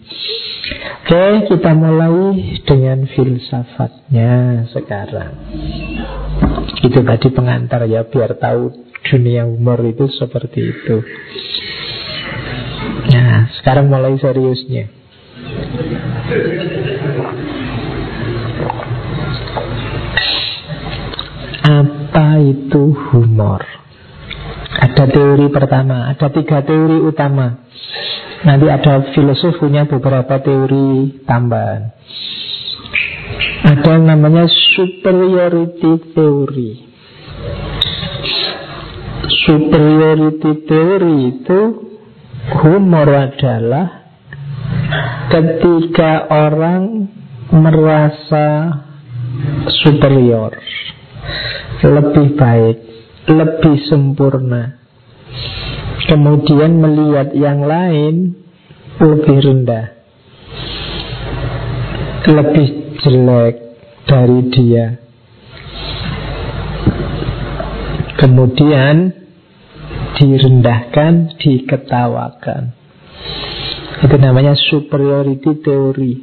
Oke, 1.06 1.50
kita 1.50 1.72
mulai 1.78 2.58
dengan 2.66 3.06
filsafatnya 3.10 4.66
sekarang. 4.74 5.34
Itu 6.82 7.06
tadi 7.06 7.28
pengantar 7.30 7.86
ya, 7.86 8.06
biar 8.06 8.38
tahu 8.38 8.74
dunia 9.06 9.46
humor 9.46 9.82
itu 9.86 10.10
seperti 10.10 10.60
itu. 10.62 10.98
Nah, 13.14 13.54
sekarang 13.62 13.90
mulai 13.90 14.18
seriusnya. 14.18 14.90
Apa 21.66 22.42
itu 22.42 22.94
humor? 23.14 23.62
Ada 24.76 25.06
teori 25.10 25.48
pertama, 25.54 26.10
ada 26.10 26.28
tiga 26.34 26.66
teori 26.66 26.98
utama. 27.02 27.66
Nanti 28.46 28.70
ada 28.70 29.02
filosof 29.10 29.58
punya 29.58 29.90
beberapa 29.90 30.38
teori 30.38 31.26
tambahan. 31.26 31.90
Ada 33.66 33.98
yang 33.98 34.06
namanya 34.06 34.46
superiority 34.46 36.14
theory. 36.14 36.72
Superiority 39.50 40.52
theory 40.70 41.18
itu 41.34 41.60
humor 42.62 43.10
adalah 43.10 44.06
ketika 45.34 46.30
orang 46.30 47.10
merasa 47.50 48.46
superior, 49.82 50.54
lebih 51.82 52.38
baik, 52.38 52.78
lebih 53.26 53.76
sempurna. 53.90 54.78
Kemudian 56.06 56.78
melihat 56.78 57.34
yang 57.34 57.66
lain 57.66 58.38
lebih 59.02 59.38
rendah, 59.42 59.86
lebih 62.30 62.68
jelek 63.02 63.56
dari 64.06 64.40
dia. 64.54 64.86
Kemudian 68.16 69.12
direndahkan, 70.16 71.36
diketawakan. 71.42 72.64
Itu 74.06 74.16
namanya 74.22 74.54
superiority 74.56 75.52
theory. 75.60 76.14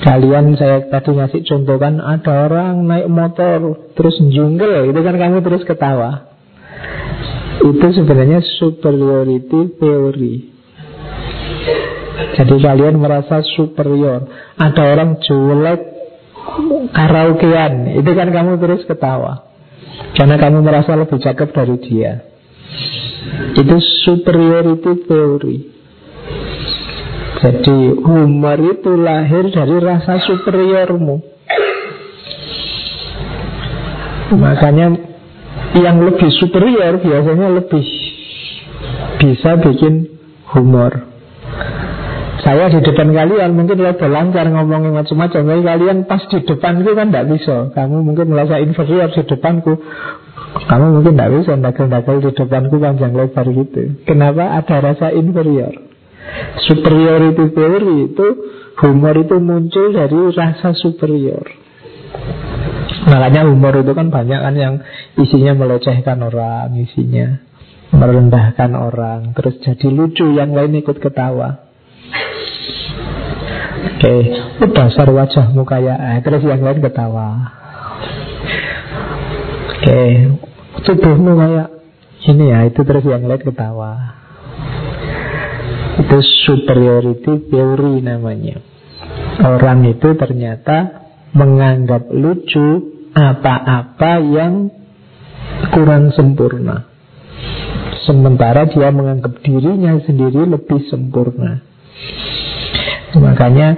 Kalian 0.00 0.56
saya 0.56 0.88
tadi 0.88 1.12
ngasih 1.12 1.44
contoh 1.44 1.76
kan 1.76 2.00
ada 2.00 2.48
orang 2.48 2.88
naik 2.88 3.08
motor 3.12 3.92
terus 3.92 4.16
jungle 4.32 4.88
itu 4.88 5.00
kan 5.04 5.14
kamu 5.18 5.44
terus 5.44 5.60
ketawa. 5.68 6.29
Itu 7.60 7.86
sebenarnya 7.92 8.40
superiority 8.56 9.76
theory. 9.76 10.34
Jadi 12.40 12.54
kalian 12.56 12.96
merasa 12.96 13.44
superior. 13.56 14.28
Ada 14.56 14.82
orang 14.96 15.20
jelek 15.20 15.80
karaokean, 16.92 18.00
itu 18.00 18.10
kan 18.16 18.28
kamu 18.32 18.56
terus 18.60 18.82
ketawa. 18.88 19.44
Karena 20.16 20.40
kamu 20.40 20.64
merasa 20.64 20.96
lebih 20.96 21.20
cakep 21.20 21.48
dari 21.52 21.76
dia. 21.84 22.12
Itu 23.56 23.76
superiority 24.08 24.92
theory. 25.04 25.58
Jadi 27.40 27.78
humor 28.04 28.58
itu 28.60 28.92
lahir 29.00 29.48
dari 29.48 29.76
rasa 29.80 30.20
superiormu. 30.20 31.16
Makanya 34.36 35.09
yang 35.78 36.02
lebih 36.02 36.30
superior 36.42 36.98
biasanya 36.98 37.48
lebih 37.54 37.84
bisa 39.20 39.50
bikin 39.62 40.08
humor. 40.50 41.06
Saya 42.40 42.72
di 42.72 42.80
depan 42.80 43.12
kalian 43.12 43.52
mungkin 43.52 43.78
lebih 43.84 44.08
lancar 44.08 44.48
ngomongin 44.48 44.96
macam-macam 44.96 45.40
Tapi 45.44 45.60
kalian 45.60 45.98
pas 46.08 46.24
di 46.24 46.40
depanku 46.40 46.90
kan 46.96 47.12
tidak 47.12 47.28
bisa. 47.36 47.68
Kamu 47.76 48.00
mungkin 48.00 48.32
merasa 48.32 48.56
inferior 48.58 49.12
di 49.12 49.22
depanku. 49.28 49.76
Kamu 50.64 50.86
mungkin 50.98 51.14
tidak 51.14 51.30
bisa 51.36 51.52
Dagal-dagal 51.60 52.16
di 52.24 52.30
depanku 52.32 52.74
panjang 52.80 53.12
lebar 53.12 53.44
gitu. 53.44 53.82
Kenapa? 54.08 54.56
Ada 54.56 54.76
rasa 54.80 55.06
inferior. 55.12 55.76
Superiority 56.64 57.44
theory 57.52 58.08
itu 58.08 58.26
Humor 58.80 59.12
itu 59.20 59.36
muncul 59.36 59.92
dari 59.92 60.32
rasa 60.32 60.72
superior 60.72 61.44
Makanya 63.08 63.48
humor 63.48 63.80
itu 63.80 63.92
kan 63.96 64.12
banyak 64.12 64.40
kan 64.40 64.54
yang 64.56 64.74
isinya 65.16 65.56
melecehkan 65.56 66.20
orang, 66.20 66.76
isinya 66.76 67.40
merendahkan 67.90 68.70
orang, 68.76 69.32
terus 69.34 69.58
jadi 69.64 69.88
lucu, 69.90 70.36
yang 70.36 70.52
lain 70.52 70.78
ikut 70.78 71.00
ketawa. 71.00 71.70
Oke, 73.80 74.04
okay. 74.04 74.20
dasar 74.76 75.08
wajahmu 75.08 75.64
kayak 75.64 75.98
eh, 75.98 76.18
terus 76.20 76.44
yang 76.44 76.60
lain 76.60 76.84
ketawa. 76.84 77.56
Oke, 79.80 79.80
okay. 79.80 80.12
tubuhmu 80.84 81.32
kayak 81.40 81.68
ini 82.28 82.44
ya, 82.52 82.58
itu 82.68 82.80
terus 82.84 83.04
yang 83.08 83.24
lain 83.24 83.40
ketawa. 83.40 84.20
Itu 86.04 86.18
superiority 86.20 87.48
theory 87.48 88.04
namanya. 88.04 88.60
Orang 89.40 89.88
itu 89.88 90.12
ternyata 90.20 91.09
menganggap 91.34 92.10
lucu 92.10 92.90
apa-apa 93.14 94.12
yang 94.22 94.70
kurang 95.70 96.14
sempurna. 96.14 96.86
Sementara 98.06 98.66
dia 98.66 98.88
menganggap 98.90 99.44
dirinya 99.44 100.00
sendiri 100.02 100.48
lebih 100.48 100.80
sempurna. 100.88 101.62
Makanya 103.14 103.68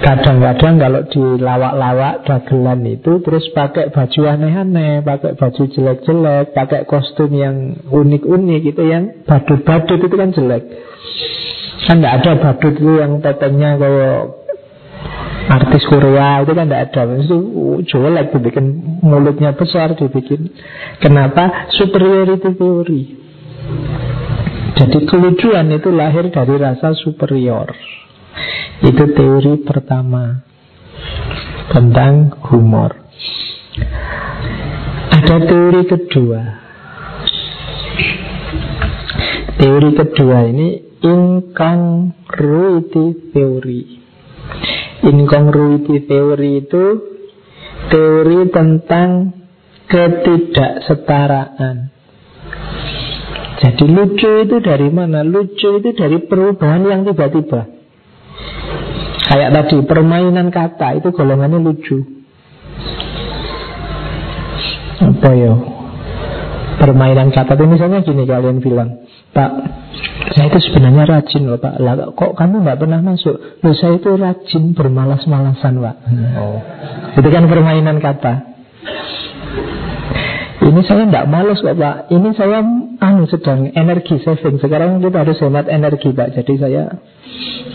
kadang-kadang 0.00 0.78
kalau 0.78 1.02
di 1.10 1.22
lawak-lawak 1.42 2.24
dagelan 2.24 2.80
itu 2.86 3.18
terus 3.20 3.44
pakai 3.52 3.90
baju 3.90 4.20
aneh-aneh, 4.24 5.02
pakai 5.02 5.36
baju 5.36 5.62
jelek-jelek, 5.68 6.54
pakai 6.54 6.86
kostum 6.86 7.30
yang 7.34 7.82
unik-unik 7.90 8.62
itu 8.72 8.82
yang 8.86 9.26
badut-badut 9.26 9.98
itu 10.00 10.16
kan 10.16 10.30
jelek. 10.32 10.64
Kan 11.84 12.00
tidak 12.00 12.14
ada 12.22 12.32
badut 12.40 12.74
itu 12.78 12.92
yang 13.00 13.12
tetenya 13.20 13.70
kayak 13.76 14.37
artis 15.48 15.82
Korea 15.88 16.44
itu 16.44 16.52
kan 16.52 16.68
tidak 16.68 16.92
ada 16.92 17.02
itu 17.16 17.36
jelek 17.88 18.36
dibikin 18.36 19.00
mulutnya 19.00 19.56
besar 19.56 19.96
dibikin 19.96 20.52
kenapa 21.00 21.72
superiority 21.72 22.52
theory 22.54 23.02
jadi 24.78 25.10
kelucuan 25.10 25.74
itu 25.74 25.90
lahir 25.90 26.30
dari 26.30 26.54
rasa 26.54 26.94
superior. 26.94 27.74
Itu 28.78 29.10
teori 29.10 29.66
pertama 29.66 30.46
tentang 31.74 32.38
humor. 32.46 32.94
Ada 35.10 35.50
teori 35.50 35.82
kedua. 35.82 36.42
Teori 39.58 39.90
kedua 39.98 40.46
ini 40.46 40.78
incongruity 41.02 43.34
theory. 43.34 43.98
Incongruity 45.08 46.04
theory 46.04 46.68
itu 46.68 46.84
teori 47.88 48.52
tentang 48.52 49.32
ketidaksetaraan. 49.88 51.76
Jadi 53.58 53.84
lucu 53.90 54.30
itu 54.44 54.56
dari 54.62 54.92
mana? 54.92 55.24
Lucu 55.24 55.80
itu 55.80 55.90
dari 55.96 56.22
perubahan 56.22 56.84
yang 56.86 57.02
tiba-tiba. 57.08 57.66
Kayak 59.28 59.50
tadi 59.56 59.82
permainan 59.84 60.52
kata 60.52 61.00
itu 61.02 61.10
golongannya 61.10 61.58
lucu. 61.58 62.04
Apa 65.02 65.30
ya? 65.34 65.54
Permainan 66.78 67.34
kata 67.34 67.58
itu 67.58 67.64
misalnya 67.66 68.06
gini 68.06 68.22
kalian 68.22 68.62
bilang, 68.62 69.02
Pak, 69.34 69.50
saya 70.34 70.46
itu 70.50 70.58
sebenarnya 70.70 71.04
rajin 71.08 71.42
loh 71.46 71.60
Pak. 71.60 71.74
Lah, 71.80 71.94
kok 72.12 72.32
kamu 72.36 72.64
nggak 72.66 72.78
pernah 72.80 73.00
masuk? 73.00 73.36
Loh, 73.64 73.74
saya 73.76 73.96
itu 73.96 74.10
rajin 74.16 74.74
bermalas-malasan 74.74 75.72
Pak. 75.78 75.96
Oh. 76.36 76.58
Itu 77.16 77.28
kan 77.30 77.44
permainan 77.46 78.02
kata. 78.02 78.48
Ini 80.58 80.80
saya 80.84 81.08
tidak 81.08 81.30
malas 81.30 81.62
kok 81.64 81.78
Pak 81.78 82.12
Ini 82.12 82.28
saya 82.36 82.60
anu 82.98 83.24
sedang 83.30 83.72
energi 83.72 84.20
saving 84.20 84.60
Sekarang 84.60 85.00
kita 85.00 85.24
harus 85.24 85.38
hemat 85.40 85.70
energi 85.70 86.12
Pak 86.12 86.34
Jadi 86.34 86.54
saya 86.60 86.98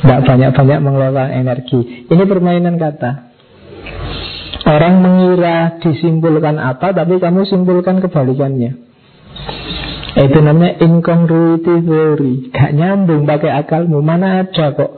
tidak 0.04 0.20
banyak-banyak 0.28 0.80
mengelola 0.84 1.32
energi 1.32 2.06
Ini 2.06 2.24
permainan 2.28 2.76
kata 2.78 3.12
Orang 4.68 4.99
mengira 5.01 5.80
disimpulkan 5.80 6.60
apa 6.60 6.91
Tapi 6.91 7.18
kamu 7.18 7.47
simpulkan 7.47 8.04
kebalikannya 8.04 8.78
Itu 10.14 10.39
namanya 10.45 10.78
incongruity 10.78 11.82
theory 11.82 12.53
Gak 12.53 12.78
nyambung 12.78 13.26
pakai 13.26 13.49
akalmu 13.49 14.05
Mana 14.05 14.45
ada 14.45 14.78
kok 14.78 14.91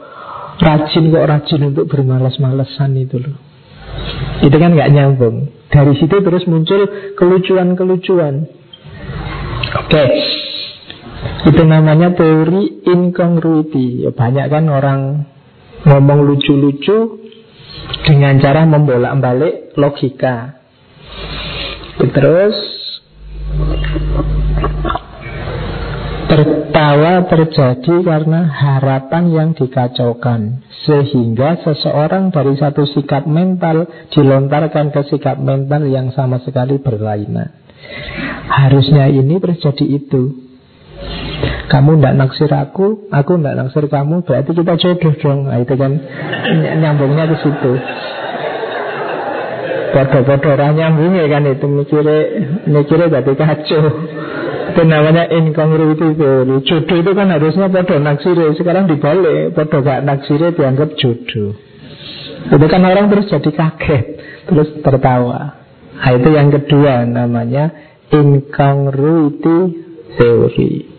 Rajin 0.59 1.11
kok 1.11 1.25
rajin 1.27 1.61
untuk 1.71 1.87
bermalas-malesan 1.87 2.99
itu 2.99 3.23
loh 3.23 3.39
Itu 4.43 4.55
kan 4.59 4.75
gak 4.75 4.91
nyambung 4.91 5.55
dari 5.75 5.93
situ 5.99 6.15
terus 6.23 6.47
muncul 6.47 6.87
kelucuan-kelucuan. 7.19 8.47
Oke. 9.75 9.91
Okay. 9.91 10.09
Itu 11.51 11.61
namanya 11.67 12.15
teori 12.15 12.85
incongruity. 12.87 14.07
Ya, 14.07 14.15
banyak 14.15 14.47
kan 14.47 14.65
orang 14.71 15.01
ngomong 15.83 16.25
lucu-lucu 16.25 17.27
dengan 18.07 18.39
cara 18.39 18.63
membolak-balik 18.63 19.75
logika. 19.75 20.63
Terus 21.99 22.55
Tertawa 26.75 27.23
terjadi 27.31 28.03
karena 28.03 28.51
harapan 28.51 29.31
yang 29.31 29.49
dikacaukan 29.55 30.59
Sehingga 30.83 31.63
seseorang 31.63 32.35
dari 32.35 32.51
satu 32.59 32.83
sikap 32.83 33.23
mental 33.23 33.87
Dilontarkan 34.11 34.91
ke 34.91 35.07
sikap 35.07 35.39
mental 35.39 35.87
yang 35.87 36.11
sama 36.11 36.43
sekali 36.43 36.75
berlainan 36.83 37.55
Harusnya 38.51 39.07
ini 39.07 39.39
terjadi 39.39 39.87
itu 39.87 40.43
kamu 41.71 41.97
tidak 41.97 42.15
naksir 42.19 42.51
aku, 42.51 43.07
aku 43.07 43.31
tidak 43.39 43.55
naksir 43.55 43.85
kamu, 43.89 44.21
berarti 44.21 44.51
kita 44.53 44.73
jodoh 44.77 45.13
dong. 45.17 45.39
Nah, 45.49 45.59
itu 45.59 45.73
kan 45.75 45.91
nyambungnya 46.77 47.25
ke 47.25 47.35
situ. 47.41 47.71
Podo-podo 49.91 50.49
orang 50.55 50.77
nyambungnya 50.77 51.25
kan 51.25 51.43
itu 51.49 51.65
mikirnya 51.65 52.17
mikirnya 52.69 53.07
jadi 53.11 53.33
kacau. 53.33 53.83
Itu 54.75 54.83
namanya 54.83 55.31
incongruity 55.31 56.19
theory. 56.19 56.59
Jodoh 56.67 56.97
itu 56.99 57.11
kan 57.15 57.31
harusnya 57.31 57.71
podo 57.71 57.95
naksir, 57.95 58.35
sekarang 58.59 58.91
dibalik, 58.91 59.55
podo 59.55 59.79
gak 59.79 60.03
naksir 60.03 60.51
dianggap 60.51 60.99
jodoh. 60.99 61.55
Itu 62.51 62.65
kan 62.67 62.83
orang 62.83 63.07
terus 63.07 63.31
jadi 63.31 63.55
kaget, 63.55 64.05
terus 64.51 64.69
tertawa. 64.83 65.63
Nah, 65.95 66.11
itu 66.11 66.27
yang 66.27 66.51
kedua 66.51 67.07
namanya 67.07 67.71
incongruity 68.11 69.87
theory. 70.19 70.91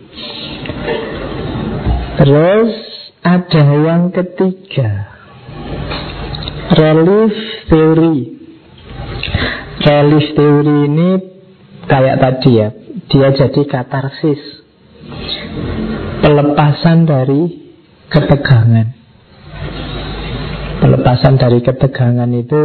Terus 2.17 2.71
ada 3.21 3.63
yang 3.77 4.09
ketiga 4.09 5.05
Relief 6.73 7.35
theory 7.69 8.17
Relief 9.85 10.25
theory 10.33 10.77
ini 10.89 11.09
kayak 11.85 12.17
tadi 12.17 12.51
ya 12.57 12.69
Dia 13.07 13.29
jadi 13.31 13.61
katarsis. 13.67 14.41
Pelepasan 16.23 17.07
dari 17.07 17.41
ketegangan. 18.11 18.87
Pelepasan 20.77 21.41
dari 21.41 21.59
ketegangan 21.65 22.29
itu 22.37 22.61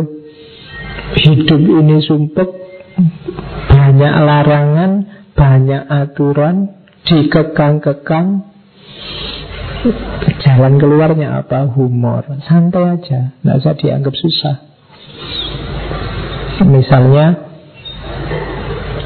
Hidup 1.12 1.60
ini 1.64 1.96
sumpek 2.04 2.48
Banyak 3.72 4.14
larangan 4.20 4.92
Banyak 5.32 5.82
aturan 5.88 6.82
Dikekang-kekang. 7.02 8.46
Jalan 10.46 10.78
keluarnya 10.78 11.42
apa? 11.42 11.66
Humor. 11.66 12.22
Santai 12.46 12.94
aja, 12.98 13.34
nggak 13.42 13.56
usah 13.58 13.74
dianggap 13.74 14.14
susah. 14.14 14.56
Misalnya 16.62 17.51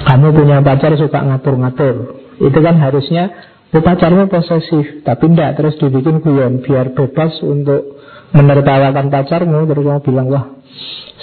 Kamu 0.06 0.28
punya 0.30 0.62
pacar 0.62 0.94
suka 0.94 1.18
ngatur-ngatur. 1.18 1.94
Itu 2.38 2.58
kan 2.62 2.78
harusnya 2.78 3.34
Oh 3.74 3.82
pacarnya 3.82 4.30
posesif. 4.30 5.02
Tapi 5.02 5.24
enggak, 5.26 5.58
terus 5.58 5.74
dibikin 5.82 6.22
guyon. 6.22 6.62
Biar 6.62 6.94
bebas 6.94 7.42
untuk 7.42 7.98
menertawakan 8.30 9.10
pacarmu 9.10 9.66
Terus 9.66 9.82
kamu 9.82 10.00
bilang, 10.06 10.26
wah 10.30 10.46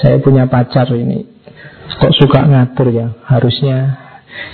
saya 0.04 0.20
punya 0.20 0.52
pacar 0.52 0.92
ini. 0.92 1.24
Kok 1.96 2.14
suka 2.16 2.44
ngatur 2.44 2.92
ya? 2.92 3.08
Harusnya 3.24 4.04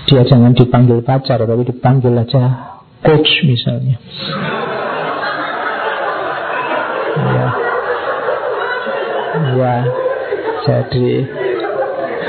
dia 0.06 0.22
jangan 0.28 0.54
dipanggil 0.54 1.02
pacar 1.02 1.42
Tapi 1.42 1.64
dipanggil 1.66 2.14
aja 2.14 2.44
coach 3.02 3.32
misalnya. 3.48 3.98
Ya 7.20 7.48
ya 9.60 9.76
jadi 10.68 11.10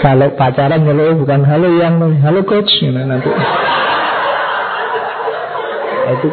kalau 0.01 0.29
pacaran 0.35 0.81
kalau 0.83 1.21
bukan 1.21 1.41
halo 1.45 1.69
yang 1.77 2.01
halo 2.25 2.41
coach 2.49 2.73
gitu, 2.81 2.93
nanti. 2.93 3.31
Itu. 6.11 6.29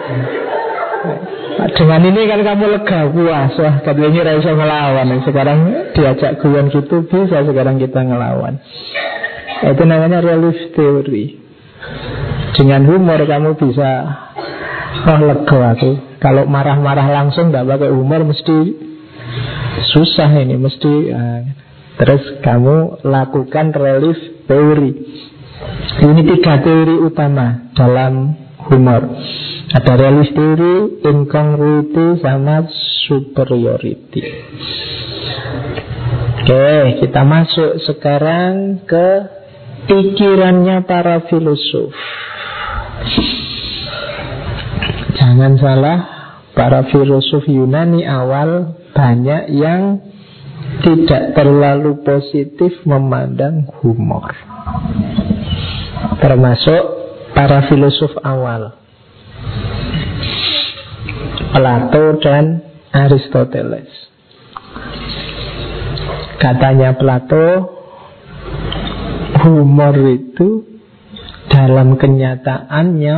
Dengan 1.58 2.02
ini 2.06 2.22
kan 2.30 2.40
kamu 2.42 2.66
lega 2.80 3.00
puas. 3.12 3.54
Wah 3.60 3.76
katanya 3.84 4.34
rasa 4.34 4.52
ngelawan. 4.54 5.08
Sekarang 5.26 5.60
diajak 5.94 6.40
guyon 6.42 6.72
gitu 6.72 7.06
bisa 7.06 7.44
sekarang 7.44 7.82
kita 7.82 8.02
ngelawan. 8.02 8.62
Itu 9.66 9.84
namanya 9.84 10.22
relief 10.22 10.74
theory. 10.78 11.38
Dengan 12.56 12.90
humor 12.90 13.22
kamu 13.26 13.54
bisa 13.58 13.92
Oh 15.08 15.20
lega 15.22 15.78
aku. 15.78 15.92
Kalau 16.18 16.50
marah-marah 16.50 17.06
langsung 17.06 17.54
Tidak 17.54 17.70
pakai 17.70 17.94
humor 17.94 18.26
mesti 18.26 18.58
Susah 19.94 20.34
ini 20.42 20.58
Mesti 20.58 20.94
uh, 21.14 21.42
Terus 21.98 22.24
kamu 22.46 23.02
lakukan 23.02 23.74
relief 23.74 24.46
teori. 24.46 24.92
Ini 25.98 26.22
tiga 26.22 26.62
teori 26.62 27.02
utama 27.02 27.74
Dalam 27.74 28.38
humor. 28.70 29.02
Ada 29.74 29.94
relief 29.98 30.30
teori 30.38 31.02
Incongruity 31.02 32.22
Sama 32.22 32.70
superiority. 33.10 34.22
Oke, 36.48 37.04
kita 37.04 37.28
masuk 37.28 37.84
sekarang 37.84 38.88
ke 38.88 39.08
pikirannya 39.84 40.86
para 40.88 41.28
filosof. 41.28 41.92
Jangan 45.20 45.60
salah, 45.60 46.00
para 46.56 46.88
filosof 46.88 47.44
Yunani 47.52 48.08
awal 48.08 48.80
banyak 48.96 49.52
yang 49.60 50.00
tidak 50.84 51.36
terlalu 51.36 52.00
positif 52.04 52.84
memandang 52.84 53.68
humor. 53.82 54.32
Termasuk 56.22 56.84
para 57.34 57.66
filosof 57.68 58.14
awal. 58.24 58.78
Plato 61.54 62.22
dan 62.22 62.62
Aristoteles. 62.94 63.90
Katanya 66.38 66.94
Plato, 66.94 67.46
humor 69.42 69.96
itu 70.06 70.66
dalam 71.50 71.98
kenyataannya 71.98 73.16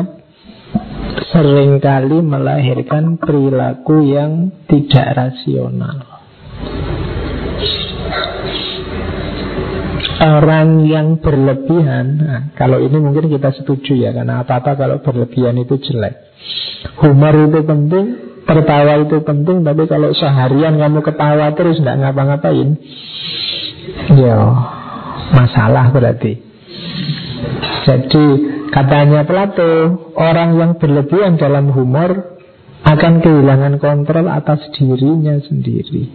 sering 1.30 1.84
kali 1.84 2.20
melahirkan 2.24 3.20
perilaku 3.20 4.08
yang 4.08 4.56
tidak 4.72 5.08
rasional. 5.20 6.20
Orang 10.20 10.84
yang 10.84 11.24
berlebihan, 11.24 12.05
nah, 12.20 12.41
kalau 12.59 12.84
ini 12.84 12.99
mungkin 12.99 13.32
kita 13.32 13.55
setuju 13.55 13.95
ya, 13.95 14.11
karena 14.11 14.43
apa-apa 14.43 14.76
kalau 14.76 14.97
berlebihan 14.99 15.55
itu 15.63 15.80
jelek. 15.80 16.36
Humor 16.99 17.47
itu 17.47 17.59
penting, 17.63 18.05
tertawa 18.43 18.99
itu 18.99 19.24
penting, 19.24 19.63
tapi 19.63 19.88
kalau 19.88 20.11
seharian 20.11 20.76
kamu 20.76 20.99
ketawa 21.07 21.55
terus 21.55 21.80
nggak 21.80 22.03
ngapa-ngapain, 22.03 22.70
ya 24.20 24.38
masalah 25.32 25.88
berarti. 25.95 26.36
Jadi 27.88 28.26
Katanya 28.70 29.26
Plato, 29.26 30.13
orang 30.13 30.53
yang 30.61 30.72
berlebihan 30.78 31.41
dalam 31.41 31.74
humor 31.74 32.38
akan 32.86 33.13
kehilangan 33.17 33.82
kontrol 33.82 34.30
atas 34.30 34.61
dirinya 34.78 35.41
sendiri. 35.41 36.05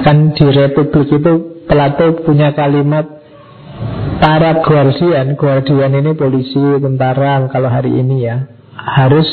Bahkan 0.00 0.32
di 0.32 0.48
Republik 0.48 1.12
itu 1.12 1.32
Plato 1.68 2.24
punya 2.24 2.56
kalimat 2.56 3.04
para 4.16 4.64
guardian, 4.64 5.36
guardian 5.36 5.92
ini 5.92 6.16
polisi, 6.16 6.56
tentara 6.80 7.44
kalau 7.52 7.68
hari 7.68 8.00
ini 8.00 8.24
ya, 8.24 8.48
harus 8.72 9.28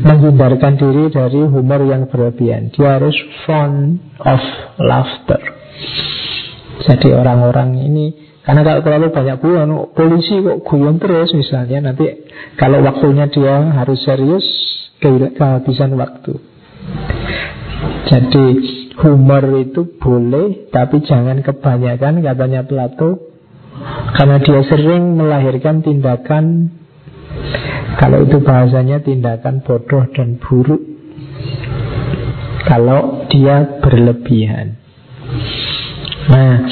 menghindarkan 0.00 0.80
diri 0.80 1.12
dari 1.12 1.44
humor 1.44 1.84
yang 1.84 2.08
berlebihan. 2.08 2.72
Dia 2.72 2.96
harus 2.96 3.12
fond 3.44 4.00
of 4.24 4.40
laughter. 4.80 5.44
Jadi 6.88 7.12
orang-orang 7.12 7.84
ini 7.84 8.16
karena 8.48 8.64
kalau 8.64 8.80
terlalu 8.80 9.12
banyak 9.12 9.36
guyon, 9.44 9.92
polisi 9.92 10.40
kok 10.40 10.64
guyon 10.64 10.96
terus 10.96 11.36
misalnya, 11.36 11.92
nanti 11.92 12.32
kalau 12.56 12.80
waktunya 12.80 13.28
dia 13.28 13.76
harus 13.76 14.00
serius, 14.08 14.46
kehabisan 15.04 16.00
waktu. 16.00 16.32
Jadi 18.08 18.46
humor 19.00 19.44
itu 19.58 19.98
boleh, 19.98 20.70
tapi 20.70 21.02
jangan 21.02 21.42
kebanyakan 21.42 22.22
katanya 22.22 22.62
Plato, 22.62 23.18
karena 24.14 24.38
dia 24.38 24.60
sering 24.70 25.18
melahirkan 25.18 25.82
tindakan, 25.82 26.70
kalau 27.98 28.26
itu 28.26 28.38
bahasanya 28.42 29.02
tindakan 29.02 29.62
bodoh 29.66 30.06
dan 30.14 30.38
buruk. 30.38 30.82
Kalau 32.64 33.28
dia 33.28 33.76
berlebihan. 33.84 34.80
Nah, 36.32 36.64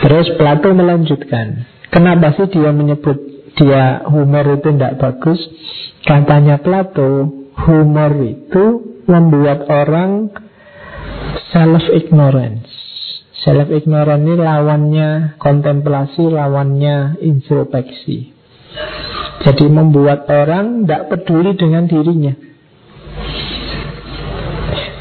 Terus 0.00 0.32
Plato 0.40 0.72
melanjutkan 0.72 1.68
Kenapa 1.92 2.32
sih 2.36 2.48
dia 2.48 2.72
menyebut 2.72 3.18
dia 3.60 4.08
humor 4.08 4.56
itu 4.56 4.72
tidak 4.72 4.96
bagus 4.96 5.40
Katanya 6.08 6.56
Plato 6.64 7.28
Humor 7.60 8.12
itu 8.24 8.64
membuat 9.04 9.68
orang 9.68 10.32
self-ignorance 11.50 12.80
Self 13.40 13.72
ignorant 13.72 14.20
ini 14.20 14.36
lawannya 14.36 15.40
kontemplasi, 15.40 16.28
lawannya 16.28 17.24
introspeksi. 17.24 18.36
Jadi 19.40 19.64
membuat 19.64 20.28
orang 20.28 20.84
tidak 20.84 21.08
peduli 21.08 21.56
dengan 21.56 21.88
dirinya. 21.88 22.36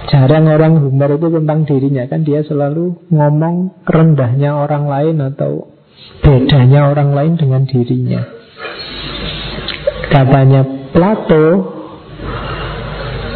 Jarang 0.08 0.48
orang 0.48 0.80
humor 0.80 1.20
itu 1.20 1.28
tentang 1.28 1.68
dirinya 1.68 2.04
kan 2.08 2.24
dia 2.24 2.40
selalu 2.48 3.12
ngomong 3.12 3.84
rendahnya 3.84 4.56
orang 4.56 4.88
lain 4.88 5.20
atau 5.20 5.76
bedanya 6.24 6.96
orang 6.96 7.12
lain 7.12 7.36
dengan 7.36 7.68
dirinya. 7.68 8.24
Katanya 10.08 10.64
Plato, 10.96 11.46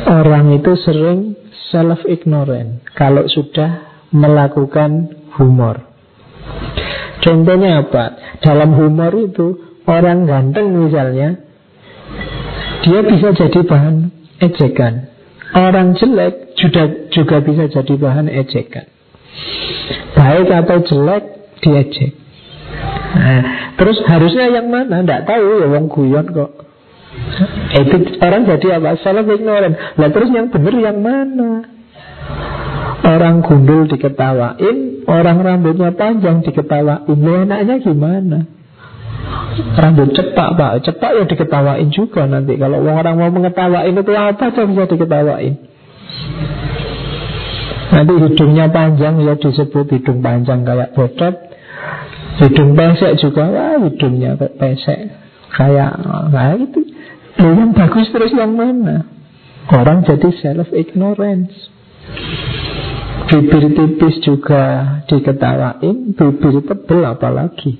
orang 0.08 0.56
itu 0.56 0.72
sering 0.80 1.43
self-ignorant 1.72 2.86
kalau 2.98 3.26
sudah 3.30 3.94
melakukan 4.14 5.10
humor. 5.38 5.90
Contohnya 7.24 7.88
apa? 7.88 8.38
Dalam 8.44 8.76
humor 8.76 9.16
itu, 9.16 9.80
orang 9.88 10.28
ganteng 10.28 10.76
misalnya, 10.76 11.40
dia 12.84 13.00
bisa 13.00 13.32
jadi 13.32 13.60
bahan 13.64 13.96
ejekan. 14.44 15.08
Orang 15.54 15.96
jelek 15.96 16.58
juga, 16.60 16.84
juga 17.14 17.40
bisa 17.40 17.72
jadi 17.72 17.94
bahan 17.96 18.28
ejekan. 18.28 18.86
Baik 20.14 20.48
atau 20.52 20.78
jelek, 20.84 21.24
diejek. 21.64 22.14
Nah, 23.14 23.44
terus 23.78 24.02
harusnya 24.04 24.50
yang 24.50 24.68
mana? 24.68 25.06
Tidak 25.06 25.24
tahu 25.30 25.64
ya 25.64 25.68
wong 25.70 25.86
guyon 25.88 26.28
kok. 26.34 26.52
Itu 27.74 27.96
orang 28.22 28.46
jadi 28.46 28.78
apa? 28.78 29.00
Salah 29.02 29.26
ignorant. 29.26 29.76
Lah 29.98 30.10
terus 30.14 30.30
yang 30.30 30.54
benar 30.54 30.76
yang 30.78 31.00
mana? 31.02 31.52
Orang 33.04 33.44
gundul 33.44 33.90
diketawain, 33.92 35.04
orang 35.10 35.38
rambutnya 35.44 35.92
panjang 35.92 36.40
diketawain. 36.46 37.04
Lu 37.10 37.34
enaknya 37.44 37.84
gimana? 37.84 38.40
Rambut 39.54 40.14
cepak 40.16 40.50
pak, 40.56 40.74
cepak 40.88 41.12
ya 41.20 41.24
diketawain 41.28 41.90
juga 41.92 42.26
nanti. 42.26 42.56
Kalau 42.56 42.80
orang 42.80 43.16
mau 43.20 43.30
mengetawain 43.30 43.94
itu 43.94 44.12
apa 44.14 44.50
aja 44.50 44.62
bisa 44.66 44.84
diketawain. 44.88 45.54
Nanti 47.94 48.14
hidungnya 48.18 48.66
panjang 48.74 49.22
ya 49.22 49.38
disebut 49.38 49.86
hidung 49.94 50.26
panjang 50.26 50.66
kayak 50.66 50.98
botot. 50.98 51.36
Hidung 52.42 52.74
pesek 52.74 53.22
juga, 53.22 53.46
wah 53.54 53.78
hidungnya 53.78 54.34
pesek. 54.38 55.14
Kayak, 55.54 56.02
nah 56.34 56.58
itu 56.58 56.82
Loh, 57.44 57.52
yang 57.60 57.76
bagus 57.76 58.08
terus 58.08 58.32
yang 58.32 58.56
mana? 58.56 59.04
Orang 59.68 60.08
jadi 60.08 60.32
self-ignorance. 60.32 61.52
Bibir 63.28 63.64
tipis 63.76 64.16
juga 64.24 64.64
diketawain, 65.12 66.16
bibir 66.16 66.56
tebel 66.64 67.04
apalagi. 67.04 67.72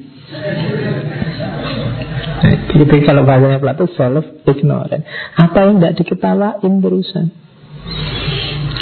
Gitu 2.44 2.96
kalau 3.08 3.24
bahasanya 3.24 3.64
Plato 3.64 3.88
self-ignorant. 3.88 5.08
Apa 5.40 5.58
yang 5.64 5.80
tidak 5.80 5.96
diketawain 5.96 6.74
terusan? 6.84 7.32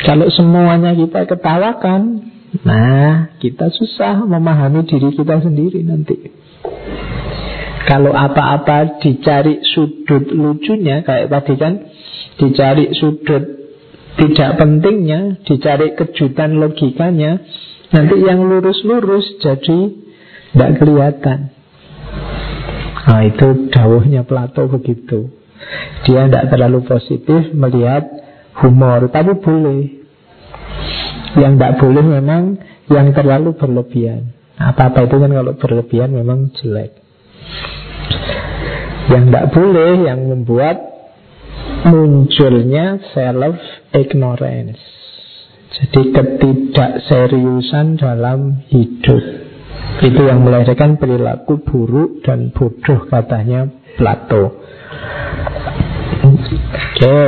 Kalau 0.02 0.34
semuanya 0.34 0.98
kita 0.98 1.30
ketawakan, 1.30 2.26
nah 2.66 3.38
kita 3.38 3.70
susah 3.70 4.26
memahami 4.26 4.82
diri 4.90 5.14
kita 5.14 5.46
sendiri 5.46 5.86
nanti. 5.86 6.18
Kalau 7.92 8.16
apa-apa 8.16 9.04
dicari 9.04 9.60
sudut 9.68 10.32
lucunya 10.32 11.04
Kayak 11.04 11.28
tadi 11.28 11.54
kan 11.60 11.74
Dicari 12.40 12.96
sudut 12.96 13.60
tidak 14.16 14.64
pentingnya 14.64 15.44
Dicari 15.44 15.92
kejutan 16.00 16.56
logikanya 16.56 17.44
Nanti 17.92 18.16
yang 18.24 18.48
lurus-lurus 18.48 19.44
Jadi 19.44 20.08
tidak 20.52 20.84
kelihatan. 20.84 21.48
Nah 23.08 23.24
itu 23.24 23.72
dawuhnya 23.72 24.28
Plato 24.28 24.68
begitu. 24.68 25.32
Dia 26.04 26.28
tidak 26.28 26.52
terlalu 26.52 26.84
positif 26.84 27.56
melihat 27.56 28.04
humor 28.60 29.08
Tapi 29.12 29.40
boleh. 29.40 29.84
Yang 31.40 31.52
tidak 31.56 31.74
boleh 31.80 32.04
memang 32.04 32.60
Yang 32.92 33.08
terlalu 33.16 33.56
berlebihan. 33.56 34.36
Apa-apa 34.60 35.08
itu 35.08 35.16
kan 35.24 35.32
kalau 35.32 35.54
berlebihan 35.56 36.12
memang 36.12 36.52
jelek 36.56 37.02
yang 39.12 39.28
tidak 39.28 39.52
boleh 39.52 39.92
yang 40.08 40.20
membuat 40.24 40.78
munculnya 41.84 43.04
self 43.12 43.60
ignorance. 43.92 44.80
Jadi 45.72 46.02
ketidakseriusan 46.16 48.00
dalam 48.00 48.64
hidup. 48.72 49.24
Itu 50.02 50.22
yang 50.24 50.44
melahirkan 50.44 51.00
perilaku 51.00 51.64
buruk 51.64 52.24
dan 52.24 52.52
bodoh 52.56 53.08
katanya 53.08 53.68
Plato. 54.00 54.56
Oke. 56.28 57.22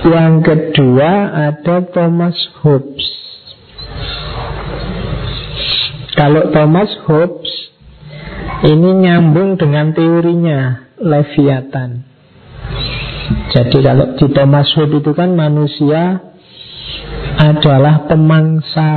Yang 0.00 0.34
kedua 0.42 1.10
ada 1.52 1.76
Thomas 1.92 2.38
Hobbes. 2.64 3.06
Kalau 6.16 6.50
Thomas 6.50 6.90
Hobbes 7.04 7.69
ini 8.60 8.90
nyambung 9.08 9.56
dengan 9.56 9.96
teorinya 9.96 10.92
Leviathan. 11.00 12.04
Jadi 13.50 13.78
kalau 13.80 14.06
di 14.20 14.26
Thomas 14.30 14.68
Hobbes 14.76 15.00
itu 15.00 15.12
kan 15.16 15.32
manusia 15.32 16.20
adalah 17.40 18.04
pemangsa 18.04 18.90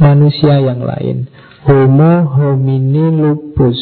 manusia 0.00 0.56
yang 0.62 0.80
lain. 0.80 1.28
Homo 1.68 2.32
homini 2.38 3.12
lupus. 3.12 3.80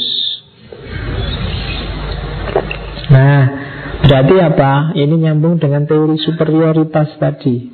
Nah, 3.07 3.43
berarti 4.03 4.37
apa? 4.43 4.73
Ini 4.99 5.15
nyambung 5.15 5.63
dengan 5.63 5.87
teori 5.87 6.19
superioritas 6.19 7.15
tadi. 7.23 7.71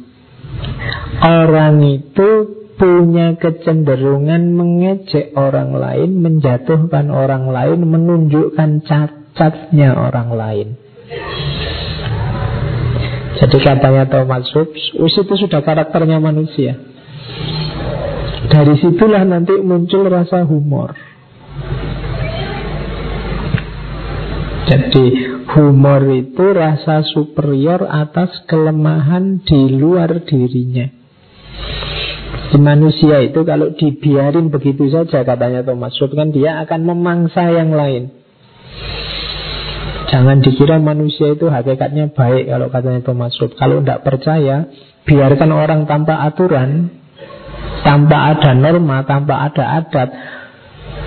Orang 1.23 1.81
itu 1.87 2.62
punya 2.83 3.39
kecenderungan 3.39 4.59
mengejek 4.59 5.39
orang 5.39 5.71
lain, 5.71 6.19
menjatuhkan 6.19 7.15
orang 7.15 7.47
lain, 7.47 7.87
menunjukkan 7.87 8.83
cacatnya 8.83 9.95
orang 9.95 10.35
lain. 10.35 10.69
Jadi 13.39 13.59
katanya 13.63 14.11
Thomas 14.11 14.51
Hobbes, 14.51 14.99
us 14.99 15.15
itu 15.15 15.35
sudah 15.47 15.63
karakternya 15.63 16.19
manusia. 16.19 16.75
Dari 18.51 18.75
situlah 18.83 19.23
nanti 19.31 19.63
muncul 19.63 20.11
rasa 20.11 20.43
humor. 20.43 20.99
Jadi 24.67 25.07
humor 25.55 26.03
itu 26.11 26.45
rasa 26.51 27.07
superior 27.07 27.87
atas 27.87 28.43
kelemahan 28.51 29.39
di 29.47 29.71
luar 29.71 30.27
dirinya. 30.27 30.99
Di 32.53 32.61
manusia 32.61 33.25
itu 33.25 33.49
kalau 33.49 33.73
dibiarin 33.73 34.53
begitu 34.53 34.93
saja 34.93 35.25
katanya 35.25 35.65
Thomas 35.65 35.97
Hobbes 35.97 36.13
kan 36.13 36.37
dia 36.37 36.61
akan 36.61 36.85
memangsa 36.85 37.49
yang 37.49 37.73
lain. 37.73 38.13
Jangan 40.13 40.45
dikira 40.45 40.77
manusia 40.77 41.33
itu 41.33 41.49
hakikatnya 41.49 42.13
baik 42.13 42.53
kalau 42.53 42.69
katanya 42.69 43.01
Thomas 43.01 43.33
Hobbes. 43.41 43.57
Kalau 43.57 43.81
tidak 43.81 44.05
percaya, 44.05 44.69
biarkan 45.09 45.49
orang 45.49 45.89
tanpa 45.89 46.21
aturan, 46.29 46.93
tanpa 47.81 48.37
ada 48.37 48.53
norma, 48.53 49.09
tanpa 49.09 49.49
ada 49.49 49.81
adat, 49.81 50.09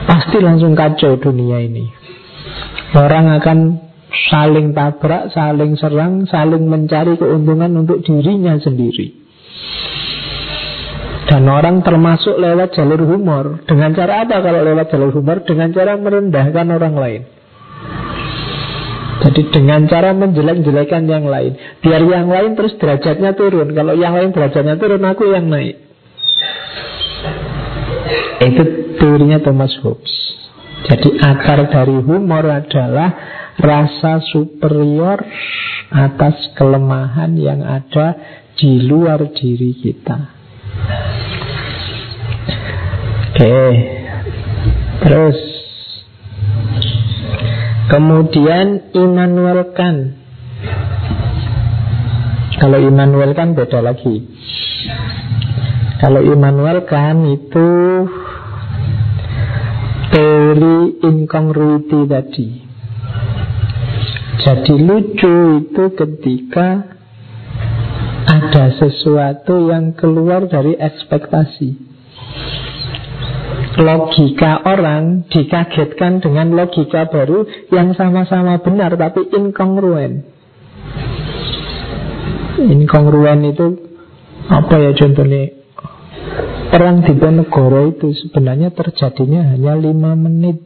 pasti 0.09 0.41
langsung 0.41 0.73
kacau 0.73 1.21
dunia 1.21 1.61
ini. 1.61 1.85
Orang 2.97 3.29
akan 3.29 3.57
saling 4.33 4.73
tabrak, 4.73 5.29
saling 5.29 5.77
serang, 5.77 6.25
saling 6.25 6.65
mencari 6.65 7.13
keuntungan 7.21 7.69
untuk 7.85 8.01
dirinya 8.01 8.57
sendiri. 8.57 9.13
Dan 11.25 11.49
orang 11.49 11.81
termasuk 11.81 12.37
lewat 12.37 12.77
jalur 12.77 13.01
humor. 13.01 13.65
Dengan 13.65 13.97
cara 13.97 14.29
apa 14.29 14.45
kalau 14.45 14.61
lewat 14.61 14.93
jalur 14.93 15.09
humor? 15.09 15.41
Dengan 15.41 15.73
cara 15.73 15.97
merendahkan 15.97 16.67
orang 16.69 16.95
lain. 16.95 17.21
Jadi 19.25 19.41
dengan 19.49 19.89
cara 19.89 20.13
menjelek-jelekan 20.13 21.09
yang 21.09 21.25
lain. 21.25 21.57
Biar 21.81 22.05
yang 22.05 22.29
lain 22.29 22.53
terus 22.53 22.77
derajatnya 22.77 23.33
turun. 23.33 23.73
Kalau 23.73 23.97
yang 23.97 24.13
lain 24.13 24.29
derajatnya 24.29 24.77
turun 24.77 25.01
Aku 25.01 25.25
yang 25.33 25.49
naik. 25.49 25.81
Itu 28.45 28.63
teorinya 29.01 29.41
Thomas 29.41 29.73
Hobbes. 29.81 30.13
Jadi 30.85 31.17
akar 31.17 31.65
dari 31.73 31.97
humor 32.05 32.45
adalah 32.45 33.09
Rasa 33.57 34.21
superior 34.29 35.17
Atas 35.89 36.53
kelemahan 36.59 37.33
yang 37.39 37.63
ada 37.65 38.13
Di 38.53 38.83
luar 38.85 39.31
diri 39.33 39.73
kita 39.79 40.34
Oke. 43.35 43.59
Terus. 45.03 45.37
Kemudian 47.85 48.95
Immanuel 48.97 49.75
Kant. 49.77 50.17
Kalau 52.55 52.79
Immanuel 52.79 53.35
kan 53.35 53.53
beda 53.53 53.83
lagi. 53.83 54.25
Kalau 55.99 56.23
Immanuel 56.23 56.87
kan 56.87 57.27
itu 57.27 57.69
teori 60.15 60.77
incongruity 61.03 61.99
tadi. 62.07 62.47
Jadi 64.45 64.75
lucu 64.79 65.35
itu 65.65 65.83
ketika 65.97 66.94
ada 68.35 68.75
sesuatu 68.75 69.71
yang 69.71 69.95
keluar 69.95 70.51
dari 70.51 70.75
ekspektasi 70.75 71.95
logika 73.75 74.63
orang 74.63 75.27
dikagetkan 75.27 76.23
dengan 76.23 76.55
logika 76.55 77.11
baru 77.11 77.43
yang 77.71 77.91
sama-sama 77.91 78.59
benar 78.63 78.95
tapi 78.95 79.27
inkongruen. 79.35 80.23
Inkongruen 82.55 83.51
itu 83.51 83.67
apa 84.47 84.75
ya 84.79 84.91
contohnya? 84.95 85.43
Perang 86.71 87.03
di 87.03 87.13
Ponegoro 87.15 87.91
itu 87.91 88.15
sebenarnya 88.15 88.71
terjadinya 88.71 89.53
hanya 89.53 89.79
5 89.79 90.25
menit 90.27 90.57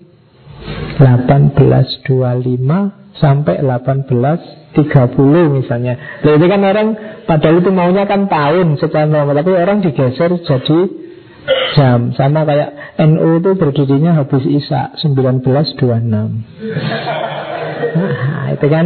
1825 0.97 3.19
sampai 3.19 3.55
1830 4.75 5.57
misalnya. 5.61 6.21
Itu 6.21 6.45
kan 6.45 6.61
orang 6.61 6.87
padahal 7.25 7.57
itu 7.61 7.71
maunya 7.73 8.05
kan 8.05 8.29
tahun 8.29 8.77
secara 8.77 9.09
normal 9.09 9.41
Tapi 9.41 9.51
orang 9.53 9.81
digeser 9.81 10.29
jadi 10.45 10.79
jam. 11.73 12.13
Sama 12.13 12.45
kayak 12.45 12.99
NU 13.09 13.41
itu 13.41 13.51
berdirinya 13.57 14.21
habis 14.21 14.45
Isa 14.45 14.93
1926 15.01 15.81
Nah 17.89 18.47
itu 18.53 18.67
kan 18.69 18.85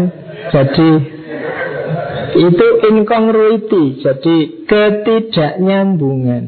jadi 0.53 0.89
itu 2.34 2.65
incongruity 2.89 4.01
Jadi 4.01 4.36
ketidaknyambungan. 4.65 6.43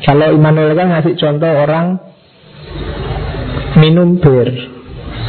Kalau 0.00 0.32
Immanuel 0.32 0.72
kan 0.78 0.88
ngasih 0.96 1.12
contoh 1.18 1.50
orang 1.50 2.00
minum 3.76 4.16
bir. 4.16 4.48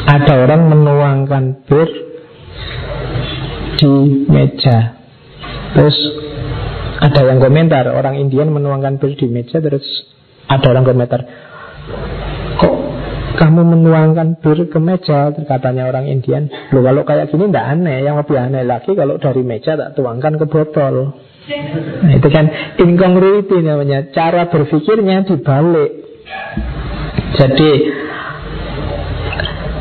Ada 0.02 0.48
orang 0.48 0.62
menuangkan 0.72 1.68
bir 1.68 2.11
di 3.80 3.92
meja. 4.28 5.02
Terus 5.72 5.98
ada 7.02 7.22
yang 7.26 7.42
komentar 7.42 7.90
Orang 7.90 8.14
Indian 8.20 8.54
menuangkan 8.54 9.02
bir 9.02 9.18
di 9.18 9.26
meja 9.26 9.58
Terus 9.58 9.84
ada 10.46 10.66
orang 10.70 10.86
komentar 10.86 11.20
Kok 12.62 12.76
kamu 13.42 13.62
menuangkan 13.74 14.38
bir 14.38 14.70
ke 14.70 14.78
meja? 14.78 15.34
Katanya 15.34 15.90
orang 15.90 16.06
Indian 16.06 16.46
Loh 16.70 16.86
kalau 16.86 17.02
kayak 17.02 17.34
gini 17.34 17.50
tidak 17.50 17.66
aneh 17.66 18.06
Yang 18.06 18.16
lebih 18.22 18.38
aneh 18.38 18.64
lagi 18.68 18.92
kalau 18.94 19.18
dari 19.18 19.42
meja 19.42 19.74
tak 19.74 19.98
tuangkan 19.98 20.38
ke 20.38 20.46
botol. 20.46 21.18
Nah 22.06 22.14
itu 22.14 22.30
kan 22.30 22.46
incongruity 22.78 23.66
namanya. 23.66 24.14
Cara 24.14 24.46
berpikirnya 24.46 25.26
dibalik. 25.26 25.92
Jadi 27.34 27.72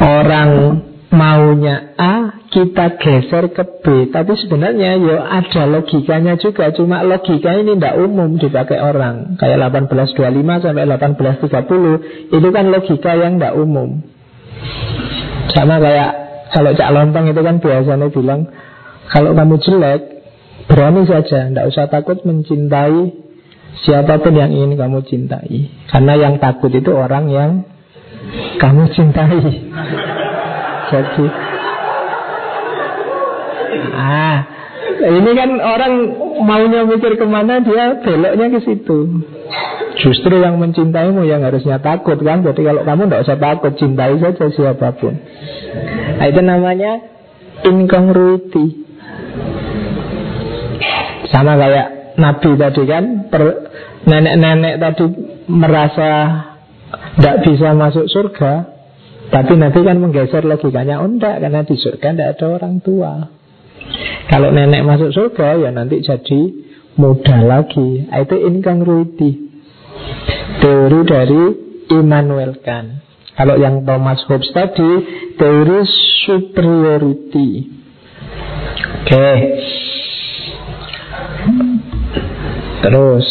Orang 0.00 0.80
maunya 1.12 1.92
A 2.00 2.19
kita 2.50 2.98
geser 2.98 3.54
ke 3.54 3.64
B. 3.80 3.84
Tapi 4.10 4.32
sebenarnya 4.34 4.98
ya 4.98 5.16
ada 5.22 5.70
logikanya 5.70 6.34
juga. 6.36 6.74
Cuma 6.74 7.06
logika 7.06 7.54
ini 7.54 7.78
tidak 7.78 7.94
umum 8.02 8.36
dipakai 8.36 8.82
orang. 8.82 9.38
Kayak 9.38 9.70
1825 9.70 10.66
sampai 10.66 10.84
1830 10.90 12.34
Itu 12.34 12.48
kan 12.50 12.64
logika 12.74 13.12
yang 13.14 13.38
tidak 13.38 13.54
umum. 13.54 14.02
Sama 15.54 15.78
kayak 15.78 16.10
kalau 16.50 16.74
Cak 16.74 16.90
Lontong 16.90 17.30
itu 17.30 17.40
kan 17.40 17.62
biasanya 17.62 18.10
bilang 18.10 18.50
Kalau 19.08 19.32
kamu 19.32 19.56
jelek 19.62 20.02
Berani 20.66 21.02
saja, 21.02 21.50
tidak 21.50 21.66
usah 21.70 21.86
takut 21.90 22.22
mencintai 22.22 23.30
Siapa 23.80 24.18
pun 24.20 24.34
yang 24.34 24.50
ingin 24.50 24.74
kamu 24.74 25.06
cintai. 25.06 25.70
Karena 25.88 26.18
yang 26.18 26.42
takut 26.42 26.74
itu 26.74 26.90
orang 26.90 27.30
yang 27.30 27.62
kamu 28.58 28.90
cintai. 28.92 29.40
Jadi 30.90 31.24
ah. 33.94 34.38
Ini 35.00 35.30
kan 35.32 35.50
orang 35.60 35.92
maunya 36.44 36.84
mikir 36.84 37.16
ke 37.16 37.26
mana 37.28 37.60
dia 37.64 38.00
beloknya 38.00 38.46
ke 38.52 38.60
situ. 38.64 39.24
Justru 40.00 40.40
yang 40.40 40.56
mencintaimu 40.60 41.24
yang 41.24 41.44
harusnya 41.44 41.80
takut 41.80 42.16
kan? 42.20 42.44
Jadi 42.44 42.60
kalau 42.64 42.82
kamu 42.84 43.02
tidak 43.08 43.22
usah 43.28 43.38
takut 43.40 43.72
cintai 43.76 44.16
saja 44.20 44.46
siapa 44.48 44.88
pun. 44.96 45.14
Nah, 46.20 46.26
itu 46.28 46.40
namanya 46.40 46.92
incongruity. 47.64 48.66
Sama 51.32 51.56
kayak 51.56 52.16
Nabi 52.20 52.50
tadi 52.58 52.82
kan 52.84 53.04
nenek-nenek 54.04 54.74
tadi 54.80 55.04
merasa 55.48 56.10
tidak 57.16 57.36
bisa 57.46 57.68
masuk 57.76 58.06
surga 58.10 58.52
tapi 59.30 59.54
nanti 59.54 59.78
kan 59.86 60.02
menggeser 60.02 60.42
logikanya 60.42 60.98
Oh 60.98 61.06
enggak, 61.06 61.38
karena 61.38 61.62
di 61.62 61.78
surga 61.78 62.08
tidak 62.10 62.28
ada 62.34 62.46
orang 62.58 62.82
tua 62.82 63.39
Kalau 64.30 64.54
nenek 64.54 64.86
masuk 64.86 65.10
surga 65.10 65.58
Ya 65.58 65.70
nanti 65.74 66.00
jadi 66.04 66.40
muda 66.94 67.42
lagi. 67.42 68.06
Ah, 68.10 68.22
Itu 68.22 68.36
incongruity 68.38 69.50
Teori 70.60 71.00
dari 71.08 71.42
Immanuel 71.90 72.60
Kant. 72.62 73.02
Kalau 73.34 73.56
yang 73.56 73.82
Thomas 73.88 74.20
Hobbes 74.28 74.52
tadi 74.52 74.90
Teori 75.40 75.80
superiority 76.28 77.80
Oke. 79.00 79.16
Okay. 79.16 79.36
Terus. 82.80 83.26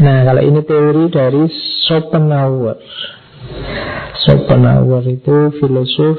Nah 0.00 0.24
kalau 0.24 0.42
ini 0.44 0.60
teori 0.64 1.04
dari 1.12 1.44
Schopenhauer. 1.84 2.78
Schopenhauer 4.24 5.04
itu 5.08 5.36
filosof 5.60 6.16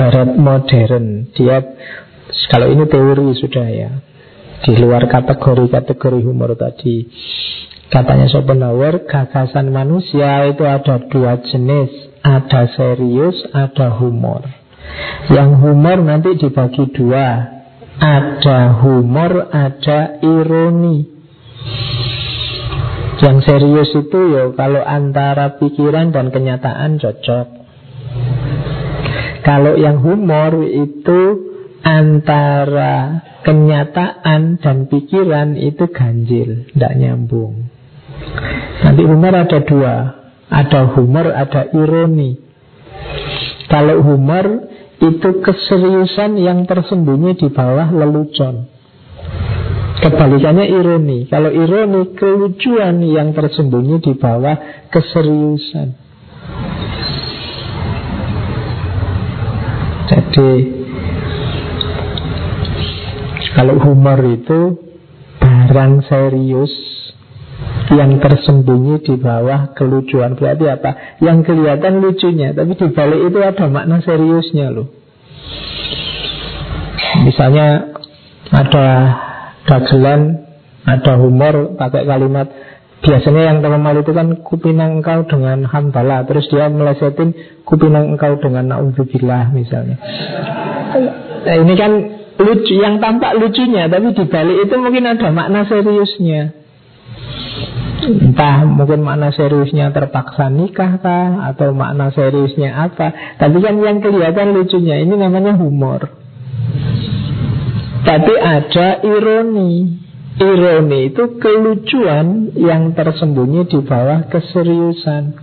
barat 0.00 0.32
modern. 0.32 1.28
Dia 1.36 1.60
kalau 2.48 2.72
ini 2.72 2.88
teori 2.88 3.36
sudah 3.36 3.68
ya. 3.68 3.92
Di 4.64 4.76
luar 4.80 5.04
kategori-kategori 5.08 6.20
humor 6.24 6.56
tadi. 6.56 7.04
Katanya 7.92 8.30
Schopenhauer, 8.32 9.04
gagasan 9.04 9.68
manusia 9.68 10.48
itu 10.48 10.64
ada 10.64 11.04
dua 11.04 11.40
jenis. 11.44 11.92
Ada 12.20 12.68
serius, 12.76 13.36
ada 13.52 13.92
humor. 14.00 14.44
Yang 15.32 15.50
humor 15.64 15.98
nanti 16.00 16.36
dibagi 16.36 16.92
dua. 16.92 17.60
Ada 18.00 18.80
humor, 18.80 19.52
ada 19.52 20.20
ironi. 20.24 21.08
Yang 23.20 23.36
serius 23.44 23.90
itu 23.92 24.20
ya 24.32 24.48
kalau 24.56 24.80
antara 24.80 25.60
pikiran 25.60 26.08
dan 26.08 26.32
kenyataan 26.32 26.96
cocok. 26.96 27.59
Kalau 29.40 29.76
yang 29.76 30.04
humor 30.04 30.64
itu 30.68 31.20
antara 31.80 33.24
kenyataan 33.40 34.60
dan 34.60 34.84
pikiran 34.86 35.56
itu 35.56 35.88
ganjil, 35.88 36.68
tidak 36.76 36.92
nyambung. 37.00 37.72
Nanti 38.84 39.02
humor 39.04 39.32
ada 39.32 39.58
dua, 39.64 39.94
ada 40.52 40.80
humor, 40.92 41.32
ada 41.32 41.72
ironi. 41.72 42.36
Kalau 43.70 44.02
humor 44.04 44.68
itu 45.00 45.30
keseriusan 45.40 46.36
yang 46.36 46.68
tersembunyi 46.68 47.38
di 47.40 47.48
bawah 47.48 47.88
lelucon. 47.88 48.68
Kebalikannya 50.00 50.68
ironi. 50.68 51.28
Kalau 51.28 51.52
ironi, 51.52 52.16
kelucuan 52.16 53.04
yang 53.04 53.36
tersembunyi 53.36 54.00
di 54.00 54.12
bawah 54.16 54.88
keseriusan. 54.88 56.09
Jadi, 60.10 60.52
kalau 63.54 63.78
humor 63.78 64.18
itu 64.26 64.60
barang 65.38 66.02
serius 66.10 66.72
yang 67.94 68.18
tersembunyi 68.18 69.02
di 69.06 69.14
bawah 69.18 69.74
kelucuan. 69.74 70.34
Berarti 70.34 70.66
apa? 70.66 71.18
Yang 71.22 71.50
kelihatan 71.50 72.02
lucunya, 72.02 72.50
tapi 72.54 72.74
di 72.74 72.88
balik 72.90 73.20
itu 73.30 73.38
ada 73.38 73.66
makna 73.66 74.02
seriusnya 74.02 74.70
loh. 74.70 74.90
Misalnya 77.26 77.94
ada 78.50 78.86
dagelan 79.66 80.50
ada 80.86 81.12
humor 81.20 81.76
pakai 81.76 82.08
kalimat 82.08 82.48
biasanya 83.00 83.42
yang 83.48 83.58
terkenal 83.64 83.94
itu 83.96 84.12
kan 84.12 84.28
kupinang 84.44 85.00
engkau 85.00 85.24
dengan 85.24 85.64
hambala. 85.64 86.24
Terus 86.28 86.46
dia 86.52 86.68
melesetin 86.68 87.62
kupinang 87.64 88.16
engkau 88.16 88.36
dengan 88.40 88.76
naudzubillah 88.76 89.52
misalnya. 89.56 89.96
Nah, 91.40 91.56
ini 91.56 91.74
kan 91.76 91.92
lucu 92.40 92.74
yang 92.80 93.00
tampak 93.00 93.36
lucunya 93.36 93.88
tapi 93.88 94.16
di 94.16 94.24
balik 94.24 94.56
itu 94.68 94.74
mungkin 94.80 95.04
ada 95.08 95.28
makna 95.32 95.64
seriusnya. 95.68 96.42
Entah 98.00 98.64
mungkin 98.64 99.04
makna 99.04 99.28
seriusnya 99.28 99.92
terpaksa 99.92 100.48
nikah 100.48 101.00
kah 101.04 101.52
atau 101.52 101.76
makna 101.76 102.08
seriusnya 102.12 102.72
apa. 102.88 103.36
Tapi 103.36 103.60
kan 103.60 103.76
yang 103.80 104.00
kelihatan 104.00 104.56
lucunya 104.56 105.00
ini 105.04 105.20
namanya 105.20 105.56
humor. 105.56 106.08
Tapi 108.00 108.32
ada 108.40 109.04
ironi 109.04 110.00
Ironi 110.40 111.12
itu 111.12 111.36
kelucuan 111.36 112.56
yang 112.56 112.96
tersembunyi 112.96 113.68
di 113.68 113.84
bawah 113.84 114.24
keseriusan. 114.32 115.36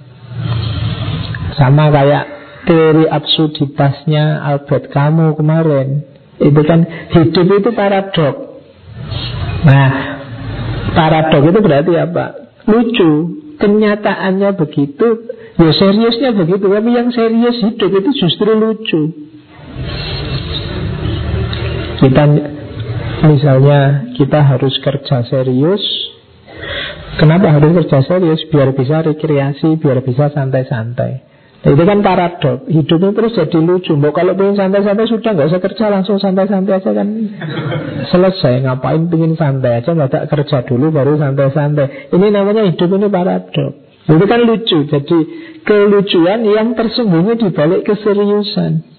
Sama 1.53 1.94
kayak 1.94 2.26
teori 2.65 3.06
absurditasnya 3.06 4.41
Albert 4.41 4.90
Camus 4.90 5.38
kemarin. 5.38 6.02
Itu 6.41 6.61
kan 6.65 6.82
hidup 7.14 7.45
itu 7.61 7.69
paradok. 7.78 8.36
Nah, 9.65 9.90
paradok 10.98 11.44
itu 11.45 11.60
berarti 11.61 11.94
apa? 11.98 12.26
Lucu. 12.65 13.11
Kenyataannya 13.57 14.53
begitu, 14.53 15.34
ya 15.57 15.74
seriusnya 15.74 16.30
begitu. 16.38 16.69
Tapi 16.69 16.90
yang 16.94 17.10
serius 17.10 17.57
hidup 17.57 17.90
itu 17.90 18.10
justru 18.14 18.53
lucu. 18.53 19.02
Kita 21.98 22.24
Misalnya 23.18 24.14
kita 24.14 24.39
harus 24.45 24.77
kerja 24.84 25.26
serius. 25.26 25.81
Kenapa 27.18 27.49
harus 27.49 27.73
kerja 27.81 27.99
serius? 28.06 28.45
Biar 28.53 28.73
bisa 28.77 29.02
rekreasi, 29.02 29.81
biar 29.81 30.06
bisa 30.06 30.30
santai-santai. 30.30 31.26
Nah, 31.57 31.73
Itu 31.73 31.84
kan 31.89 32.06
paradok 32.06 32.69
Hidupnya 32.69 33.18
terus 33.18 33.34
jadi 33.34 33.57
lucu. 33.57 33.98
Mbak 33.98 34.14
kalau 34.14 34.38
pengen 34.38 34.56
santai-santai 34.61 35.10
sudah 35.10 35.31
nggak 35.34 35.49
usah 35.49 35.61
kerja 35.61 35.85
Langsung 35.89 36.22
santai-santai 36.22 36.77
aja 36.77 36.91
kan. 36.94 37.07
Selesai. 38.14 38.53
Ngapain 38.61 39.02
pengen 39.10 39.34
santai 39.34 39.81
aja? 39.81 39.89
Nggak 39.98 40.30
kerja 40.30 40.57
dulu 40.69 40.94
baru 40.94 41.18
santai-santai. 41.18 42.14
Ini 42.14 42.27
namanya 42.30 42.69
hidup 42.69 42.89
ini 43.02 43.07
paradok 43.10 43.72
Itu 44.06 44.26
kan 44.30 44.39
lucu. 44.45 44.77
Jadi 44.85 45.19
kelucuan 45.65 46.45
yang 46.45 46.77
tersembunyi 46.77 47.34
di 47.41 47.49
balik 47.49 47.81
keseriusan 47.89 48.98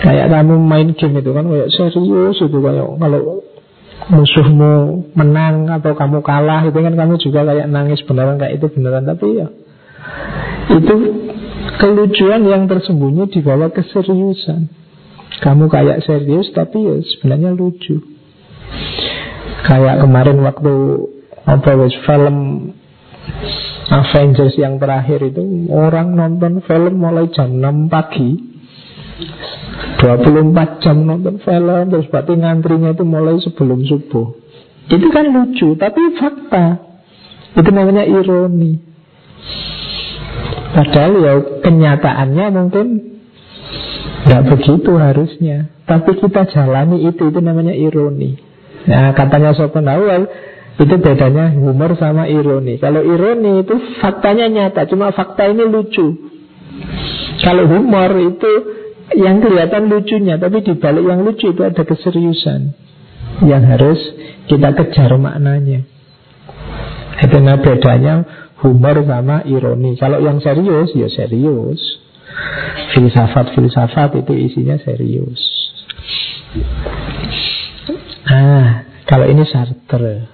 Kayak 0.00 0.26
kamu 0.32 0.54
main 0.64 0.88
game 0.96 1.20
itu 1.20 1.30
kan 1.36 1.44
kayak 1.44 1.68
serius 1.76 2.36
itu 2.40 2.58
kayak 2.58 2.88
kalau 2.96 3.44
musuhmu 4.08 5.04
menang 5.12 5.68
atau 5.68 5.92
kamu 5.92 6.24
kalah 6.24 6.64
itu 6.64 6.78
kan 6.80 6.96
kamu 6.96 7.20
juga 7.20 7.44
kayak 7.44 7.68
nangis 7.68 8.00
beneran 8.08 8.40
kayak 8.40 8.56
itu 8.56 8.66
beneran 8.72 9.04
tapi 9.04 9.44
ya 9.44 9.48
itu 10.70 10.94
kelucuan 11.76 12.42
yang 12.46 12.64
tersembunyi 12.70 13.28
di 13.28 13.40
bawah 13.44 13.68
keseriusan. 13.72 14.70
Kamu 15.40 15.72
kayak 15.72 16.04
serius 16.04 16.52
tapi 16.52 16.78
ya 16.84 16.96
sebenarnya 17.16 17.56
lucu. 17.56 17.96
Kayak 19.64 20.04
kemarin 20.04 20.38
waktu 20.44 20.74
apa 21.48 21.70
wes 21.80 21.96
film 22.04 22.36
Avengers 23.90 24.54
yang 24.60 24.78
terakhir 24.78 25.18
itu 25.24 25.66
orang 25.72 26.14
nonton 26.14 26.62
film 26.62 27.02
mulai 27.02 27.26
jam 27.34 27.58
6 27.58 27.90
pagi 27.90 28.30
24 30.00 30.82
jam 30.84 30.96
nonton 31.04 31.36
film 31.40 31.84
Terus 31.92 32.06
berarti 32.08 32.32
ngantrinya 32.36 32.90
itu 32.96 33.04
mulai 33.04 33.36
sebelum 33.40 33.84
subuh. 33.84 34.36
Itu 34.90 35.06
kan 35.12 35.28
lucu 35.28 35.76
Tapi 35.76 36.00
fakta. 36.16 36.66
Itu 37.56 37.70
namanya 37.74 38.06
ironi. 38.06 38.80
Padahal 40.70 41.12
ya 41.18 41.32
kenyataannya 41.64 42.46
mungkin 42.54 42.86
Gak 44.20 44.52
begitu 44.52 44.92
harusnya. 45.00 45.72
Tapi 45.88 46.10
kita 46.20 46.46
jalani 46.52 47.08
itu 47.08 47.22
Itu 47.32 47.40
namanya 47.40 47.72
ironi. 47.72 48.36
Nah 48.88 49.12
katanya 49.12 49.52
Schopenhauer 49.52 50.28
Itu 50.80 50.96
bedanya 50.96 51.52
humor 51.52 51.96
sama 52.00 52.24
ironi. 52.30 52.80
Kalau 52.80 53.04
ironi 53.04 53.64
itu 53.66 53.74
faktanya 54.00 54.48
nyata 54.48 54.88
Cuma 54.88 55.12
fakta 55.12 55.50
ini 55.50 55.66
lucu. 55.68 56.30
Kalau 57.40 57.64
humor 57.68 58.12
itu 58.20 58.79
yang 59.18 59.42
kelihatan 59.42 59.90
lucunya, 59.90 60.38
tapi 60.38 60.62
di 60.62 60.74
balik 60.78 61.02
yang 61.02 61.26
lucu 61.26 61.50
itu 61.50 61.62
ada 61.66 61.82
keseriusan 61.82 62.74
yang 63.42 63.64
harus 63.66 63.98
kita 64.46 64.70
kejar 64.76 65.10
maknanya. 65.18 65.86
Itu 67.20 67.36
bedanya 67.36 68.14
humor 68.64 69.04
sama 69.04 69.44
ironi. 69.44 69.96
Kalau 69.96 70.20
yang 70.22 70.40
serius, 70.40 70.92
ya 70.96 71.08
serius. 71.10 71.80
Filsafat-filsafat 72.94 74.22
itu 74.24 74.32
isinya 74.34 74.78
serius. 74.80 75.40
Ah, 78.24 78.86
kalau 79.04 79.26
ini 79.26 79.42
Sartre. 79.46 80.30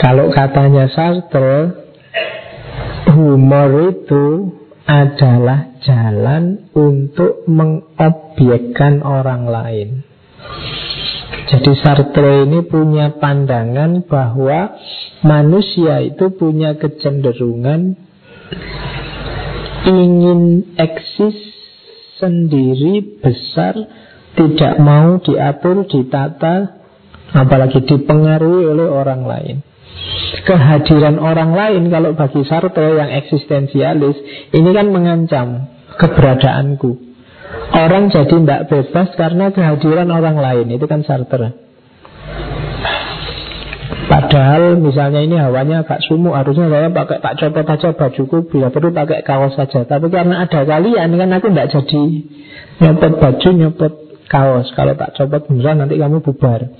Kalau 0.00 0.32
katanya 0.32 0.88
Sartre, 0.88 1.89
humor 3.12 3.92
itu 3.92 4.54
adalah 4.86 5.78
jalan 5.84 6.70
untuk 6.74 7.46
mengobjekkan 7.46 9.04
orang 9.06 9.46
lain. 9.46 9.88
Jadi 11.50 11.72
Sartre 11.82 12.46
ini 12.46 12.62
punya 12.62 13.18
pandangan 13.18 14.06
bahwa 14.06 14.78
manusia 15.26 15.98
itu 16.02 16.30
punya 16.34 16.78
kecenderungan 16.78 17.98
ingin 19.86 20.74
eksis 20.78 21.38
sendiri 22.22 23.18
besar, 23.18 23.74
tidak 24.38 24.74
mau 24.78 25.18
diatur, 25.18 25.88
ditata, 25.90 26.78
apalagi 27.34 27.82
dipengaruhi 27.82 28.64
oleh 28.70 28.86
orang 28.86 29.22
lain 29.26 29.56
kehadiran 30.44 31.20
orang 31.20 31.52
lain 31.52 31.92
kalau 31.92 32.16
bagi 32.16 32.42
Sartre 32.46 32.96
yang 32.96 33.10
eksistensialis 33.12 34.16
ini 34.54 34.70
kan 34.72 34.86
mengancam 34.90 35.70
keberadaanku. 35.98 37.10
Orang 37.70 38.14
jadi 38.14 38.30
tidak 38.30 38.70
bebas 38.70 39.08
karena 39.18 39.50
kehadiran 39.50 40.08
orang 40.10 40.38
lain 40.38 40.66
itu 40.70 40.86
kan 40.86 41.02
Sartre. 41.02 41.70
Padahal 44.10 44.74
misalnya 44.82 45.22
ini 45.22 45.38
hawanya 45.38 45.86
agak 45.86 46.02
sumuk 46.02 46.34
Harusnya 46.34 46.66
saya 46.66 46.90
pakai 46.90 47.22
tak 47.22 47.38
copot 47.38 47.62
aja 47.62 47.88
bajuku 47.94 48.36
Bila 48.50 48.74
perlu 48.74 48.90
pakai 48.90 49.22
kaos 49.22 49.54
saja 49.54 49.86
Tapi 49.86 50.10
karena 50.10 50.42
ada 50.42 50.66
kalian 50.66 51.14
kan 51.14 51.30
aku 51.30 51.46
tidak 51.54 51.70
jadi 51.70 52.02
Nyopot 52.82 53.12
baju, 53.22 53.48
nyopot 53.54 54.09
kaos. 54.30 54.70
Kalau 54.78 54.94
tak 54.94 55.18
copot 55.18 55.50
beneran 55.50 55.82
nanti 55.82 55.98
kamu 55.98 56.22
bubar. 56.22 56.70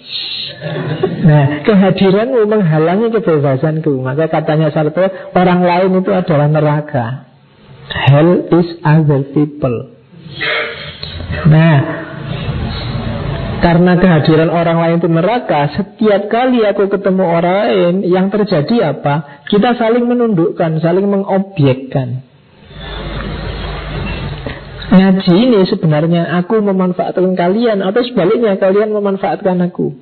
Nah, 1.26 1.66
kehadiranmu 1.66 2.46
menghalangi 2.46 3.10
kebebasanku. 3.10 3.98
Maka 4.00 4.30
katanya 4.30 4.70
Sartre, 4.70 5.34
orang 5.34 5.66
lain 5.66 5.98
itu 5.98 6.10
adalah 6.14 6.46
neraka. 6.46 7.26
Hell 7.90 8.46
is 8.54 8.78
other 8.86 9.26
people. 9.34 9.98
Nah, 11.50 11.78
karena 13.60 13.92
kehadiran 14.00 14.48
orang 14.48 14.78
lain 14.80 14.96
itu 15.04 15.08
neraka, 15.10 15.74
setiap 15.76 16.32
kali 16.32 16.64
aku 16.64 16.88
ketemu 16.88 17.24
orang 17.28 17.56
lain, 17.66 17.94
yang 18.08 18.26
terjadi 18.32 18.96
apa? 18.96 19.44
Kita 19.50 19.76
saling 19.76 20.06
menundukkan, 20.08 20.80
saling 20.80 21.04
mengobjekkan. 21.04 22.24
Ngaji 24.90 25.32
ini 25.38 25.60
sebenarnya 25.70 26.34
aku 26.42 26.58
memanfaatkan 26.58 27.38
kalian 27.38 27.78
Atau 27.78 28.02
sebaliknya 28.02 28.58
kalian 28.58 28.90
memanfaatkan 28.90 29.62
aku. 29.62 29.94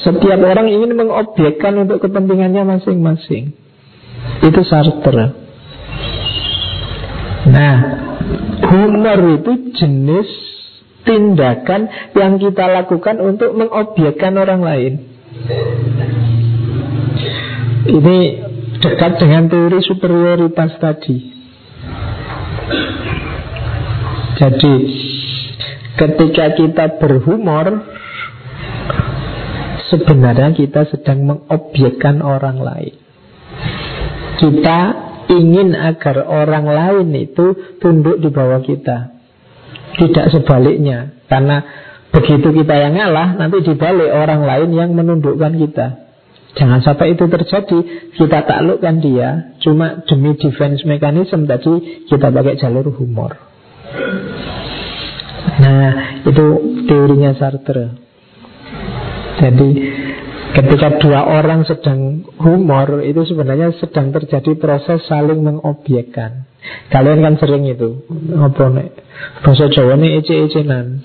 Setiap 0.00 0.40
orang 0.40 0.72
ingin 0.72 0.96
mengobjekkan 0.96 1.76
untuk 1.84 2.00
kepentingannya 2.00 2.64
masing-masing. 2.64 3.52
Itu 4.40 4.60
Sartre 4.64 5.36
Nah 7.52 7.76
Humor 8.56 9.20
itu 9.38 9.76
jenis 9.76 10.28
tindakan 11.04 11.86
yang 12.16 12.40
kita 12.40 12.64
lakukan 12.66 13.20
untuk 13.20 13.52
mengobjekkan 13.54 14.34
orang 14.40 14.64
lain. 14.64 14.92
Ini 17.86 18.18
dekat 18.80 19.22
dengan 19.22 19.46
teori 19.46 19.78
superioritas 19.84 20.80
tadi 20.82 21.36
jadi 24.36 24.74
ketika 25.96 26.44
kita 26.56 26.84
berhumor 27.00 27.96
Sebenarnya 29.86 30.50
kita 30.50 30.82
sedang 30.90 31.30
mengobjekkan 31.30 32.18
orang 32.18 32.58
lain. 32.58 32.94
Kita 34.36 34.80
ingin 35.30 35.78
agar 35.78 36.26
orang 36.26 36.66
lain 36.66 37.08
itu 37.14 37.78
tunduk 37.78 38.18
di 38.18 38.28
bawah 38.34 38.66
kita. 38.66 39.14
Tidak 39.96 40.26
sebaliknya 40.28 41.24
Karena 41.24 41.62
begitu 42.12 42.52
kita 42.52 42.74
yang 42.76 43.00
ngalah 43.00 43.32
Nanti 43.40 43.64
dibalik 43.64 44.12
orang 44.12 44.42
lain 44.44 44.70
yang 44.74 44.90
menundukkan 44.92 45.54
kita. 45.56 45.86
Jangan 46.58 46.84
sampai 46.84 47.16
itu 47.16 47.24
terjadi. 47.30 47.78
Kita 48.12 48.44
taklukkan 48.44 49.00
dia 49.00 49.56
Cuma 49.62 50.04
demi 50.04 50.36
defense 50.36 50.84
mechanism 50.84 51.48
Tadi 51.48 52.04
kita 52.10 52.28
pakai 52.28 52.60
jalur 52.60 52.92
humor 52.92 53.45
Nah, 55.56 55.90
itu 56.26 56.46
teorinya 56.84 57.32
Sartre. 57.38 57.86
Jadi 59.36 59.68
Ketika 60.56 60.96
dua 61.04 61.28
orang 61.28 61.68
sedang 61.68 62.24
humor 62.40 63.04
Itu 63.04 63.28
sebenarnya 63.28 63.76
sedang 63.76 64.08
terjadi 64.08 64.56
proses 64.56 65.04
saling 65.04 65.44
mengobjekkan. 65.44 66.48
Kalian 66.88 67.20
kan 67.22 67.34
sering 67.38 67.68
itu 67.68 68.02
nih 68.08 68.88
Bahasa 69.44 69.68
Jawa 69.70 70.00
nih 70.00 70.24
ece-ecenan. 70.24 71.04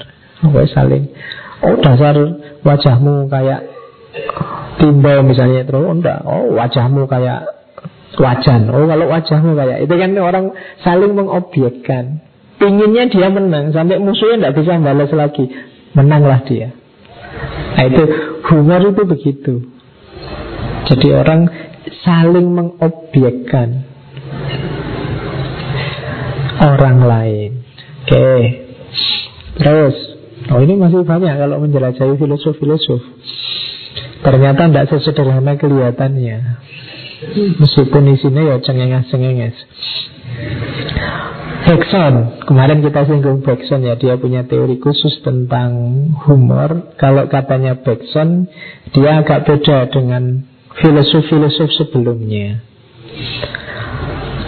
Saling 0.71 1.11
Oh 1.61 1.77
dasar 1.83 2.15
wajahmu 2.63 3.27
kayak 3.27 3.61
Timbal 4.81 5.21
misalnya 5.27 5.67
terus 5.67 5.83
oh 5.83 5.93
enggak 5.93 6.23
Oh 6.23 6.55
wajahmu 6.55 7.05
kayak 7.11 7.45
wajan. 8.17 8.71
Oh 8.71 8.87
kalau 8.87 9.05
wajahmu 9.11 9.51
kayak 9.53 9.83
Itu 9.83 9.93
kan 9.99 10.15
orang 10.15 10.45
saling 10.79 11.11
mengobjekkan 11.11 12.23
Pinginnya 12.61 13.09
dia 13.09 13.33
menang 13.33 13.73
Sampai 13.73 13.97
musuhnya 13.97 14.53
tidak 14.53 14.53
bisa 14.61 14.77
balas 14.77 15.09
lagi 15.09 15.49
Menanglah 15.97 16.45
dia 16.45 16.77
Nah 17.75 17.83
itu 17.87 18.03
humor 18.51 18.81
itu 18.83 19.03
begitu. 19.07 19.53
Jadi 20.91 21.07
orang 21.15 21.47
saling 22.03 22.47
mengobjekkan 22.51 23.87
orang 26.61 26.97
lain. 27.01 27.51
Oke. 28.05 28.29
Terus, 29.61 29.95
oh 30.51 30.59
ini 30.61 30.73
masih 30.77 31.05
banyak 31.05 31.37
kalau 31.37 31.57
menjelajahi 31.63 32.17
filosof-filosof. 32.17 33.01
Ternyata 34.21 34.69
tidak 34.69 34.87
sesederhana 34.89 35.57
kelihatannya. 35.57 36.37
Meskipun 37.61 38.03
isinya 38.17 38.41
ya 38.41 38.57
cengenges-cengenges. 38.61 39.57
Bergson, 41.61 42.41
kemarin 42.49 42.81
kita 42.81 43.05
singgung 43.05 43.45
Bergson 43.45 43.85
ya, 43.85 43.93
dia 43.95 44.17
punya 44.17 44.43
teori 44.43 44.81
khusus 44.81 45.21
tentang 45.21 45.71
humor. 46.25 46.95
Kalau 46.97 47.29
katanya 47.29 47.77
Bergson, 47.79 48.49
dia 48.91 49.21
agak 49.21 49.45
beda 49.45 49.89
dengan 49.93 50.41
filosof-filosof 50.81 51.69
sebelumnya. 51.77 52.65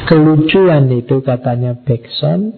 Kelucuan 0.10 0.92
itu 0.92 1.24
katanya 1.24 1.78
Bergson 1.80 2.54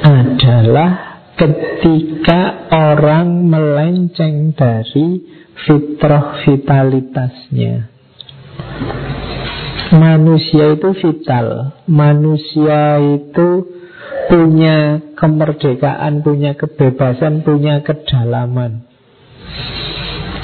adalah 0.00 1.22
ketika 1.36 2.70
orang 2.72 3.48
melenceng 3.48 4.56
dari 4.56 5.20
fitrah 5.66 6.44
vitalitasnya. 6.44 7.88
Manusia 9.90 10.78
itu 10.78 10.94
vital. 11.02 11.74
Manusia 11.90 13.02
itu 13.02 13.66
punya 14.30 15.02
kemerdekaan, 15.18 16.22
punya 16.22 16.54
kebebasan, 16.54 17.42
punya 17.42 17.82
kedalaman. 17.82 18.86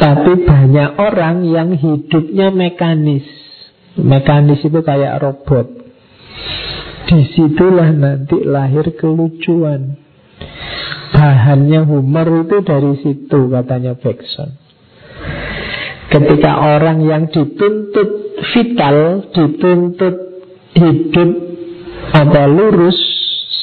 Tapi 0.03 0.33
banyak 0.43 0.91
orang 0.99 1.47
yang 1.47 1.71
hidupnya 1.79 2.51
mekanis. 2.51 3.25
Mekanis 3.95 4.67
itu 4.67 4.83
kayak 4.83 5.23
robot. 5.23 5.71
Di 7.07 7.23
situlah 7.39 7.95
nanti 7.95 8.43
lahir 8.43 8.99
kelucuan. 8.99 9.95
Bahannya 11.15 11.87
humor 11.87 12.45
itu 12.45 12.67
dari 12.67 12.99
situ 12.99 13.47
katanya 13.47 13.95
Beckson 13.95 14.66
Ketika 16.07 16.79
orang 16.79 17.03
yang 17.03 17.27
dituntut 17.29 18.09
vital, 18.55 19.27
dituntut 19.35 20.15
hidup 20.77 21.31
apa 22.15 22.43
lurus 22.47 22.99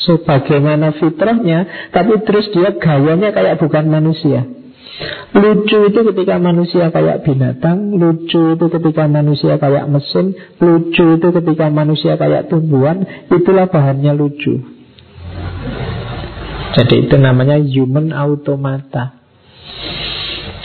sebagaimana 0.03 0.91
fitrahnya, 0.99 1.89
tapi 1.95 2.19
terus 2.27 2.51
dia 2.51 2.75
gayanya 2.75 3.31
kayak 3.31 3.63
bukan 3.63 3.87
manusia. 3.87 4.43
Lucu 5.33 5.89
itu 5.89 5.99
ketika 6.13 6.37
manusia 6.37 6.93
kayak 6.93 7.25
binatang, 7.25 7.97
lucu 7.97 8.53
itu 8.53 8.65
ketika 8.69 9.09
manusia 9.09 9.57
kayak 9.57 9.89
mesin, 9.89 10.37
lucu 10.61 11.17
itu 11.17 11.27
ketika 11.33 11.65
manusia 11.73 12.13
kayak 12.19 12.53
tumbuhan, 12.53 13.01
itulah 13.33 13.65
bahannya 13.65 14.13
lucu. 14.13 14.61
Jadi 16.77 17.09
itu 17.09 17.15
namanya 17.17 17.57
human 17.57 18.13
automata. 18.13 19.22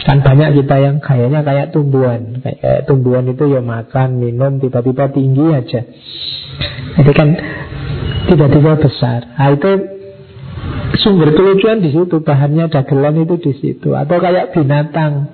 Kan 0.09 0.25
banyak 0.25 0.57
kita 0.57 0.77
yang 0.81 0.97
kayaknya 1.05 1.45
kayak 1.45 1.77
tumbuhan. 1.77 2.41
Kayak, 2.41 2.59
kayak 2.65 2.83
tumbuhan 2.89 3.29
itu 3.29 3.45
ya 3.45 3.61
makan, 3.61 4.17
minum, 4.17 4.57
tiba-tiba 4.57 5.13
tinggi 5.13 5.53
aja. 5.53 5.85
Itu 6.97 7.13
kan 7.13 7.37
tiba-tiba 8.33 8.81
besar. 8.81 9.37
Nah 9.37 9.53
itu 9.53 9.69
sumber 11.05 11.37
kelucuan 11.37 11.85
di 11.85 11.93
situ. 11.93 12.25
Bahannya 12.25 12.73
dagelan 12.73 13.21
itu 13.21 13.37
di 13.37 13.53
situ. 13.61 13.93
Atau 13.93 14.17
kayak 14.17 14.57
binatang. 14.57 15.29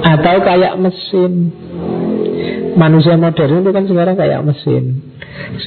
Atau 0.00 0.40
kayak 0.40 0.80
mesin. 0.80 1.52
Manusia 2.80 3.20
modern 3.20 3.60
itu 3.60 3.70
kan 3.76 3.84
sekarang 3.84 4.16
kayak 4.16 4.40
mesin. 4.40 5.04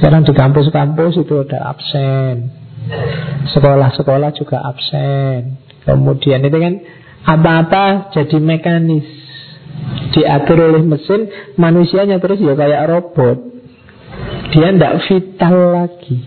Sekarang 0.01 0.25
di 0.25 0.33
kampus-kampus 0.33 1.13
itu 1.13 1.45
ada 1.45 1.77
absen. 1.77 2.49
Sekolah-sekolah 3.53 4.33
juga 4.33 4.65
absen 4.65 5.66
Kemudian 5.87 6.43
itu 6.43 6.57
kan 6.59 6.73
apa-apa 7.23 8.11
jadi 8.11 8.37
mekanis 8.43 9.07
diatur 10.11 10.67
oleh 10.73 10.83
mesin, 10.83 11.31
manusianya 11.55 12.19
terus 12.19 12.43
ya 12.43 12.59
kayak 12.59 12.91
robot. 12.91 13.37
Dia 14.51 14.75
tidak 14.75 14.93
vital 15.07 15.55
lagi. 15.75 16.17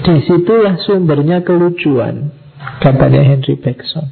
Di 0.00 0.16
situlah 0.26 0.80
sumbernya 0.86 1.44
kelucuan, 1.44 2.32
katanya 2.80 3.20
Henry 3.26 3.58
Bergson. 3.58 4.10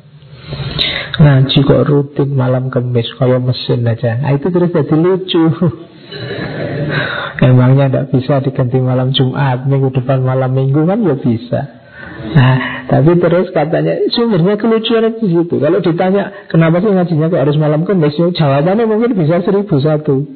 Ngaji 1.19 1.59
kok 1.67 1.83
rutin 1.89 2.31
malam 2.39 2.71
kemis 2.71 3.11
kayak 3.19 3.43
mesin 3.43 3.83
aja. 3.83 4.23
Nah, 4.23 4.37
itu 4.39 4.53
terus 4.55 4.71
jadi 4.71 4.95
lucu. 4.95 5.45
Emangnya 7.49 7.91
tidak 7.91 8.07
bisa 8.15 8.39
diganti 8.43 8.79
malam 8.79 9.11
Jumat, 9.11 9.67
minggu 9.67 9.91
depan 9.95 10.23
malam 10.23 10.55
minggu 10.55 10.87
kan 10.87 11.03
ya 11.03 11.17
bisa. 11.19 11.78
Nah, 12.19 12.85
tapi 12.91 13.15
terus 13.17 13.55
katanya 13.55 13.95
sumbernya 14.11 14.59
kelucuan 14.59 15.15
itu 15.15 15.27
situ. 15.31 15.57
Kalau 15.63 15.79
ditanya 15.79 16.51
kenapa 16.51 16.83
sih 16.83 16.91
ngajinya 16.91 17.31
kok 17.31 17.43
harus 17.47 17.57
malam 17.57 17.87
kemis, 17.87 18.19
ya 18.19 18.29
jawabannya 18.35 18.85
mungkin 18.91 19.15
bisa 19.15 19.39
seribu 19.47 19.79
satu. 19.79 20.27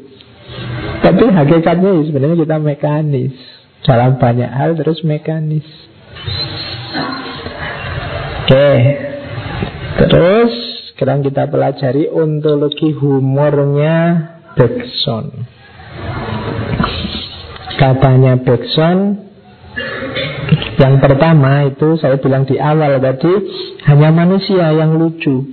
Tapi 1.02 1.24
hakikatnya 1.26 1.90
ya 1.90 2.02
sebenarnya 2.06 2.38
kita 2.38 2.56
mekanis 2.62 3.34
dalam 3.82 4.16
banyak 4.22 4.46
hal 4.46 4.78
terus 4.78 5.02
mekanis. 5.02 5.66
Oke, 8.46 8.70
terus 9.98 10.52
sekarang 10.94 11.26
kita 11.26 11.50
pelajari 11.50 12.06
ontologi 12.06 12.94
humornya 12.94 14.28
Bergson. 14.54 15.34
Katanya 17.74 18.38
Bergson, 18.38 19.18
yang 20.80 21.04
pertama 21.04 21.68
itu 21.68 22.00
saya 22.00 22.16
bilang 22.16 22.48
di 22.48 22.56
awal 22.56 22.96
tadi 22.96 23.32
Hanya 23.84 24.08
manusia 24.08 24.72
yang 24.72 24.96
lucu. 24.96 25.44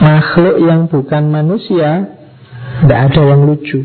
Makhluk 0.00 0.56
yang 0.60 0.84
bukan 0.92 1.32
manusia 1.32 2.12
Tidak 2.84 3.00
ada 3.12 3.22
yang 3.24 3.48
lucu. 3.48 3.80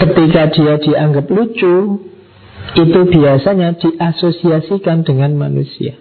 Ketika 0.00 0.42
dia 0.56 0.74
dianggap 0.80 1.26
lucu 1.28 2.00
Itu 2.80 3.00
biasanya 3.12 3.76
diasosiasikan 3.76 5.04
dengan 5.04 5.36
manusia. 5.36 6.00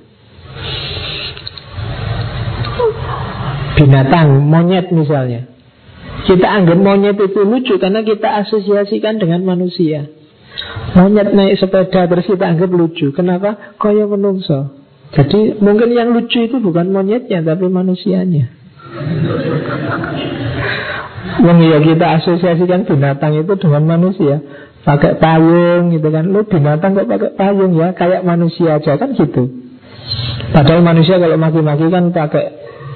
Binatang, 3.79 4.43
monyet 4.43 4.91
misalnya 4.91 5.58
kita 6.27 6.47
anggap 6.47 6.77
monyet 6.79 7.15
itu 7.15 7.41
lucu 7.45 7.79
karena 7.79 8.03
kita 8.03 8.43
asosiasikan 8.43 9.21
dengan 9.21 9.45
manusia. 9.45 10.09
Monyet 10.97 11.31
naik 11.31 11.61
sepeda 11.61 12.09
terus 12.09 12.25
kita 12.27 12.45
anggap 12.49 12.71
lucu. 12.73 13.13
Kenapa? 13.15 13.75
Kaya 13.79 14.09
menungso. 14.09 14.75
Jadi 15.09 15.57
mungkin 15.57 15.89
yang 15.93 16.13
lucu 16.13 16.45
itu 16.45 16.57
bukan 16.61 16.91
monyetnya 16.91 17.41
tapi 17.41 17.65
manusianya. 17.65 18.45
Yang 21.39 21.57
ya 21.71 21.79
kita 21.79 22.05
asosiasikan 22.19 22.83
binatang 22.83 23.39
itu 23.39 23.53
dengan 23.55 23.83
manusia. 23.87 24.43
Pakai 24.83 25.19
payung 25.19 25.93
gitu 25.93 26.07
kan. 26.09 26.27
Lu 26.27 26.43
binatang 26.45 26.97
kok 26.97 27.07
pakai 27.07 27.31
payung 27.35 27.73
ya? 27.77 27.95
Kayak 27.95 28.25
manusia 28.27 28.79
aja 28.81 28.99
kan 28.99 29.15
gitu. 29.15 29.49
Padahal 30.49 30.81
manusia 30.81 31.21
kalau 31.21 31.37
maki-maki 31.37 31.85
kan 31.93 32.09
pakai 32.09 32.45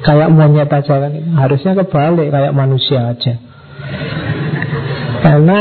Kayak 0.04 0.30
monyet 0.36 0.68
aja 0.68 0.94
kan 1.00 1.12
Harusnya 1.40 1.72
kebalik 1.80 2.28
kayak 2.28 2.54
manusia 2.54 3.16
aja. 3.16 3.34
Karena 5.24 5.58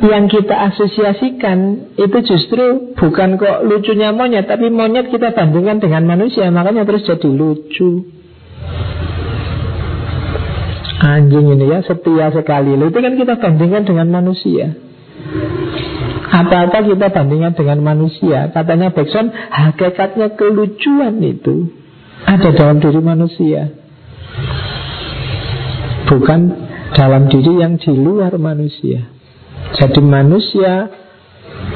yang 0.00 0.24
kita 0.32 0.56
asosiasikan 0.72 1.58
Itu 2.00 2.18
justru 2.24 2.96
bukan 2.96 3.36
kok 3.36 3.68
lucunya 3.68 4.16
monyet 4.16 4.48
Tapi 4.48 4.72
monyet 4.72 5.12
kita 5.12 5.36
bandingkan 5.36 5.78
dengan 5.84 6.08
manusia. 6.08 6.48
Makanya 6.48 6.88
terus 6.88 7.04
jadi 7.04 7.28
lucu. 7.28 8.08
Anjing 11.02 11.50
ini 11.58 11.66
ya 11.66 11.82
setia 11.82 12.30
sekali. 12.32 12.78
Itu 12.78 12.98
kan 13.02 13.14
kita 13.18 13.34
bandingkan 13.36 13.82
dengan 13.84 14.08
manusia. 14.08 14.72
Apa-apa 16.32 16.80
kita 16.88 17.12
bandingkan 17.12 17.52
dengan 17.52 17.78
manusia. 17.84 18.48
Katanya 18.54 18.94
Bergson 18.94 19.28
Hakikatnya 19.28 20.32
kelucuan 20.38 21.20
itu 21.20 21.68
Ada 22.24 22.56
dalam 22.56 22.80
diri 22.80 23.02
manusia 23.04 23.81
Bukan 26.12 26.40
dalam 26.92 27.32
diri 27.32 27.64
yang 27.64 27.80
di 27.80 27.92
luar 27.96 28.36
manusia 28.36 29.08
Jadi 29.80 30.00
manusia 30.04 30.92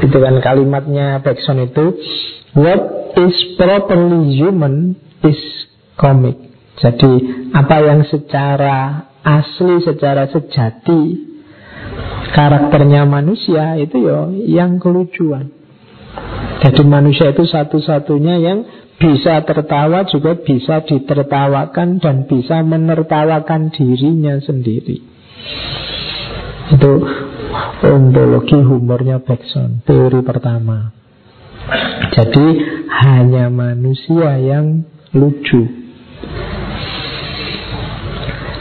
Itu 0.05 0.21
kan 0.21 0.37
kalimatnya 0.45 1.25
Bergson 1.25 1.65
itu 1.65 1.97
What 2.53 3.17
is 3.17 3.37
properly 3.57 4.37
human 4.37 5.01
is 5.25 5.41
comic 5.97 6.37
Jadi 6.77 7.13
apa 7.57 7.77
yang 7.81 8.05
secara 8.05 9.09
asli, 9.27 9.83
secara 9.83 10.31
sejati 10.31 11.03
karakternya 12.31 13.03
manusia 13.09 13.75
itu 13.81 14.07
ya 14.07 14.31
yang 14.47 14.79
kelucuan. 14.79 15.51
Jadi 16.63 16.83
manusia 16.87 17.35
itu 17.35 17.45
satu-satunya 17.45 18.35
yang 18.41 18.59
bisa 18.97 19.45
tertawa 19.45 20.09
juga 20.09 20.41
bisa 20.41 20.81
ditertawakan 20.81 22.01
dan 22.01 22.25
bisa 22.25 22.65
menertawakan 22.65 23.69
dirinya 23.69 24.41
sendiri. 24.41 25.05
Itu 26.73 26.93
ontologi 27.85 28.59
humornya 28.59 29.21
Bergson, 29.21 29.85
teori 29.85 30.21
pertama. 30.25 30.91
Jadi 32.17 32.47
hanya 33.05 33.53
manusia 33.53 34.41
yang 34.41 34.87
lucu. 35.13 35.63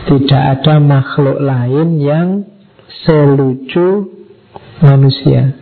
Tidak 0.06 0.44
ada 0.60 0.78
makhluk 0.78 1.42
lain 1.42 1.98
yang 1.98 2.46
selucu 3.08 4.12
manusia. 4.84 5.56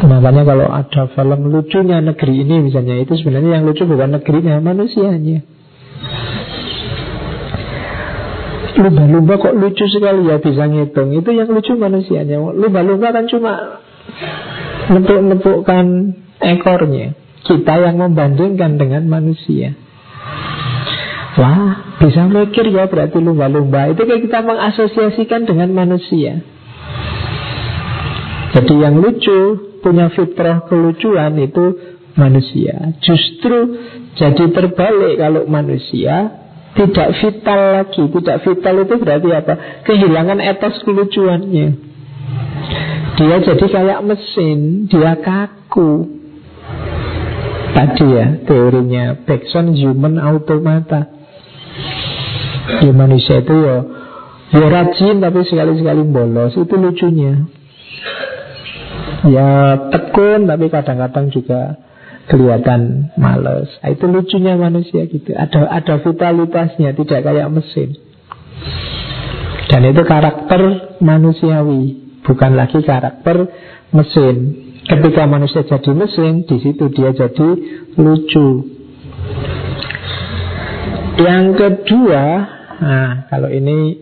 Makanya 0.00 0.42
kalau 0.48 0.66
ada 0.72 1.02
film 1.12 1.40
lucunya 1.52 2.00
negeri 2.00 2.40
ini 2.40 2.64
misalnya 2.64 3.04
Itu 3.04 3.20
sebenarnya 3.20 3.60
yang 3.60 3.64
lucu 3.68 3.84
bukan 3.84 4.16
negerinya 4.16 4.56
Manusianya. 4.64 5.44
Lumba-lumba 8.80 9.36
kok 9.36 9.54
lucu 9.60 9.84
sekali 9.92 10.24
ya 10.24 10.40
bisa 10.40 10.64
ngitung. 10.64 11.12
Itu 11.12 11.36
yang 11.36 11.52
lucu 11.52 11.76
manusianya. 11.76 12.40
Lumba-lumba 12.40 13.12
kan 13.12 13.28
cuma 13.28 13.82
Nepuk-nepukkan 14.90 15.86
ekornya. 16.42 17.14
Kita 17.46 17.74
yang 17.78 17.96
membandingkan 17.98 18.74
dengan 18.80 19.06
manusia. 19.06 19.74
Wah, 21.38 21.94
bisa 22.02 22.26
mikir 22.26 22.68
ya 22.74 22.90
berarti 22.90 23.22
lumba-lumba. 23.22 23.94
Itu 23.94 24.02
kayak 24.02 24.26
kita 24.26 24.42
mengasosiasikan 24.42 25.46
dengan 25.46 25.70
manusia. 25.72 26.42
Jadi 28.50 28.74
yang 28.82 28.98
lucu, 28.98 29.69
punya 29.80 30.12
fitrah 30.12 30.64
kelucuan 30.68 31.36
itu 31.40 31.96
manusia. 32.14 32.94
Justru 33.00 33.80
jadi 34.16 34.44
terbalik 34.52 35.16
kalau 35.18 35.42
manusia 35.48 36.40
tidak 36.76 37.08
vital 37.18 37.60
lagi. 37.82 38.02
Tidak 38.06 38.38
vital 38.46 38.74
itu 38.86 38.94
berarti 39.00 39.28
apa? 39.34 39.54
Kehilangan 39.84 40.38
etos 40.38 40.80
kelucuannya. 40.86 41.68
Dia 43.18 43.36
jadi 43.42 43.66
kayak 43.68 44.00
mesin, 44.06 44.88
dia 44.88 45.18
kaku. 45.20 46.20
Tadi 47.70 48.06
ya 48.06 48.26
teorinya 48.44 49.04
Bergson 49.24 49.76
human 49.76 50.18
automata. 50.18 51.20
Ya 52.70 52.92
manusia 52.94 53.42
itu 53.42 53.50
ya 53.50 53.76
Ya 54.50 54.66
rajin 54.66 55.18
tapi 55.18 55.42
sekali-sekali 55.42 56.06
bolos 56.06 56.54
Itu 56.54 56.74
lucunya 56.78 57.50
Ya 59.28 59.76
tekun 59.92 60.48
tapi 60.48 60.72
kadang-kadang 60.72 61.28
juga 61.28 61.76
kelihatan 62.30 63.12
males. 63.20 63.68
Nah, 63.82 63.90
Itu 63.92 64.08
lucunya 64.08 64.56
manusia 64.56 65.04
gitu. 65.04 65.34
Ada 65.36 65.68
ada 65.68 65.94
vitalitasnya 66.00 66.96
Tidak 66.96 67.20
kayak 67.20 67.52
mesin. 67.52 67.98
Dan 69.70 69.86
itu 69.86 70.02
karakter 70.02 70.98
manusiawi 70.98 72.00
Bukan 72.20 72.52
lagi 72.52 72.84
karakter 72.84 73.48
mesin. 73.90 74.36
Ketika 74.84 75.24
manusia 75.28 75.62
jadi 75.64 75.92
mesin 75.92 76.44
di 76.44 76.56
situ 76.60 76.90
dia 76.92 77.14
jadi 77.14 77.48
lucu. 77.96 78.48
Yang 81.20 81.46
kedua, 81.58 82.24
nah 82.80 83.28
kalau 83.28 83.52
ini 83.52 83.98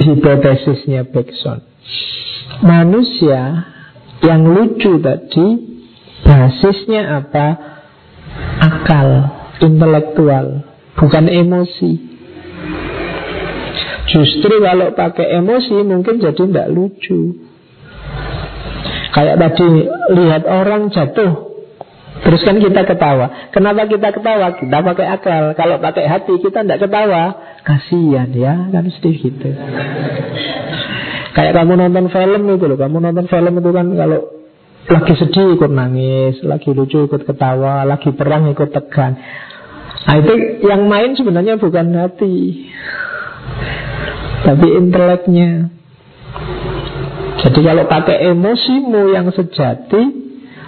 hipotesisnya 0.00 1.08
Bergson. 1.08 1.60
Manusia 2.64 3.68
yang 4.24 4.42
lucu 4.48 4.96
tadi 5.00 5.46
basisnya 6.24 7.24
apa? 7.24 7.46
Akal, 8.60 9.08
intelektual, 9.60 10.64
bukan 10.96 11.24
emosi. 11.28 11.92
Justru 14.06 14.54
kalau 14.62 14.96
pakai 14.96 15.40
emosi 15.40 15.76
mungkin 15.84 16.20
jadi 16.20 16.36
tidak 16.36 16.68
lucu. 16.72 17.42
Kayak 19.12 19.36
tadi 19.40 19.88
lihat 20.12 20.44
orang 20.44 20.92
jatuh 20.92 21.46
Terus 22.26 22.40
kan 22.48 22.56
kita 22.56 22.82
ketawa. 22.88 23.52
Kenapa 23.52 23.84
kita 23.84 24.08
ketawa? 24.10 24.56
Kita 24.56 24.80
pakai 24.80 25.06
akal. 25.14 25.52
Kalau 25.52 25.76
pakai 25.78 26.04
hati 26.08 26.34
kita 26.40 26.64
tidak 26.64 26.80
ketawa. 26.88 27.36
Kasihan 27.66 28.30
ya, 28.32 28.70
kan 28.72 28.86
sedih 28.88 29.16
gitu. 29.26 29.50
Kayak 31.36 31.52
kamu 31.52 31.72
nonton 31.76 32.08
film 32.08 32.42
itu 32.48 32.64
loh. 32.64 32.78
Kamu 32.80 32.96
nonton 32.96 33.26
film 33.28 33.52
itu 33.60 33.70
kan 33.76 33.86
kalau 33.92 34.20
lagi 34.86 35.14
sedih 35.20 35.46
ikut 35.60 35.68
nangis, 35.68 36.40
lagi 36.40 36.72
lucu 36.72 37.04
ikut 37.04 37.22
ketawa, 37.28 37.84
lagi 37.84 38.08
perang 38.16 38.48
ikut 38.48 38.72
tegang. 38.72 39.20
Nah 40.06 40.14
itu 40.16 40.64
yang 40.64 40.88
main 40.88 41.12
sebenarnya 41.12 41.60
bukan 41.60 41.92
hati, 41.92 42.64
tapi 44.48 44.66
inteleknya. 44.80 45.68
Jadi 47.36 47.60
kalau 47.60 47.84
pakai 47.84 48.32
emosimu 48.32 49.12
yang 49.12 49.28
sejati, 49.28 50.26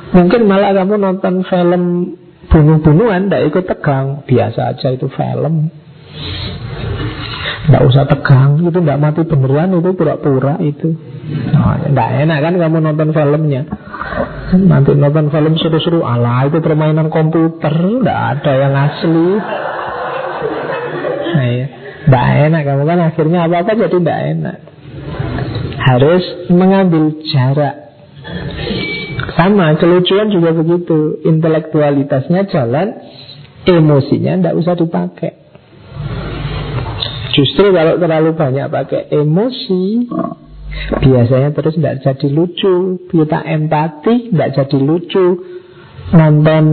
Mungkin 0.09 0.49
malah 0.49 0.73
kamu 0.73 0.97
nonton 0.97 1.45
film 1.45 2.17
bunuh-bunuhan 2.49 3.29
Tidak 3.29 3.43
ikut 3.53 3.65
tegang 3.69 4.25
Biasa 4.25 4.73
aja 4.77 4.89
itu 4.93 5.07
film 5.13 5.69
Tidak 7.69 7.85
usah 7.85 8.09
tegang 8.09 8.65
Itu 8.65 8.81
tidak 8.81 8.97
mati 8.97 9.21
beneran 9.29 9.77
Itu 9.77 9.93
pura-pura 9.93 10.57
itu. 10.65 10.97
Tidak 10.97 11.93
nah, 11.93 12.25
enak 12.25 12.39
kan 12.41 12.55
kamu 12.57 12.77
nonton 12.81 13.13
filmnya. 13.13 13.69
Nanti 14.57 14.97
nonton 14.97 15.29
film 15.29 15.55
seru-seru 15.61 16.01
Alah 16.01 16.49
itu 16.49 16.65
permainan 16.65 17.13
komputer 17.13 17.77
Tidak 17.77 18.19
ada 18.33 18.53
yang 18.57 18.73
asli. 18.73 19.29
Nah 21.29 21.49
ya 21.53 21.67
Tidak 22.09 22.27
enak 22.49 22.63
kamu 22.65 22.83
kan 22.89 22.99
akhirnya 23.13 23.39
apa-apa 23.45 23.71
jadi 23.77 23.97
tidak 24.01 24.19
enak. 24.33 24.59
Harus 25.79 26.25
mengambil 26.49 27.21
jarak. 27.29 27.89
Sama, 29.39 29.79
kelucuan 29.79 30.33
juga 30.35 30.51
begitu. 30.51 31.23
Intelektualitasnya 31.23 32.51
jalan, 32.51 32.99
emosinya 33.63 34.33
tidak 34.41 34.55
usah 34.59 34.75
dipakai. 34.75 35.38
Justru 37.39 37.71
kalau 37.71 38.03
terlalu 38.03 38.35
banyak 38.35 38.67
pakai 38.67 39.15
emosi, 39.15 40.11
biasanya 41.07 41.55
terus 41.55 41.79
tidak 41.79 42.03
jadi 42.03 42.29
lucu. 42.35 42.75
Kita 43.07 43.47
empati, 43.47 44.35
tidak 44.35 44.59
jadi 44.59 44.79
lucu. 44.83 45.27
Nonton 46.19 46.65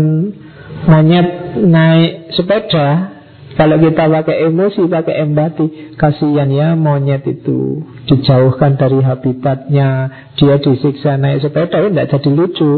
monyet 0.90 1.54
naik 1.62 2.34
sepeda, 2.34 3.14
kalau 3.54 3.78
kita 3.78 4.10
pakai 4.10 4.50
emosi, 4.50 4.90
pakai 4.90 5.16
empati, 5.22 5.66
kasihan 6.02 6.50
ya 6.50 6.74
monyet 6.74 7.22
itu 7.30 7.86
dijauhkan 8.10 8.82
dari 8.82 9.06
habitatnya, 9.06 9.90
dia 10.34 10.56
disiksa 10.58 11.22
naik 11.22 11.46
sepeda, 11.46 11.78
ya 11.78 11.94
tidak 11.94 12.10
jadi 12.10 12.30
lucu. 12.34 12.72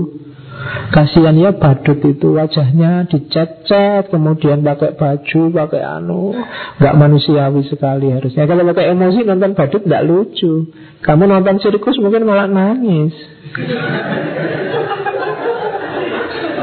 Kasihan 0.87 1.35
ya 1.35 1.51
badut 1.53 1.99
itu 2.01 2.33
wajahnya 2.33 3.05
dicat-cat, 3.11 4.09
kemudian 4.09 4.63
pakai 4.63 4.95
baju, 4.95 5.41
pakai 5.53 5.81
anu, 5.83 6.33
nggak 6.79 6.95
manusiawi 6.97 7.61
sekali 7.67 8.09
harusnya. 8.09 8.47
Kalau 8.47 8.63
pakai 8.65 8.95
emosi 8.95 9.27
nonton 9.27 9.53
badut 9.53 9.83
tidak 9.83 10.05
lucu. 10.07 10.71
Kamu 11.03 11.23
nonton 11.29 11.61
sirkus 11.61 12.01
mungkin 12.01 12.25
malah 12.25 12.49
nangis. 12.49 13.13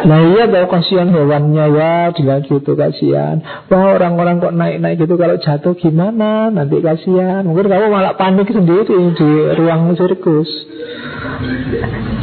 Nah 0.05 0.21
iya 0.21 0.45
tahu 0.53 0.69
kasihan 0.69 1.09
hewannya 1.09 1.67
ya 1.73 2.13
Dia 2.13 2.37
gitu 2.45 2.77
kasihan. 2.77 3.41
Wah 3.73 3.97
orang-orang 3.97 4.45
kok 4.45 4.55
naik-naik 4.55 5.01
gitu 5.01 5.17
Kalau 5.17 5.37
jatuh 5.41 5.75
gimana? 5.81 6.53
Nanti 6.53 6.85
kasihan. 6.85 7.43
Mungkin 7.49 7.73
kamu 7.73 7.89
malah 7.89 8.15
panik 8.21 8.53
sendiri 8.53 9.17
Di 9.17 9.31
ruang 9.57 9.97
sirkus. 9.97 10.51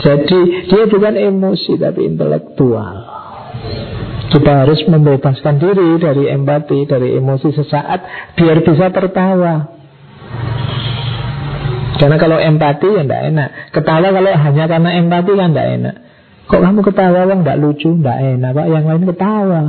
Jadi 0.06 0.40
dia 0.70 0.84
bukan 0.86 1.16
emosi 1.18 1.72
Tapi 1.82 2.02
intelektual. 2.06 2.96
Kita 4.32 4.64
harus 4.64 4.80
membebaskan 4.86 5.58
diri 5.58 5.98
Dari 5.98 6.30
empati, 6.30 6.86
dari 6.86 7.18
emosi 7.18 7.50
sesaat 7.50 8.00
Biar 8.38 8.62
bisa 8.62 8.94
tertawa. 8.94 9.82
Karena 12.02 12.18
kalau 12.18 12.42
empati 12.42 12.98
ya 12.98 13.06
tidak 13.06 13.22
enak. 13.30 13.50
Ketawa 13.78 14.10
kalau 14.10 14.34
hanya 14.34 14.66
karena 14.66 14.90
empati 14.98 15.32
kan 15.38 15.54
tidak 15.54 15.68
enak. 15.78 15.96
Kok 16.52 16.60
kamu 16.60 16.80
ketawa 16.84 17.24
bang 17.32 17.40
tidak 17.48 17.60
lucu, 17.64 17.96
tidak 17.96 18.18
enak 18.20 18.52
pak. 18.52 18.68
Yang 18.68 18.84
lain 18.92 19.04
ketawa. 19.08 19.64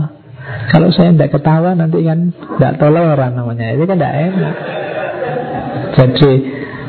Kalau 0.75 0.89
saya 0.91 1.15
tidak 1.15 1.31
ketawa 1.39 1.79
nanti 1.79 2.03
kan 2.03 2.35
tidak 2.35 2.75
toleran 2.83 3.33
namanya. 3.39 3.71
Itu 3.79 3.87
kan 3.87 3.97
tidak 4.03 4.15
enak. 4.19 4.55
Jadi 5.95 6.33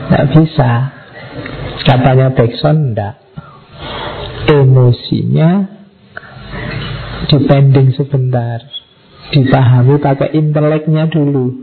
tidak 0.10 0.26
bisa. 0.34 0.72
Katanya 1.86 2.34
Backson 2.34 2.78
tidak. 2.98 3.22
Emosinya 4.50 5.52
dipending 7.30 7.94
sebentar. 7.94 8.66
Dipahami 9.30 10.02
pakai 10.02 10.34
inteleknya 10.34 11.06
dulu. 11.06 11.54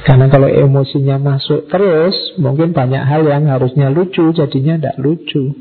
Karena 0.00 0.32
kalau 0.32 0.48
emosinya 0.48 1.20
masuk 1.20 1.68
terus, 1.68 2.16
mungkin 2.40 2.72
banyak 2.72 3.04
hal 3.04 3.20
yang 3.24 3.48
harusnya 3.52 3.92
lucu, 3.92 4.32
jadinya 4.32 4.80
tidak 4.80 4.96
lucu. 4.96 5.52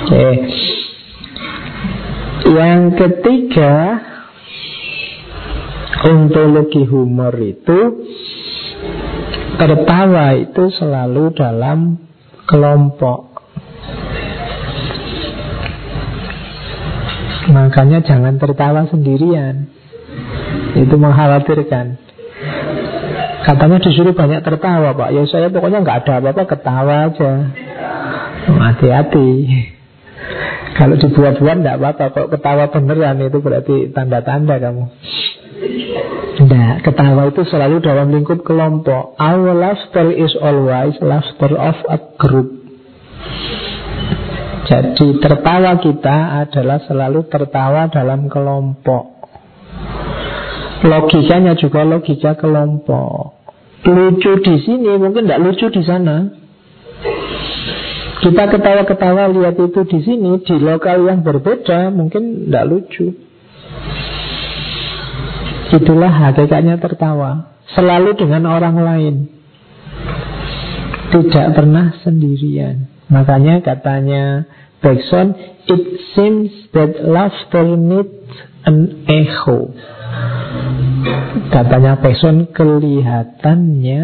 Oke. 0.00 0.28
Yang 2.50 2.82
ketiga, 2.96 3.74
ontologi 6.08 6.82
humor 6.88 7.36
itu 7.36 7.78
tertawa 9.60 10.32
itu 10.40 10.72
selalu 10.72 11.36
dalam 11.36 12.00
kelompok. 12.48 13.44
Makanya 17.52 18.00
jangan 18.00 18.40
tertawa 18.40 18.88
sendirian. 18.88 19.68
Itu 20.80 20.96
mengkhawatirkan. 20.96 22.10
Katanya 23.40 23.80
disuruh 23.80 24.12
banyak 24.12 24.44
tertawa 24.44 24.92
pak 24.92 25.16
Ya 25.16 25.24
saya 25.24 25.48
pokoknya 25.48 25.80
nggak 25.80 26.04
ada 26.04 26.20
apa-apa 26.20 26.44
ketawa 26.44 27.08
aja 27.08 27.32
Hati-hati 28.52 29.28
Kalau 30.80 30.96
dibuat-buat 30.96 31.56
nggak 31.60 31.76
apa-apa 31.76 32.04
Kok 32.16 32.28
ketawa 32.32 32.72
beneran 32.72 33.20
itu 33.20 33.38
berarti 33.44 33.92
tanda-tanda 33.92 34.56
kamu 34.56 34.84
Nah, 36.40 36.80
ketawa 36.80 37.28
itu 37.28 37.44
selalu 37.44 37.84
dalam 37.84 38.08
lingkup 38.16 38.40
kelompok 38.40 39.12
Our 39.20 39.52
laughter 39.52 40.08
is 40.08 40.32
always 40.40 40.96
laughter 41.04 41.52
of 41.52 41.76
a 41.84 41.98
group 42.16 42.48
Jadi 44.64 45.20
tertawa 45.20 45.76
kita 45.84 46.48
adalah 46.48 46.80
selalu 46.88 47.28
tertawa 47.28 47.92
dalam 47.92 48.32
kelompok 48.32 49.20
Logikanya 50.80 51.60
juga 51.60 51.84
logika 51.84 52.40
kelompok. 52.40 53.36
Lucu 53.84 54.32
di 54.40 54.54
sini 54.64 54.96
mungkin 54.96 55.28
tidak 55.28 55.40
lucu 55.44 55.68
di 55.68 55.82
sana. 55.84 56.39
Kita 58.20 58.52
ketawa-ketawa 58.52 59.32
lihat 59.32 59.56
itu 59.56 59.80
di 59.88 59.98
sini 60.04 60.30
di 60.44 60.56
lokal 60.60 61.08
yang 61.08 61.24
berbeda 61.24 61.88
mungkin 61.88 62.46
tidak 62.48 62.64
lucu. 62.68 63.06
Itulah 65.70 66.12
hakikatnya 66.12 66.76
tertawa. 66.76 67.56
Selalu 67.72 68.18
dengan 68.18 68.50
orang 68.50 68.76
lain. 68.76 69.14
Tidak 71.10 71.46
pernah 71.56 71.96
sendirian. 72.02 72.90
Makanya 73.10 73.62
katanya 73.64 74.46
Bergson, 74.80 75.34
it 75.66 75.82
seems 76.14 76.50
that 76.76 77.02
laughter 77.02 77.66
needs 77.74 78.30
an 78.64 79.06
echo. 79.08 79.74
Katanya 81.50 81.98
Peson 81.98 82.50
kelihatannya 82.54 84.02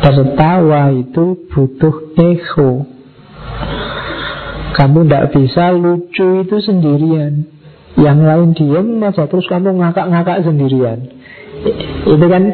tertawa 0.00 0.92
itu 0.96 1.48
butuh 1.52 2.16
echo. 2.16 2.88
Kamu 4.74 5.04
tidak 5.04 5.24
bisa 5.36 5.76
lucu 5.76 6.44
itu 6.44 6.56
sendirian. 6.64 7.44
Yang 8.00 8.18
lain 8.22 8.50
diem 8.56 8.86
aja 9.04 9.28
terus 9.28 9.44
kamu 9.50 9.76
ngakak-ngakak 9.76 10.46
sendirian. 10.46 11.10
Itu 12.08 12.26
kan 12.30 12.44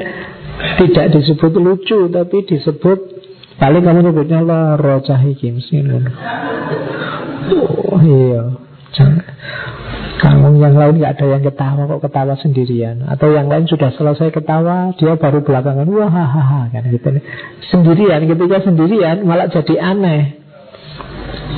tidak 0.80 1.06
disebut 1.14 1.52
lucu 1.60 2.10
tapi 2.10 2.36
disebut 2.48 2.98
paling 3.60 3.84
kamu 3.84 4.10
nyebutnya 4.10 4.40
loro 4.42 5.04
cahikim 5.04 5.60
Oh 7.92 8.00
iya. 8.02 8.44
Kamu 10.16 10.56
yang 10.56 10.72
lain 10.80 10.96
nggak 10.96 11.12
ada 11.20 11.26
yang 11.28 11.42
ketawa 11.44 11.82
kok 11.84 12.00
ketawa 12.08 12.34
sendirian? 12.40 13.04
Atau 13.04 13.36
yang 13.36 13.52
lain 13.52 13.68
sudah 13.68 13.92
selesai 13.92 14.32
ketawa 14.32 14.96
Dia 14.96 15.12
baru 15.20 15.44
belakangan 15.44 15.84
Wah 15.92 16.08
hahaha 16.08 16.72
kan 16.72 16.88
gitu. 16.88 17.20
Sendirian 17.68 18.24
ketika 18.24 18.64
sendirian 18.64 19.28
malah 19.28 19.52
jadi 19.52 19.76
aneh. 19.76 20.40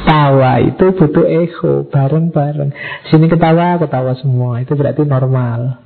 Tawa 0.03 0.59
itu 0.67 0.91
butuh 0.91 1.27
echo 1.27 1.87
Bareng-bareng. 1.87 2.75
Sini 3.15 3.31
ketawa, 3.31 3.79
ketawa 3.79 4.19
semua 4.19 4.59
Itu 4.59 4.75
berarti 4.75 5.07
normal. 5.07 5.79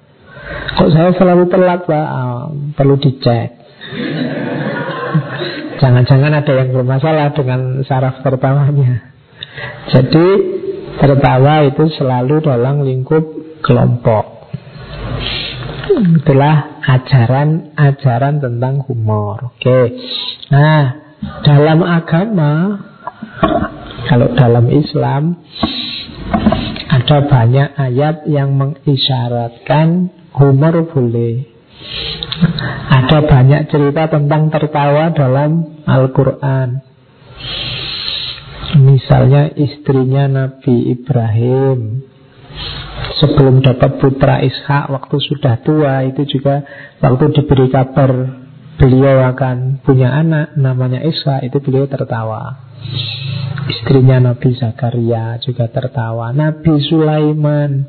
Kok 0.81 0.91
saya 0.97 1.13
selalu 1.13 1.53
telat 1.53 1.85
pak? 1.85 2.09
Oh, 2.09 2.57
Perlu 2.73 2.97
dicek. 2.97 3.61
Jangan-jangan 5.77 6.33
ada 6.41 6.53
yang 6.57 6.73
bermasalah 6.73 7.37
Dengan 7.37 7.85
saraf 7.85 8.25
pertamanya 8.25 9.13
Jadi 9.93 10.62
Tertawa 11.01 11.65
itu 11.65 11.85
selalu 11.97 12.45
dalam 12.45 12.85
lingkup 12.85 13.25
kelompok. 13.65 14.51
Itulah 15.93 16.83
ajaran-ajaran 16.83 18.43
tentang 18.43 18.83
humor. 18.87 19.55
Oke. 19.57 19.97
Nah 20.51 21.03
dalam 21.47 21.87
agama 21.87 22.53
Kalau 24.11 24.35
dalam 24.35 24.67
Islam 24.69 25.39
Ada 26.93 27.25
banyak 27.25 27.69
ayat 27.79 28.17
yang 28.29 28.53
mengisyaratkan 28.59 30.13
humor 30.37 30.93
boleh. 30.93 31.49
Ada 32.93 33.25
banyak 33.25 33.73
cerita 33.73 34.13
tentang 34.13 34.53
tertawa 34.53 35.09
dalam 35.15 35.83
Al-Quran 35.89 36.92
Misalnya 38.79 39.53
istrinya 39.53 40.29
Nabi 40.29 40.97
Ibrahim 40.97 42.09
Sebelum 43.21 43.61
dapat 43.61 44.01
putra 44.01 44.41
Ishak 44.41 44.89
Waktu 44.89 45.17
sudah 45.21 45.61
tua 45.61 46.05
Itu 46.09 46.25
juga 46.25 46.65
waktu 47.01 47.37
diberi 47.37 47.69
kabar 47.69 48.13
Beliau 48.81 49.29
akan 49.33 49.85
punya 49.85 50.13
anak 50.13 50.57
Namanya 50.57 51.05
Ishak 51.05 51.45
Itu 51.45 51.61
beliau 51.61 51.85
tertawa. 51.89 52.73
Istrinya 53.63 54.19
Nabi 54.19 54.59
Zakaria 54.59 55.39
juga 55.39 55.71
tertawa. 55.71 56.35
Nabi 56.35 56.83
Sulaiman. 56.83 57.87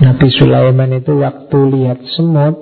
Nabi 0.00 0.28
Sulaiman 0.32 0.90
itu 0.96 1.12
waktu 1.20 1.58
lihat 1.76 2.00
semut 2.16 2.56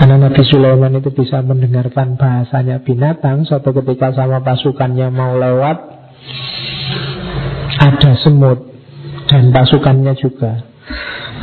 karena 0.00 0.16
Nabi 0.16 0.42
Sulaiman 0.48 0.96
itu 0.96 1.12
bisa 1.12 1.44
mendengarkan 1.44 2.16
bahasanya 2.16 2.80
binatang 2.80 3.44
Suatu 3.44 3.76
ketika 3.76 4.16
sama 4.16 4.40
pasukannya 4.40 5.12
mau 5.12 5.36
lewat 5.36 5.76
Ada 7.76 8.16
semut 8.24 8.64
Dan 9.28 9.52
pasukannya 9.52 10.16
juga. 10.16 10.64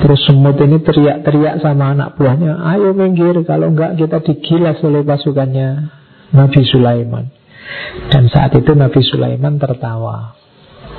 Terus 0.01 0.25
semut 0.25 0.57
ini 0.57 0.81
teriak-teriak 0.81 1.61
sama 1.61 1.93
anak 1.93 2.17
buahnya 2.17 2.57
Ayo 2.73 2.97
minggir 2.97 3.37
Kalau 3.45 3.69
enggak 3.69 3.93
kita 3.93 4.25
digilas 4.25 4.81
oleh 4.81 5.05
pasukannya 5.05 5.93
Nabi 6.33 6.61
Sulaiman. 6.67 7.31
Dan 8.11 8.27
saat 8.27 8.51
itu 8.55 8.75
Nabi 8.75 8.99
Sulaiman 8.99 9.55
tertawa. 9.59 10.35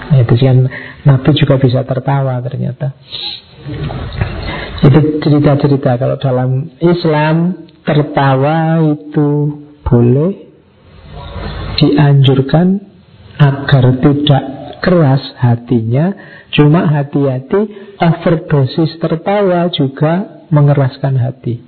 Itu 0.08 0.40
kan 0.40 0.64
Nabi 1.04 1.30
juga 1.36 1.60
bisa 1.60 1.84
tertawa 1.84 2.40
ternyata 2.40 2.96
itu 4.78 5.00
cerita-cerita 5.22 5.98
kalau 5.98 6.16
dalam 6.22 6.50
Islam 6.78 7.66
tertawa 7.82 8.82
itu 8.84 9.30
boleh 9.82 10.32
dianjurkan 11.78 12.78
agar 13.38 13.84
tidak 14.02 14.44
keras 14.78 15.22
hatinya 15.38 16.14
Cuma 16.48 16.88
hati-hati 16.88 17.60
overdosis 18.00 18.96
tertawa 18.96 19.68
juga 19.68 20.44
mengeraskan 20.48 21.14
hati. 21.20 21.60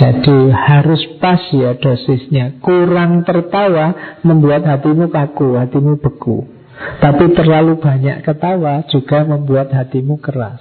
Jadi 0.00 0.38
harus 0.48 1.02
pas 1.20 1.38
ya 1.52 1.76
dosisnya. 1.76 2.58
Kurang 2.64 3.22
tertawa 3.28 4.18
membuat 4.24 4.64
hatimu 4.64 5.12
kaku, 5.12 5.60
hatimu 5.60 6.00
beku 6.00 6.59
tapi 7.00 7.32
terlalu 7.36 7.76
banyak 7.76 8.24
ketawa 8.24 8.84
juga 8.88 9.24
membuat 9.24 9.72
hatimu 9.72 10.16
keras. 10.20 10.60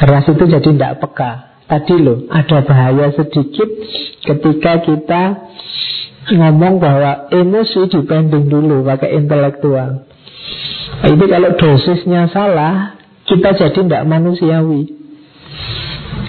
Keras 0.00 0.24
itu 0.28 0.44
jadi 0.44 0.64
tidak 0.64 1.00
peka. 1.00 1.32
Tadi 1.64 1.96
loh, 1.96 2.28
ada 2.28 2.60
bahaya 2.60 3.08
sedikit 3.16 3.68
ketika 4.20 4.84
kita 4.84 5.22
ngomong 6.36 6.76
bahwa 6.76 7.32
emosi 7.32 7.88
dipending 7.88 8.52
dulu 8.52 8.84
pakai 8.84 9.16
intelektual. 9.16 10.04
Itu 11.08 11.24
kalau 11.24 11.56
dosisnya 11.56 12.28
salah, 12.28 13.00
kita 13.24 13.56
jadi 13.56 13.80
tidak 13.80 14.02
manusiawi. 14.04 14.92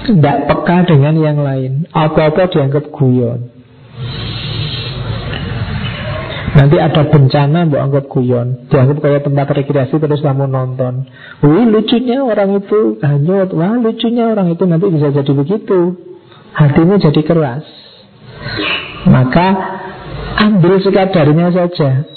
Tidak 0.06 0.38
peka 0.46 0.86
dengan 0.86 1.18
yang 1.18 1.42
lain 1.42 1.90
Apa-apa 1.90 2.46
dianggap 2.46 2.94
guyon 2.94 3.56
Nanti 6.56 6.80
ada 6.80 7.04
bencana 7.12 7.68
Mbak 7.68 7.82
anggap 7.84 8.06
guyon. 8.08 8.72
Dianggap 8.72 8.98
kayak 9.04 9.22
tempat 9.28 9.48
rekreasi 9.60 10.00
terus 10.00 10.24
kamu 10.24 10.48
nonton. 10.48 11.04
Wih 11.44 11.68
lucunya 11.68 12.24
orang 12.24 12.64
itu. 12.64 12.96
Hanyut 13.04 13.52
Wah 13.52 13.76
lucunya 13.76 14.32
orang 14.32 14.56
itu 14.56 14.64
nanti 14.64 14.88
bisa 14.88 15.12
jadi 15.12 15.32
begitu. 15.36 16.00
Hatimu 16.56 16.96
jadi 17.04 17.22
keras. 17.28 17.68
Maka 19.04 19.48
ambil 20.48 20.80
sekadarnya 20.80 21.52
saja. 21.52 22.08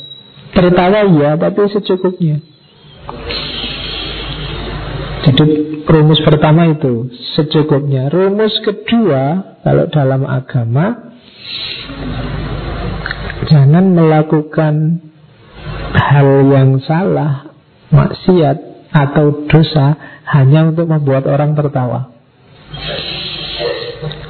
Tertawa 0.55 1.02
ya 1.19 1.35
tapi 1.35 1.60
secukupnya. 1.74 2.39
Jadi 5.27 5.47
rumus 5.82 6.23
pertama 6.23 6.70
itu 6.70 7.10
secukupnya. 7.35 8.06
Rumus 8.06 8.55
kedua 8.62 9.59
kalau 9.66 9.90
dalam 9.90 10.23
agama 10.31 11.10
jangan 13.49 13.97
melakukan 13.97 15.01
hal 15.97 16.29
yang 16.53 16.79
salah, 16.85 17.51
maksiat 17.89 18.57
atau 18.93 19.49
dosa 19.49 19.97
hanya 20.29 20.69
untuk 20.73 20.89
membuat 20.89 21.25
orang 21.25 21.57
tertawa. 21.57 22.12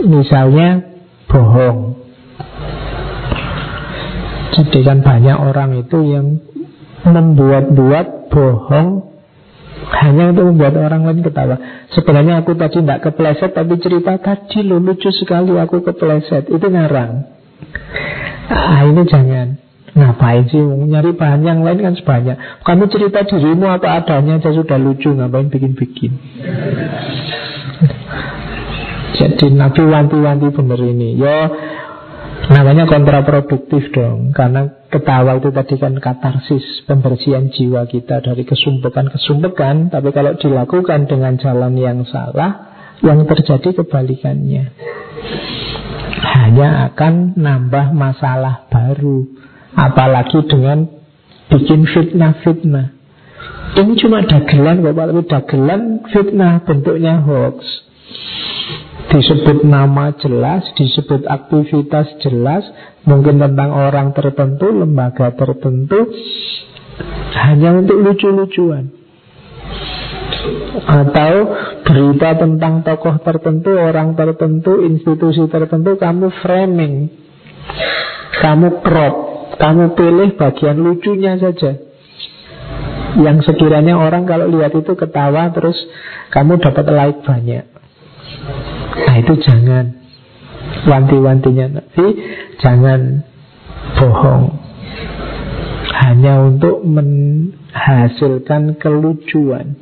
Misalnya 0.07 0.86
bohong. 1.27 1.99
Jadi 4.59 4.78
kan 4.82 5.07
banyak 5.07 5.36
orang 5.39 5.70
itu 5.78 5.99
yang 6.03 6.27
membuat-buat 7.07 8.32
bohong 8.32 9.07
hanya 9.89 10.35
untuk 10.35 10.51
membuat 10.53 10.74
orang 10.77 11.07
lain 11.09 11.24
ketawa 11.24 11.57
Sebenarnya 11.95 12.45
aku 12.45 12.59
tadi 12.59 12.82
tidak 12.85 13.09
kepleset 13.09 13.57
Tapi 13.57 13.78
cerita 13.81 14.20
tadi 14.20 14.61
lo 14.66 14.82
lucu 14.82 15.09
sekali 15.09 15.57
aku 15.57 15.81
kepleset 15.81 16.51
Itu 16.53 16.66
ngarang 16.69 17.24
Ah 18.48 18.88
ini 18.88 19.04
jangan. 19.04 19.60
Ngapain 19.98 20.46
sih? 20.48 20.60
Nyari 20.60 21.16
bahan 21.16 21.42
yang 21.44 21.60
lain 21.64 21.80
kan 21.80 21.94
sebanyak. 21.96 22.36
Kamu 22.64 22.88
cerita 22.88 23.24
dirimu 23.24 23.66
apa 23.68 24.04
adanya 24.04 24.38
aja 24.38 24.54
sudah 24.54 24.78
lucu 24.78 25.10
Ngapain 25.10 25.52
bikin-bikin? 25.52 26.12
Jadi 29.18 29.46
Nabi 29.52 29.82
wanti-wanti 29.84 30.48
bener 30.54 30.80
ini. 30.80 31.18
Yo 31.18 31.38
Namanya 32.48 32.88
kontraproduktif 32.88 33.92
dong. 33.92 34.32
Karena 34.32 34.86
ketawa 34.88 35.36
itu 35.36 35.52
tadi 35.52 35.74
kan 35.76 35.98
katarsis 36.00 36.86
Pembersihan 36.88 37.52
jiwa 37.52 37.84
kita 37.84 38.24
dari 38.24 38.46
kesumpekan-kesumpekan 38.48 39.92
Tapi 39.92 40.08
kalau 40.16 40.32
dilakukan 40.38 41.10
dengan 41.10 41.36
jalan 41.36 41.76
yang 41.76 42.08
salah 42.08 42.72
Yang 43.04 43.28
terjadi 43.28 43.84
kebalikannya 43.84 44.64
Hanya 46.19 46.93
akan 46.93 47.39
nambah 47.39 47.95
masalah 47.95 48.66
baru 48.69 49.27
Apalagi 49.78 50.43
dengan 50.51 50.89
bikin 51.51 51.86
fitnah-fitnah 51.86 52.89
Ini 53.78 53.93
cuma 53.99 54.27
dagelan 54.27 54.82
Bapak 54.82 55.05
Tapi 55.15 55.23
dagelan 55.31 55.82
fitnah 56.11 56.62
bentuknya 56.66 57.23
hoax 57.23 57.89
disebut 59.09 59.65
nama 59.65 60.12
jelas, 60.20 60.69
disebut 60.77 61.24
aktivitas 61.24 62.07
jelas, 62.20 62.65
mungkin 63.09 63.40
tentang 63.40 63.73
orang 63.73 64.12
tertentu, 64.12 64.69
lembaga 64.69 65.32
tertentu, 65.32 66.12
hanya 67.35 67.81
untuk 67.81 68.05
lucu-lucuan. 68.05 68.97
Atau 70.88 71.32
berita 71.84 72.38
tentang 72.38 72.86
tokoh 72.86 73.20
tertentu, 73.20 73.74
orang 73.76 74.14
tertentu, 74.14 74.84
institusi 74.84 75.44
tertentu, 75.50 75.96
kamu 75.98 76.32
framing, 76.40 77.10
kamu 78.38 78.80
crop, 78.80 79.14
kamu 79.58 79.84
pilih 79.98 80.28
bagian 80.38 80.78
lucunya 80.78 81.36
saja. 81.36 81.76
Yang 83.18 83.50
sekiranya 83.50 83.98
orang 83.98 84.28
kalau 84.28 84.46
lihat 84.52 84.76
itu 84.76 84.92
ketawa 84.94 85.50
terus 85.50 85.74
kamu 86.30 86.60
dapat 86.60 86.86
like 86.92 87.20
banyak. 87.24 87.64
Nah 88.98 89.16
itu 89.18 89.34
jangan. 89.42 89.96
Wanti-wantinya. 90.84 91.66
Nabi 91.80 92.06
Jangan 92.60 93.24
bohong. 93.98 94.44
Hanya 95.98 96.46
untuk 96.46 96.84
menghasilkan 96.84 98.78
kelucuan 98.78 99.80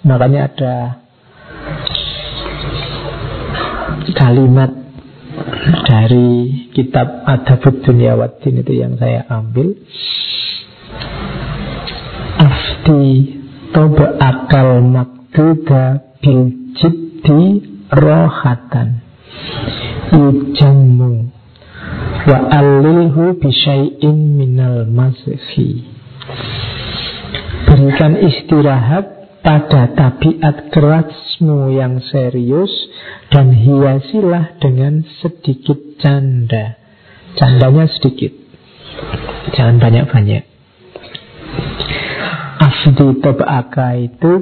Makanya 0.00 0.40
ada 0.48 0.74
Kalimat 4.10 4.72
dari 5.86 6.30
kitab 6.72 7.24
Adabud 7.28 7.84
Dunia 7.84 8.16
Wadin 8.16 8.64
itu 8.64 8.72
yang 8.74 8.96
saya 8.96 9.28
ambil. 9.28 9.76
Afti 12.40 13.36
Toba 13.70 14.18
akal 14.18 14.82
makduda 14.82 16.16
bil 16.18 16.74
jiddi 16.74 17.42
rohatan. 17.92 19.04
Yujamu 20.10 21.30
wa 22.26 22.38
alilhu 22.50 23.38
bisyai'in 23.38 24.18
minal 24.36 24.90
mazhi 24.90 25.86
berikan 27.64 28.18
istirahat 28.18 29.19
pada 29.40 29.88
tabiat 29.96 30.68
kerasmu 30.68 31.72
yang 31.72 32.00
serius 32.04 32.70
dan 33.32 33.52
hiasilah 33.56 34.60
dengan 34.60 35.04
sedikit 35.20 35.80
canda. 36.00 36.76
Candanya 37.36 37.88
sedikit. 37.88 38.32
Jangan 39.56 39.80
banyak-banyak. 39.80 40.44
Afdi 42.60 43.08
tobaka 43.24 43.96
itu 43.96 44.32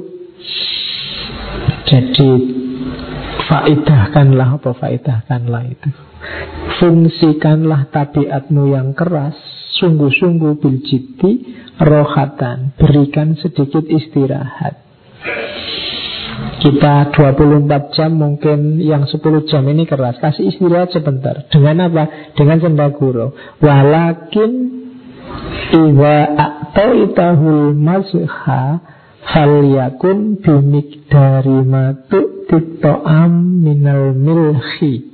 jadi 1.87 2.31
Faidahkanlah 3.49 4.61
apa 4.61 4.77
faidahkanlah 4.77 5.63
itu. 5.73 5.89
Fungsikanlah 6.77 7.89
tabiatmu 7.89 8.77
yang 8.77 8.93
keras 8.93 9.33
Sungguh-sungguh 9.79 10.59
biljiti 10.61 11.57
Rohatan. 11.81 12.77
Berikan 12.77 13.39
sedikit 13.39 13.89
istirahat 13.89 14.88
Kita 16.59 17.15
24 17.15 17.95
jam 17.95 18.11
mungkin 18.19 18.83
yang 18.83 19.07
10 19.07 19.15
jam 19.47 19.63
ini 19.71 19.87
keras. 19.87 20.19
Kasih 20.19 20.51
istirahat 20.51 20.91
sebentar. 20.91 21.47
Dengan 21.47 21.87
apa? 21.87 22.35
Dengan 22.35 22.59
sendaguro 22.59 23.31
Walakin 23.63 24.51
Iwa 25.69 26.17
a'toitahul 26.35 27.77
mazha 27.77 28.83
Falyakun 29.29 30.41
bimikdari 30.41 31.61
matu 31.63 32.39
am 33.05 33.61
minal 33.61 34.17
milhi. 34.17 35.05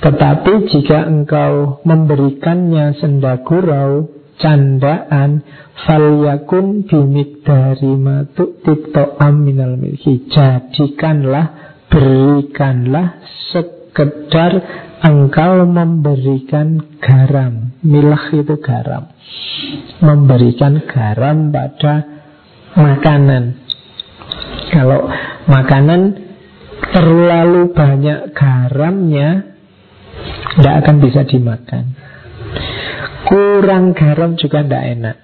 Tetapi 0.00 0.52
jika 0.68 1.08
engkau 1.08 1.80
memberikannya 1.88 3.00
sendagurau 3.00 4.19
Candaan 4.40 5.44
Falyakun 5.84 6.88
bimikdari 6.88 7.92
matu 8.00 8.56
am 9.20 9.34
minal 9.44 9.76
milhi 9.76 10.28
Jadikanlah, 10.32 11.76
berikanlah 11.92 13.20
sekedar 13.52 14.52
engkau 15.04 15.68
memberikan 15.68 16.80
garam 17.04 17.76
Milah 17.84 18.24
itu 18.32 18.56
garam 18.60 19.12
Memberikan 20.00 20.80
garam 20.88 21.52
pada 21.52 22.20
makanan. 22.74 23.58
Kalau 24.70 25.10
makanan 25.50 26.00
terlalu 26.90 27.74
banyak 27.74 28.32
garamnya, 28.34 29.28
tidak 30.56 30.74
akan 30.84 30.96
bisa 31.02 31.20
dimakan. 31.26 31.84
Kurang 33.28 33.92
garam 33.92 34.36
juga 34.40 34.64
tidak 34.64 34.84
enak. 34.96 35.16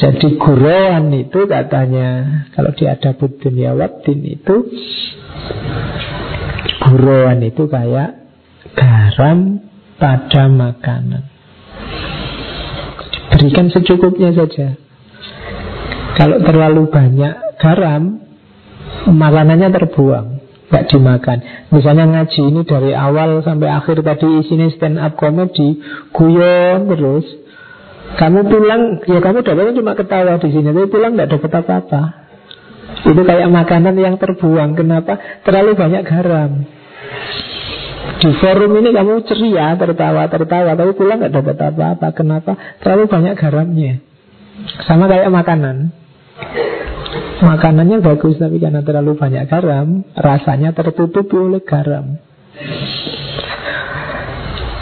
Jadi 0.00 0.40
gurauan 0.40 1.12
itu 1.12 1.44
katanya 1.44 2.40
Kalau 2.56 2.72
di 2.72 2.88
adabud 2.88 3.36
dunia 3.36 3.76
wadin 3.76 4.20
itu 4.24 4.64
Gurauan 6.80 7.44
itu 7.44 7.68
kayak 7.68 8.16
Garam 8.72 9.60
pada 10.00 10.48
makanan 10.48 11.30
Berikan 13.30 13.70
secukupnya 13.70 14.34
saja. 14.34 14.74
Kalau 16.18 16.42
terlalu 16.44 16.92
banyak 16.92 17.56
garam, 17.56 18.20
makanannya 19.08 19.70
terbuang, 19.72 20.39
nggak 20.70 20.86
dimakan. 20.86 21.38
Misalnya 21.74 22.06
ngaji 22.06 22.40
ini 22.46 22.60
dari 22.62 22.94
awal 22.94 23.42
sampai 23.42 23.68
akhir 23.68 24.06
tadi 24.06 24.26
isinya 24.46 24.70
stand 24.70 25.02
up 25.02 25.18
comedy, 25.18 25.82
guyon 26.14 26.86
terus. 26.86 27.26
Kamu 28.10 28.42
pulang, 28.46 28.82
ya 29.06 29.22
kamu 29.22 29.46
dapatnya 29.46 29.74
cuma 29.78 29.94
ketawa 29.94 30.38
di 30.42 30.48
sini, 30.50 30.74
tapi 30.74 30.90
pulang 30.90 31.14
nggak 31.14 31.30
dapat 31.30 31.50
apa-apa. 31.62 32.02
Itu 33.06 33.22
kayak 33.22 33.48
makanan 33.54 33.94
yang 33.98 34.18
terbuang. 34.18 34.74
Kenapa? 34.74 35.42
Terlalu 35.46 35.78
banyak 35.78 36.02
garam. 36.02 36.50
Di 38.20 38.30
forum 38.36 38.72
ini 38.82 38.90
kamu 38.90 39.24
ceria, 39.30 39.78
tertawa-tertawa, 39.78 40.74
tapi 40.74 40.92
pulang 40.98 41.22
nggak 41.22 41.34
dapat 41.34 41.56
apa-apa. 41.70 42.08
Kenapa? 42.14 42.52
Terlalu 42.82 43.04
banyak 43.06 43.34
garamnya. 43.38 44.02
Sama 44.90 45.06
kayak 45.06 45.30
makanan. 45.30 45.99
Makanannya 47.40 48.04
bagus, 48.04 48.36
tapi 48.36 48.60
karena 48.60 48.84
terlalu 48.84 49.16
banyak 49.16 49.48
garam, 49.48 50.04
rasanya 50.12 50.76
tertutupi 50.76 51.40
oleh 51.40 51.64
garam. 51.64 52.20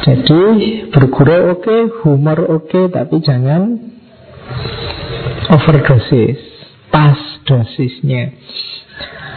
Jadi 0.02 0.42
bergurau 0.90 1.54
oke, 1.54 1.62
okay, 1.62 1.80
humor 2.02 2.38
oke, 2.50 2.66
okay, 2.66 2.84
tapi 2.90 3.22
jangan 3.22 3.78
overdosis, 5.54 6.38
pas 6.90 7.18
dosisnya. 7.46 8.34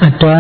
Ada 0.01 0.35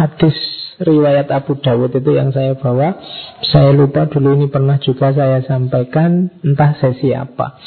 hadis 0.00 0.36
riwayat 0.80 1.28
Abu 1.28 1.60
Dawud 1.60 1.92
itu 1.92 2.10
yang 2.16 2.32
saya 2.32 2.56
bawa. 2.56 2.96
Saya 3.44 3.76
lupa 3.76 4.08
dulu 4.08 4.38
ini 4.38 4.48
pernah 4.48 4.80
juga 4.80 5.12
saya 5.12 5.44
sampaikan, 5.44 6.32
entah 6.40 6.72
sesi 6.80 7.12
apa. 7.12 7.60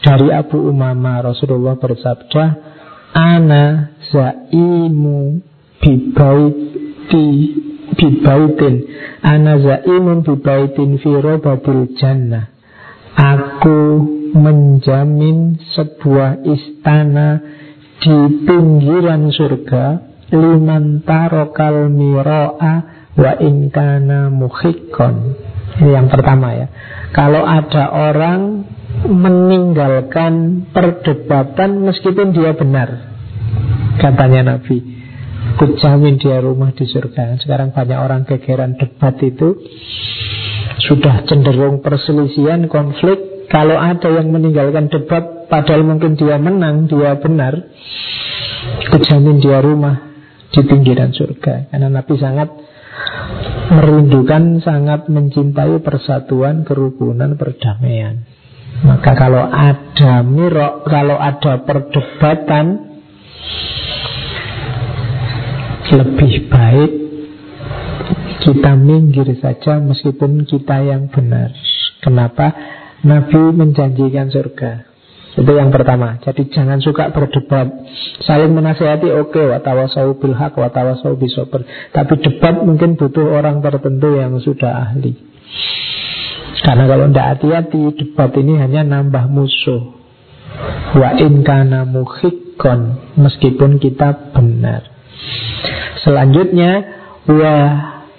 Dari 0.00 0.30
Abu 0.32 0.62
Umama 0.62 1.20
Rasulullah 1.20 1.76
bersabda, 1.76 2.44
Ana 3.18 3.97
zaimu 4.12 5.40
bibaiti 5.80 7.26
bibaitin 7.98 8.74
Ana 9.22 9.58
zaimun 9.58 10.22
bibaitin 10.22 11.00
fi 11.02 11.10
robatil 11.18 11.94
jannah 11.98 12.50
Aku 13.18 14.06
menjamin 14.36 15.58
sebuah 15.74 16.44
istana 16.46 17.42
di 17.98 18.46
pinggiran 18.46 19.34
surga 19.34 19.86
liman 20.30 21.02
tarokal 21.02 21.88
miro'a 21.88 22.74
wa 23.18 23.32
inkana 23.42 24.30
muhikon. 24.30 25.34
Ini 25.82 25.90
yang 25.98 26.06
pertama 26.06 26.54
ya. 26.54 26.66
Kalau 27.10 27.42
ada 27.42 27.90
orang 27.90 28.62
meninggalkan 29.08 30.66
perdebatan 30.70 31.86
meskipun 31.86 32.30
dia 32.30 32.54
benar. 32.54 33.18
Katanya 33.98 34.56
Nabi. 34.56 34.78
Kujamin 35.58 36.22
dia 36.22 36.38
rumah 36.38 36.70
di 36.74 36.86
surga. 36.86 37.38
Sekarang 37.42 37.74
banyak 37.74 37.98
orang 37.98 38.22
kegeran 38.26 38.78
debat 38.78 39.18
itu 39.22 39.58
sudah 40.86 41.26
cenderung 41.26 41.82
perselisihan, 41.82 42.70
konflik. 42.70 43.48
Kalau 43.48 43.74
ada 43.80 44.12
yang 44.12 44.28
meninggalkan 44.28 44.92
debat, 44.92 45.48
padahal 45.48 45.82
mungkin 45.82 46.20
dia 46.20 46.36
menang, 46.36 46.84
dia 46.84 47.16
benar, 47.16 47.56
kujamin 48.92 49.40
dia 49.40 49.64
rumah 49.64 50.04
di 50.52 50.60
pinggiran 50.68 51.16
surga. 51.16 51.72
Karena 51.72 51.88
Nabi 51.88 52.14
sangat 52.20 52.48
merindukan, 53.72 54.60
sangat 54.60 55.08
mencintai 55.08 55.80
persatuan, 55.80 56.68
kerukunan, 56.68 57.40
perdamaian. 57.40 58.24
Maka 58.84 59.16
kalau 59.16 59.48
ada 59.48 60.22
mirok, 60.22 60.86
kalau 60.86 61.16
ada 61.18 61.64
perdebatan, 61.64 62.66
lebih 65.92 66.52
baik 66.52 66.92
kita 68.44 68.72
minggir 68.78 69.28
saja 69.42 69.82
meskipun 69.82 70.46
kita 70.48 70.80
yang 70.86 71.10
benar. 71.10 71.52
Kenapa? 72.00 72.54
Nabi 73.04 73.40
menjanjikan 73.54 74.30
surga. 74.30 74.88
Itu 75.38 75.52
yang 75.54 75.70
pertama. 75.70 76.18
Jadi 76.18 76.50
jangan 76.50 76.82
suka 76.82 77.14
berdebat. 77.14 77.70
Saling 78.26 78.50
menasihati 78.56 79.06
oke, 79.14 79.36
okay, 79.36 79.46
watawasau 79.46 80.18
bil 80.18 80.34
haq, 80.34 80.58
watawasau 80.58 81.14
bisober. 81.14 81.62
Tapi 81.94 82.14
debat 82.18 82.58
mungkin 82.58 82.98
butuh 82.98 83.38
orang 83.38 83.62
tertentu 83.62 84.18
yang 84.18 84.34
sudah 84.42 84.90
ahli. 84.90 85.14
Karena 86.58 86.90
kalau 86.90 87.06
tidak 87.06 87.26
hati-hati, 87.38 87.82
debat 87.94 88.34
ini 88.34 88.58
hanya 88.58 88.82
nambah 88.82 89.30
musuh. 89.30 89.94
Wa 90.98 91.14
in 91.22 91.46
kana 91.46 91.86
muhikon, 91.86 93.14
meskipun 93.14 93.78
kita 93.78 94.34
benar. 94.34 94.82
Selanjutnya, 96.02 96.72
wa 97.26 97.56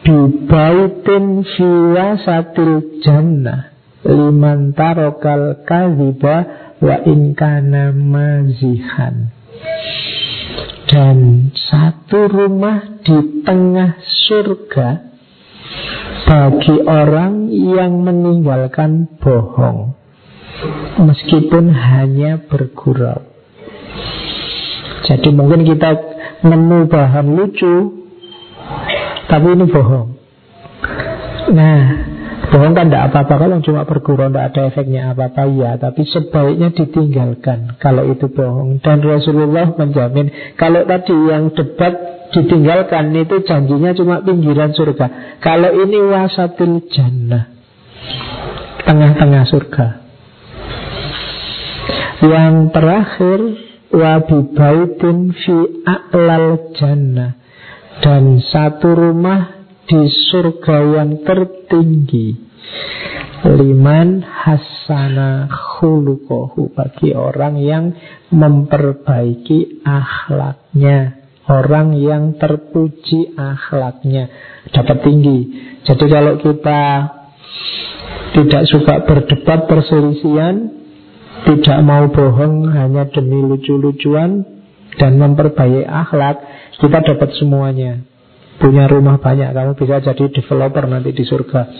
bibaitin 0.04 1.44
fiwasatil 1.44 3.04
jannah 3.04 3.70
liman 4.04 4.72
tarokal 4.72 5.64
kadhiba 5.68 6.38
wa 6.80 6.96
inkana 7.04 7.92
mazihan. 7.92 9.34
Dan 10.90 11.52
satu 11.54 12.26
rumah 12.26 13.04
di 13.06 13.46
tengah 13.46 14.02
surga 14.26 14.90
bagi 16.26 16.78
orang 16.82 17.54
yang 17.54 18.02
meninggalkan 18.02 19.06
bohong 19.22 19.94
meskipun 20.98 21.70
hanya 21.70 22.42
bergurau. 22.42 23.22
Jadi 25.06 25.30
mungkin 25.30 25.66
kita 25.66 26.19
nemu 26.44 26.80
bahan 26.88 27.28
lucu. 27.36 27.76
Tapi 29.30 29.48
ini 29.54 29.66
bohong. 29.70 30.10
Nah 31.54 31.82
Bohong 32.50 32.74
kan 32.74 32.90
tidak 32.90 33.14
apa-apa. 33.14 33.34
Kalau 33.46 33.58
cuma 33.62 33.82
bergurau 33.86 34.34
tidak 34.34 34.46
ada 34.54 34.62
efeknya 34.74 35.14
apa-apa 35.14 35.46
Ya 35.54 35.78
tapi 35.78 36.02
sebaiknya 36.02 36.74
ditinggalkan 36.74 37.78
Kalau 37.78 38.10
itu 38.10 38.26
bohong. 38.26 38.82
Dan 38.82 39.06
Rasulullah 39.06 39.70
menjamin 39.70 40.58
Kalau 40.58 40.82
tadi 40.90 41.14
yang 41.30 41.54
debat 41.54 41.94
ditinggalkan 42.34 43.14
Itu 43.14 43.46
janjinya 43.46 43.94
cuma 43.94 44.26
pinggiran 44.26 44.74
surga. 44.74 45.38
Kalau 45.46 45.72
ini 45.78 46.00
wasatil 46.10 46.90
jannah 46.90 47.54
Tengah-tengah 48.90 49.44
surga. 49.46 49.88
Yang 52.26 52.54
terakhir 52.74 53.40
Wabibaitin 53.90 55.34
fi 55.34 55.56
a'lal 55.86 56.74
jannah. 56.78 57.34
Dan 58.00 58.40
satu 58.40 58.96
rumah 58.96 59.60
di 59.90 60.08
surga 60.30 61.02
yang 61.02 61.26
tertinggi. 61.26 62.48
Liman 63.40 64.22
hasana 64.22 65.48
khulukohu 65.50 66.76
bagi 66.76 67.16
orang 67.18 67.58
yang 67.60 67.86
memperbaiki 68.30 69.84
akhlaknya. 69.84 71.18
Orang 71.50 71.98
yang 71.98 72.38
terpuji 72.38 73.34
akhlaknya. 73.34 74.30
Dapat 74.70 74.98
tinggi. 75.02 75.40
Jadi 75.82 76.06
kalau 76.06 76.38
kita 76.38 76.82
tidak 78.38 78.64
suka 78.70 78.96
berdebat 79.10 79.66
perselisihan 79.66 80.79
tidak 81.48 81.80
mau 81.86 82.10
bohong 82.12 82.68
hanya 82.74 83.08
demi 83.08 83.40
lucu-lucuan 83.44 84.44
dan 85.00 85.16
memperbaiki 85.16 85.88
akhlak 85.88 86.38
kita 86.80 87.00
dapat 87.04 87.30
semuanya. 87.40 88.04
Punya 88.60 88.92
rumah 88.92 89.24
banyak 89.24 89.56
kamu 89.56 89.72
bisa 89.80 90.04
jadi 90.04 90.26
developer 90.28 90.84
nanti 90.84 91.16
di 91.16 91.24
surga. 91.24 91.62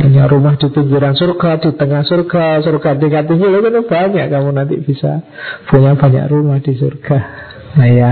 Punya 0.00 0.24
rumah 0.28 0.56
di 0.56 0.68
pinggiran 0.72 1.12
surga 1.12 1.60
di 1.60 1.70
tengah 1.76 2.04
surga 2.04 2.64
surga 2.64 2.90
tingkat 2.96 3.28
tinggi 3.28 3.48
itu 3.48 3.80
banyak 3.84 4.26
kamu 4.28 4.50
nanti 4.52 4.76
bisa 4.80 5.24
punya 5.72 5.96
banyak 5.96 6.24
rumah 6.28 6.60
di 6.60 6.72
surga. 6.76 7.18
Nah 7.76 7.88
ya 7.90 8.10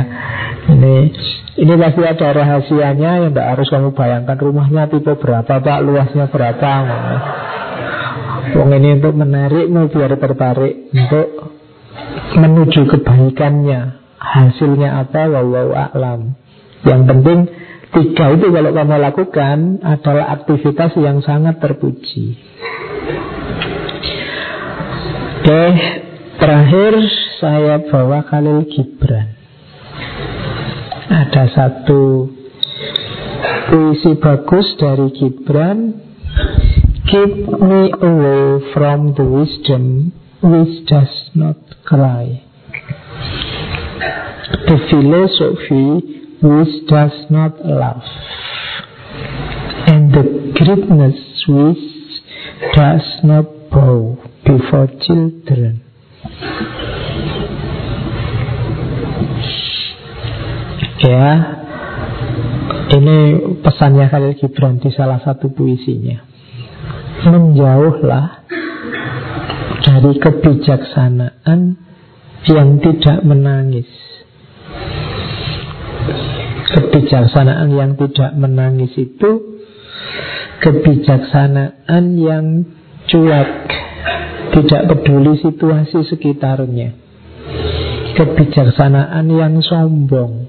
ini 0.74 1.12
ini 1.60 1.72
pasti 1.78 2.02
ada 2.02 2.28
rahasianya 2.34 3.10
yang 3.24 3.32
tidak 3.32 3.48
harus 3.56 3.68
kamu 3.70 3.94
bayangkan 3.94 4.38
rumahnya 4.40 4.90
tipe 4.90 5.14
berapa 5.16 5.60
pak 5.60 5.78
luasnya 5.84 6.26
berapa 6.32 6.72
Wong 8.52 8.70
ini 8.76 9.00
untuk 9.00 9.16
menarikmu 9.16 9.88
biar 9.88 10.12
tertarik 10.20 10.92
untuk 10.92 11.28
menuju 12.36 12.80
kebaikannya 12.90 14.04
Hasilnya 14.24 15.04
apa? 15.04 15.28
Wallahu 15.28 15.76
a'lam. 15.76 16.32
Yang 16.82 17.02
penting 17.12 17.38
tiga 17.92 18.24
itu 18.32 18.46
kalau 18.48 18.70
kamu 18.72 18.96
lakukan 18.98 19.58
adalah 19.84 20.26
aktivitas 20.40 20.96
yang 20.96 21.20
sangat 21.20 21.60
terpuji. 21.60 22.40
Oke, 25.44 25.64
terakhir 26.40 26.92
saya 27.36 27.84
bawa 27.84 28.24
Khalil 28.24 28.64
Gibran. 28.72 29.28
Ada 31.04 31.44
satu 31.52 32.32
puisi 33.68 34.16
bagus 34.16 34.66
dari 34.80 35.12
Gibran. 35.12 35.78
Keep 37.04 37.48
me 37.60 37.92
away 37.92 38.72
from 38.72 39.14
the 39.14 39.24
wisdom 39.24 40.12
which 40.42 40.86
does 40.86 41.30
not 41.34 41.56
cry 41.84 42.44
the 44.66 44.78
philosophy 44.90 45.86
which 46.40 46.86
does 46.88 47.16
not 47.30 47.64
love, 47.64 48.02
and 49.88 50.12
the 50.12 50.52
greatness 50.56 51.16
which 51.48 51.84
does 52.74 53.06
not 53.24 53.44
bow 53.70 54.16
before 54.44 54.88
children. 55.00 55.80
Ya, 61.04 61.28
ini 62.96 63.18
pesannya 63.60 64.08
Khalil 64.08 64.40
Gibran 64.40 64.80
di 64.80 64.88
salah 64.88 65.20
satu 65.20 65.52
puisinya. 65.52 66.33
Menjauhlah 67.24 68.44
dari 69.84 70.12
kebijaksanaan 70.20 71.60
yang 72.44 72.68
tidak 72.84 73.18
menangis. 73.24 73.88
Kebijaksanaan 76.74 77.70
yang 77.72 77.96
tidak 77.96 78.32
menangis 78.36 78.92
itu 79.00 79.54
kebijaksanaan 80.64 82.04
yang 82.16 82.46
cuek, 83.08 83.52
tidak 84.56 84.82
peduli 84.88 85.36
situasi 85.40 86.04
sekitarnya. 86.08 86.96
Kebijaksanaan 88.14 89.26
yang 89.28 89.58
sombong, 89.60 90.48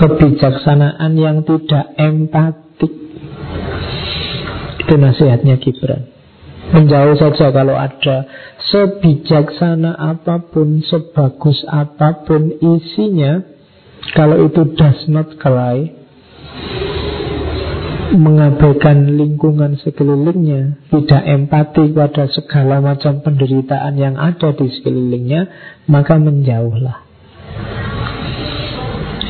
kebijaksanaan 0.00 1.12
yang 1.14 1.46
tidak 1.46 1.94
empatik. 1.94 2.69
Itu 4.90 4.98
nasihatnya 4.98 5.62
Gibran. 5.62 6.02
Menjauh 6.74 7.14
saja 7.14 7.54
kalau 7.54 7.78
ada 7.78 8.26
sebijaksana 8.74 9.94
apa 9.94 10.50
pun, 10.50 10.82
sebagus 10.82 11.62
apa 11.70 12.26
pun 12.26 12.58
isinya, 12.58 13.38
kalau 14.18 14.50
itu 14.50 14.66
does 14.74 15.06
not 15.06 15.30
cry, 15.38 15.94
mengabaikan 18.18 19.14
lingkungan 19.14 19.78
sekelilingnya, 19.78 20.82
tidak 20.90 21.22
empati 21.22 21.94
pada 21.94 22.26
segala 22.26 22.82
macam 22.82 23.22
penderitaan 23.22 23.94
yang 23.94 24.18
ada 24.18 24.50
di 24.58 24.74
sekelilingnya, 24.74 25.46
maka 25.86 26.18
menjauhlah. 26.18 27.06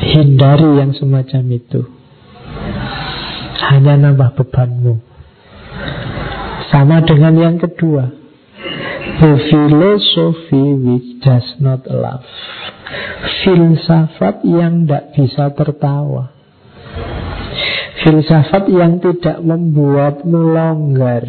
Hindari 0.01 0.81
yang 0.81 0.97
semacam 0.97 1.43
itu 1.53 1.85
Hanya 3.69 4.01
nambah 4.01 4.33
bebanmu 4.33 5.10
Sama 6.71 7.03
dengan 7.03 7.35
yang 7.35 7.57
kedua. 7.59 8.07
The 9.21 9.33
philosophy 9.51 10.65
which 10.81 11.09
does 11.21 11.47
not 11.59 11.85
love. 11.85 12.25
Filsafat 13.43 14.45
yang 14.47 14.85
tidak 14.87 15.13
bisa 15.13 15.51
tertawa. 15.53 16.31
Filsafat 18.01 18.65
yang 18.71 18.97
tidak 18.97 19.37
membuatmu 19.45 20.39
longgar. 20.57 21.25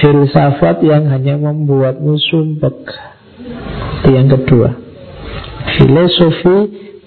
Filsafat 0.00 0.80
yang 0.80 1.08
hanya 1.12 1.36
membuatmu 1.36 2.16
sumpek. 2.16 2.76
Itu 4.02 4.08
yang 4.14 4.28
kedua. 4.32 4.72
Filosofi 5.78 6.58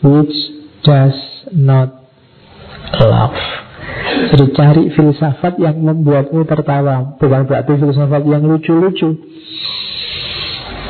which 0.06 0.38
does 0.86 1.18
not 1.52 1.92
love. 3.02 3.65
Jadi 4.32 4.46
cari 4.52 4.84
filsafat 4.92 5.60
yang 5.60 5.80
membuatmu 5.80 6.44
tertawa. 6.44 7.16
Bukan 7.16 7.42
berarti 7.48 7.74
filsafat 7.80 8.24
yang 8.28 8.44
lucu-lucu. 8.44 9.10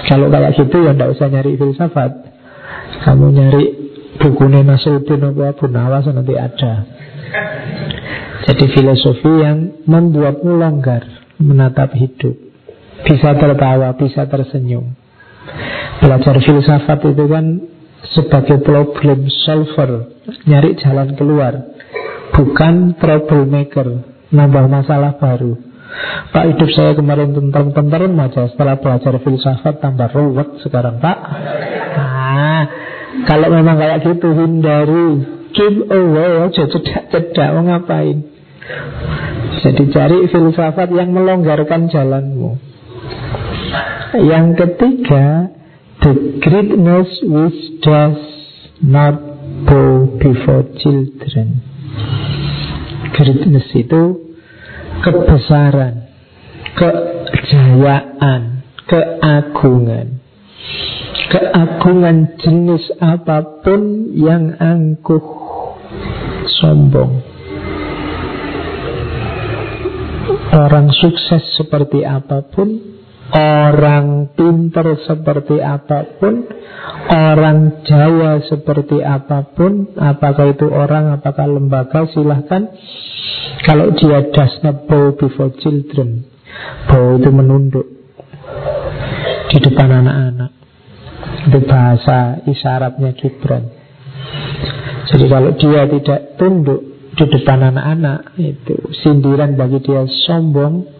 Kalau 0.05 0.29
kayak 0.29 0.53
gitu 0.53 0.77
ya 0.85 0.93
tidak 0.93 1.09
usah 1.17 1.27
nyari 1.29 1.51
filsafat. 1.57 2.11
Kamu 3.05 3.27
nyari 3.33 3.65
buku 4.21 4.45
Nasruddin 4.47 5.21
apa 5.21 5.43
Abu 5.53 5.65
Nawas 5.69 6.05
nanti 6.09 6.33
ada. 6.37 6.73
Jadi 8.45 8.65
filosofi 8.71 9.31
yang 9.41 9.57
membuatmu 9.89 10.61
longgar 10.61 11.25
Menatap 11.35 11.91
hidup. 11.99 12.31
Bisa 13.03 13.35
tertawa, 13.35 13.91
bisa 13.99 14.23
tersenyum. 14.23 14.95
Belajar 15.99 16.39
filsafat 16.39 17.11
itu 17.11 17.25
kan 17.27 17.45
sebagai 18.15 18.63
problem 18.63 19.27
solver, 19.43 20.15
nyari 20.47 20.79
jalan 20.79 21.11
keluar, 21.19 21.74
bukan 22.35 22.99
troublemaker, 22.99 23.87
nambah 24.29 24.65
masalah 24.67 25.15
baru. 25.15 25.55
Pak 26.35 26.45
hidup 26.51 26.69
saya 26.75 26.91
kemarin 26.91 27.31
tentram-tentram 27.31 28.11
aja. 28.19 28.51
Setelah 28.51 28.75
belajar 28.83 29.15
filsafat 29.23 29.79
tambah 29.79 30.11
ruwet 30.11 30.59
sekarang 30.59 30.99
Pak. 30.99 31.17
Nah 31.95 32.63
Kalau 33.23 33.47
memang 33.47 33.79
kayak 33.79 34.03
gitu 34.03 34.35
hindari. 34.35 35.23
Keep 35.55 35.87
away 35.87 36.51
aja 36.51 36.67
cedak-cedak. 36.67 37.49
Mau 37.55 37.63
ngapain? 37.63 38.27
Jadi 39.63 39.83
cari 39.95 40.27
filsafat 40.27 40.91
yang 40.91 41.15
melonggarkan 41.15 41.87
jalanmu. 41.87 42.59
Yang 44.19 44.47
ketiga 44.59 45.55
The 45.95 46.11
greatness 46.43 47.07
which 47.23 47.81
does 47.81 48.19
not 48.83 49.15
bow 49.63 50.11
before 50.19 50.67
children 50.83 51.74
Greatness 53.15 53.67
itu 53.71 54.01
kebesaran, 54.99 56.09
kejayaan, 56.75 58.65
keagungan. 58.85 60.19
Keagungan 61.25 62.37
jenis 62.37 62.85
apa 63.01 63.63
pun 63.63 64.11
yang 64.13 64.55
angkuh 64.59 65.25
sombong. 66.61 67.23
Orang 70.55 70.89
sukses 70.95 71.43
seperti 71.59 72.07
apa 72.07 72.45
pun 72.47 72.79
Orang 73.33 74.37
pinter 74.37 75.01
seperti 75.01 75.57
apa 75.57 76.21
pun 76.21 76.45
Orang 77.09 77.81
jaya 77.81 78.37
seperti 78.45 79.01
apa 79.01 79.49
pun 79.49 79.97
Apakah 79.97 80.53
itu 80.53 80.69
orang, 80.69 81.09
apakah 81.17 81.49
lembaga 81.49 82.05
Silahkan. 82.13 82.69
Kalau 83.65 83.97
dia 83.97 84.29
does 84.29 84.53
not 84.61 84.85
bow 84.85 85.17
before 85.17 85.49
children 85.57 86.29
Bow 86.85 87.17
itu 87.17 87.29
menunduk 87.33 87.87
Di 89.49 89.57
depan 89.57 89.89
anak-anak. 90.05 90.51
Itu 91.49 91.59
bahasa 91.65 92.45
isyaratnya 92.45 93.13
Gibran. 93.17 93.63
Jadi 95.09 95.25
kalau 95.25 95.49
dia 95.57 95.89
tidak 95.89 96.37
tunduk 96.37 97.09
Di 97.17 97.25
depan 97.25 97.73
anak-anak 97.73 98.37
Itu 98.37 98.93
sindiran 99.01 99.57
bagi 99.57 99.81
dia 99.81 100.05
sombong 100.29 100.94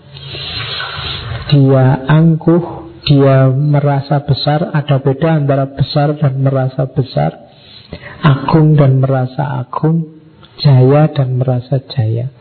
dia 1.46 1.86
angkuh, 2.10 2.64
dia 3.06 3.54
merasa 3.54 4.26
besar, 4.26 4.74
ada 4.74 4.98
beda 4.98 5.46
antara 5.46 5.66
besar 5.70 6.18
dan 6.18 6.42
merasa 6.42 6.90
besar, 6.90 7.32
agung 8.26 8.74
dan 8.74 8.98
merasa 8.98 9.62
agung, 9.62 10.10
jaya 10.58 11.12
dan 11.14 11.38
merasa 11.38 11.86
jaya. 11.86 12.34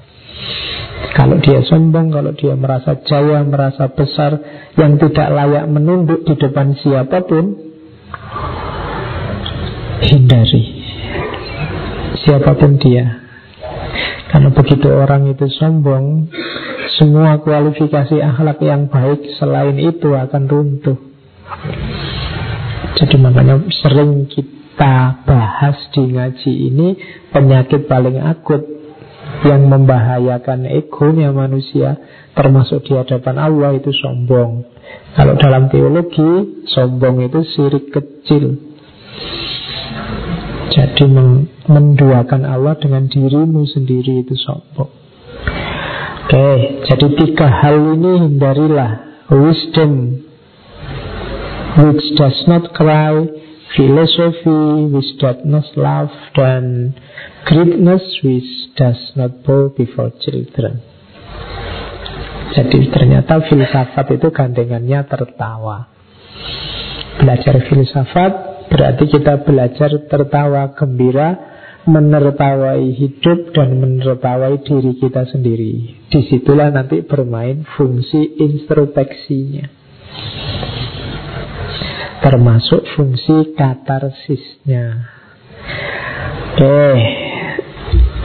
Kalau 1.15 1.39
dia 1.39 1.61
sombong, 1.63 2.11
kalau 2.11 2.33
dia 2.33 2.57
merasa 2.57 2.97
jaya, 3.05 3.45
merasa 3.45 3.93
besar, 3.93 4.41
yang 4.75 4.97
tidak 4.97 5.29
layak 5.31 5.69
menunduk 5.69 6.25
di 6.25 6.35
depan 6.35 6.75
siapa 6.81 7.23
pun, 7.29 7.55
hindari. 10.01 10.65
Siapa 12.25 12.57
pun 12.57 12.81
dia. 12.81 13.21
Karena 14.33 14.51
begitu 14.51 14.89
orang 14.91 15.31
itu 15.31 15.47
sombong, 15.55 16.27
semua 16.99 17.43
kualifikasi 17.43 18.23
akhlak 18.23 18.63
yang 18.63 18.87
baik 18.87 19.35
selain 19.41 19.75
itu 19.81 20.15
akan 20.15 20.43
runtuh. 20.47 20.99
Jadi 22.95 23.17
makanya 23.19 23.59
sering 23.83 24.31
kita 24.31 25.27
bahas 25.27 25.77
di 25.91 26.15
ngaji 26.15 26.53
ini 26.71 26.89
penyakit 27.35 27.91
paling 27.91 28.23
akut 28.23 28.63
yang 29.43 29.67
membahayakan 29.67 30.71
egonya 30.71 31.35
manusia 31.35 31.99
termasuk 32.39 32.87
di 32.87 32.95
hadapan 32.95 33.43
Allah 33.43 33.75
itu 33.75 33.91
sombong. 33.91 34.63
Kalau 35.19 35.35
dalam 35.39 35.67
teologi 35.71 36.63
sombong 36.71 37.27
itu 37.27 37.41
sirik 37.55 37.91
kecil. 37.91 38.55
Jadi 40.75 41.07
menduakan 41.71 42.43
Allah 42.47 42.75
dengan 42.79 43.07
dirimu 43.07 43.63
sendiri 43.67 44.27
itu 44.27 44.35
sombong. 44.39 45.04
Oke, 46.25 46.81
jadi 46.89 47.07
tiga 47.21 47.49
hal 47.53 48.01
ini 48.01 48.13
hindarilah. 48.25 48.93
Wisdom 49.29 50.25
which 51.85 52.05
does 52.17 52.39
not 52.49 52.73
cry 52.73 53.13
Philosophy 53.77 54.89
which 54.89 55.21
does 55.21 55.45
not 55.45 55.69
love 55.77 56.09
Dan 56.33 56.97
greatness 57.45 58.01
which 58.25 58.73
does 58.73 58.97
not 59.21 59.45
bow 59.45 59.69
before 59.77 60.17
children. 60.25 60.81
Jadi 62.57 62.89
ternyata 62.89 63.45
filsafat 63.45 64.17
itu 64.17 64.33
gandengannya 64.33 65.05
tertawa. 65.05 65.93
Belajar 67.21 67.69
filsafat 67.69 68.33
berarti 68.73 69.05
kita 69.13 69.45
belajar 69.45 69.93
tertawa 70.09 70.73
gembira 70.73 71.54
menertawai 71.85 72.81
hidup 72.97 73.53
dan 73.53 73.77
menertawai 73.77 74.57
diri 74.65 74.97
kita 74.97 75.29
sendiri. 75.29 76.05
Di 76.09 76.21
situlah 76.33 76.73
nanti 76.73 77.05
bermain 77.05 77.65
fungsi 77.77 78.41
introspeksinya. 78.41 79.65
Termasuk 82.25 82.89
fungsi 82.97 83.53
katarsisnya. 83.53 85.13
Oke, 86.55 86.81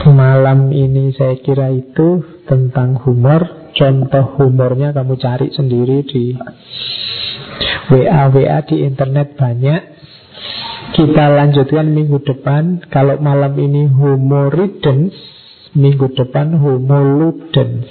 malam 0.08 0.72
ini 0.72 1.12
saya 1.12 1.36
kira 1.44 1.68
itu 1.68 2.24
tentang 2.48 2.96
humor. 3.04 3.60
Contoh 3.76 4.40
humornya 4.40 4.90
kamu 4.96 5.14
cari 5.20 5.52
sendiri 5.52 6.02
di 6.08 6.34
WA-WA 7.92 8.58
di 8.66 8.76
internet 8.88 9.36
banyak. 9.36 9.99
Kita 10.90 11.24
lanjutkan 11.30 11.86
minggu 11.94 12.18
depan. 12.26 12.82
Kalau 12.90 13.22
malam 13.22 13.54
ini 13.54 13.86
humoridens, 13.86 15.14
minggu 15.78 16.10
depan 16.18 16.58
homoludens. 16.58 17.86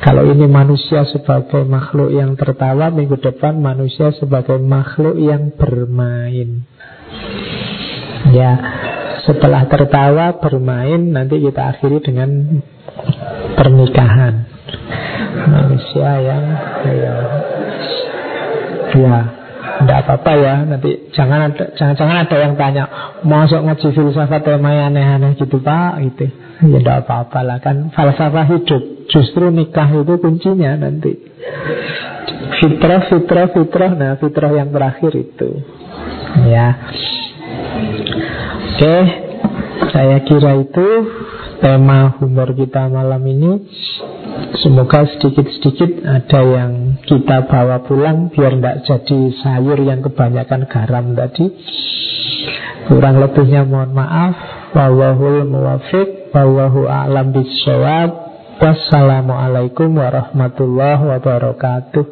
Kalau 0.00 0.24
ini 0.26 0.48
manusia 0.48 1.04
sebagai 1.06 1.62
makhluk 1.68 2.10
yang 2.10 2.34
tertawa, 2.34 2.88
minggu 2.88 3.20
depan 3.20 3.60
manusia 3.60 4.10
sebagai 4.16 4.56
makhluk 4.58 5.14
yang 5.20 5.52
bermain. 5.54 6.64
Ya, 8.32 8.52
setelah 9.28 9.68
tertawa, 9.68 10.40
bermain, 10.40 11.12
nanti 11.12 11.38
kita 11.38 11.76
akhiri 11.76 12.00
dengan 12.02 12.64
pernikahan. 13.54 14.48
Manusia 15.42 16.10
yang 16.24 16.44
ya, 16.88 17.14
ya 18.96 19.41
tidak 19.80 19.98
apa-apa 20.04 20.32
ya 20.36 20.54
nanti 20.68 20.90
jangan 21.16 21.52
ada 21.52 21.64
jangan 21.78 21.94
jangan 21.96 22.16
ada 22.26 22.36
yang 22.36 22.52
tanya 22.60 22.84
masuk 23.24 23.60
ngaji 23.64 23.88
filsafat 23.94 24.42
tema 24.44 24.70
aneh-aneh 24.74 25.38
gitu 25.38 25.58
pak? 25.62 26.02
Gitu. 26.04 26.26
Ya 26.62 26.78
tidak 26.78 26.96
apa-apa 27.06 27.40
lah 27.42 27.58
kan 27.58 27.90
falsafah 27.90 28.46
hidup. 28.52 29.08
Justru 29.10 29.50
nikah 29.50 29.90
itu 29.90 30.14
kuncinya 30.20 30.78
nanti. 30.78 31.12
Fitrah 32.62 33.10
fitrah 33.10 33.50
fitrah. 33.50 33.92
Nah 33.98 34.14
fitrah 34.20 34.52
yang 34.54 34.70
terakhir 34.70 35.12
itu. 35.16 35.50
Ya. 36.46 36.68
Oke, 38.72 38.96
saya 39.92 40.18
kira 40.24 40.58
itu 40.58 40.88
tema 41.62 42.18
humor 42.18 42.50
kita 42.58 42.90
malam 42.90 43.22
ini. 43.22 43.52
Semoga 44.58 45.06
sedikit-sedikit 45.06 46.02
ada 46.02 46.40
yang 46.42 46.98
kita 47.06 47.46
bawa 47.46 47.86
pulang 47.86 48.34
biar 48.34 48.58
tidak 48.58 48.76
jadi 48.82 49.20
sayur 49.38 49.78
yang 49.78 50.02
kebanyakan 50.02 50.66
garam 50.66 51.14
tadi. 51.14 51.46
Kurang 52.90 53.22
lebihnya 53.22 53.62
mohon 53.62 53.94
maaf. 53.94 54.34
Wallahul 54.74 55.46
muwafiq, 55.46 56.34
wallahu 56.34 56.90
a'lam 56.90 57.30
bishawab. 57.30 58.10
Wassalamualaikum 58.58 59.94
warahmatullahi 59.94 61.02
wabarakatuh. 61.06 62.04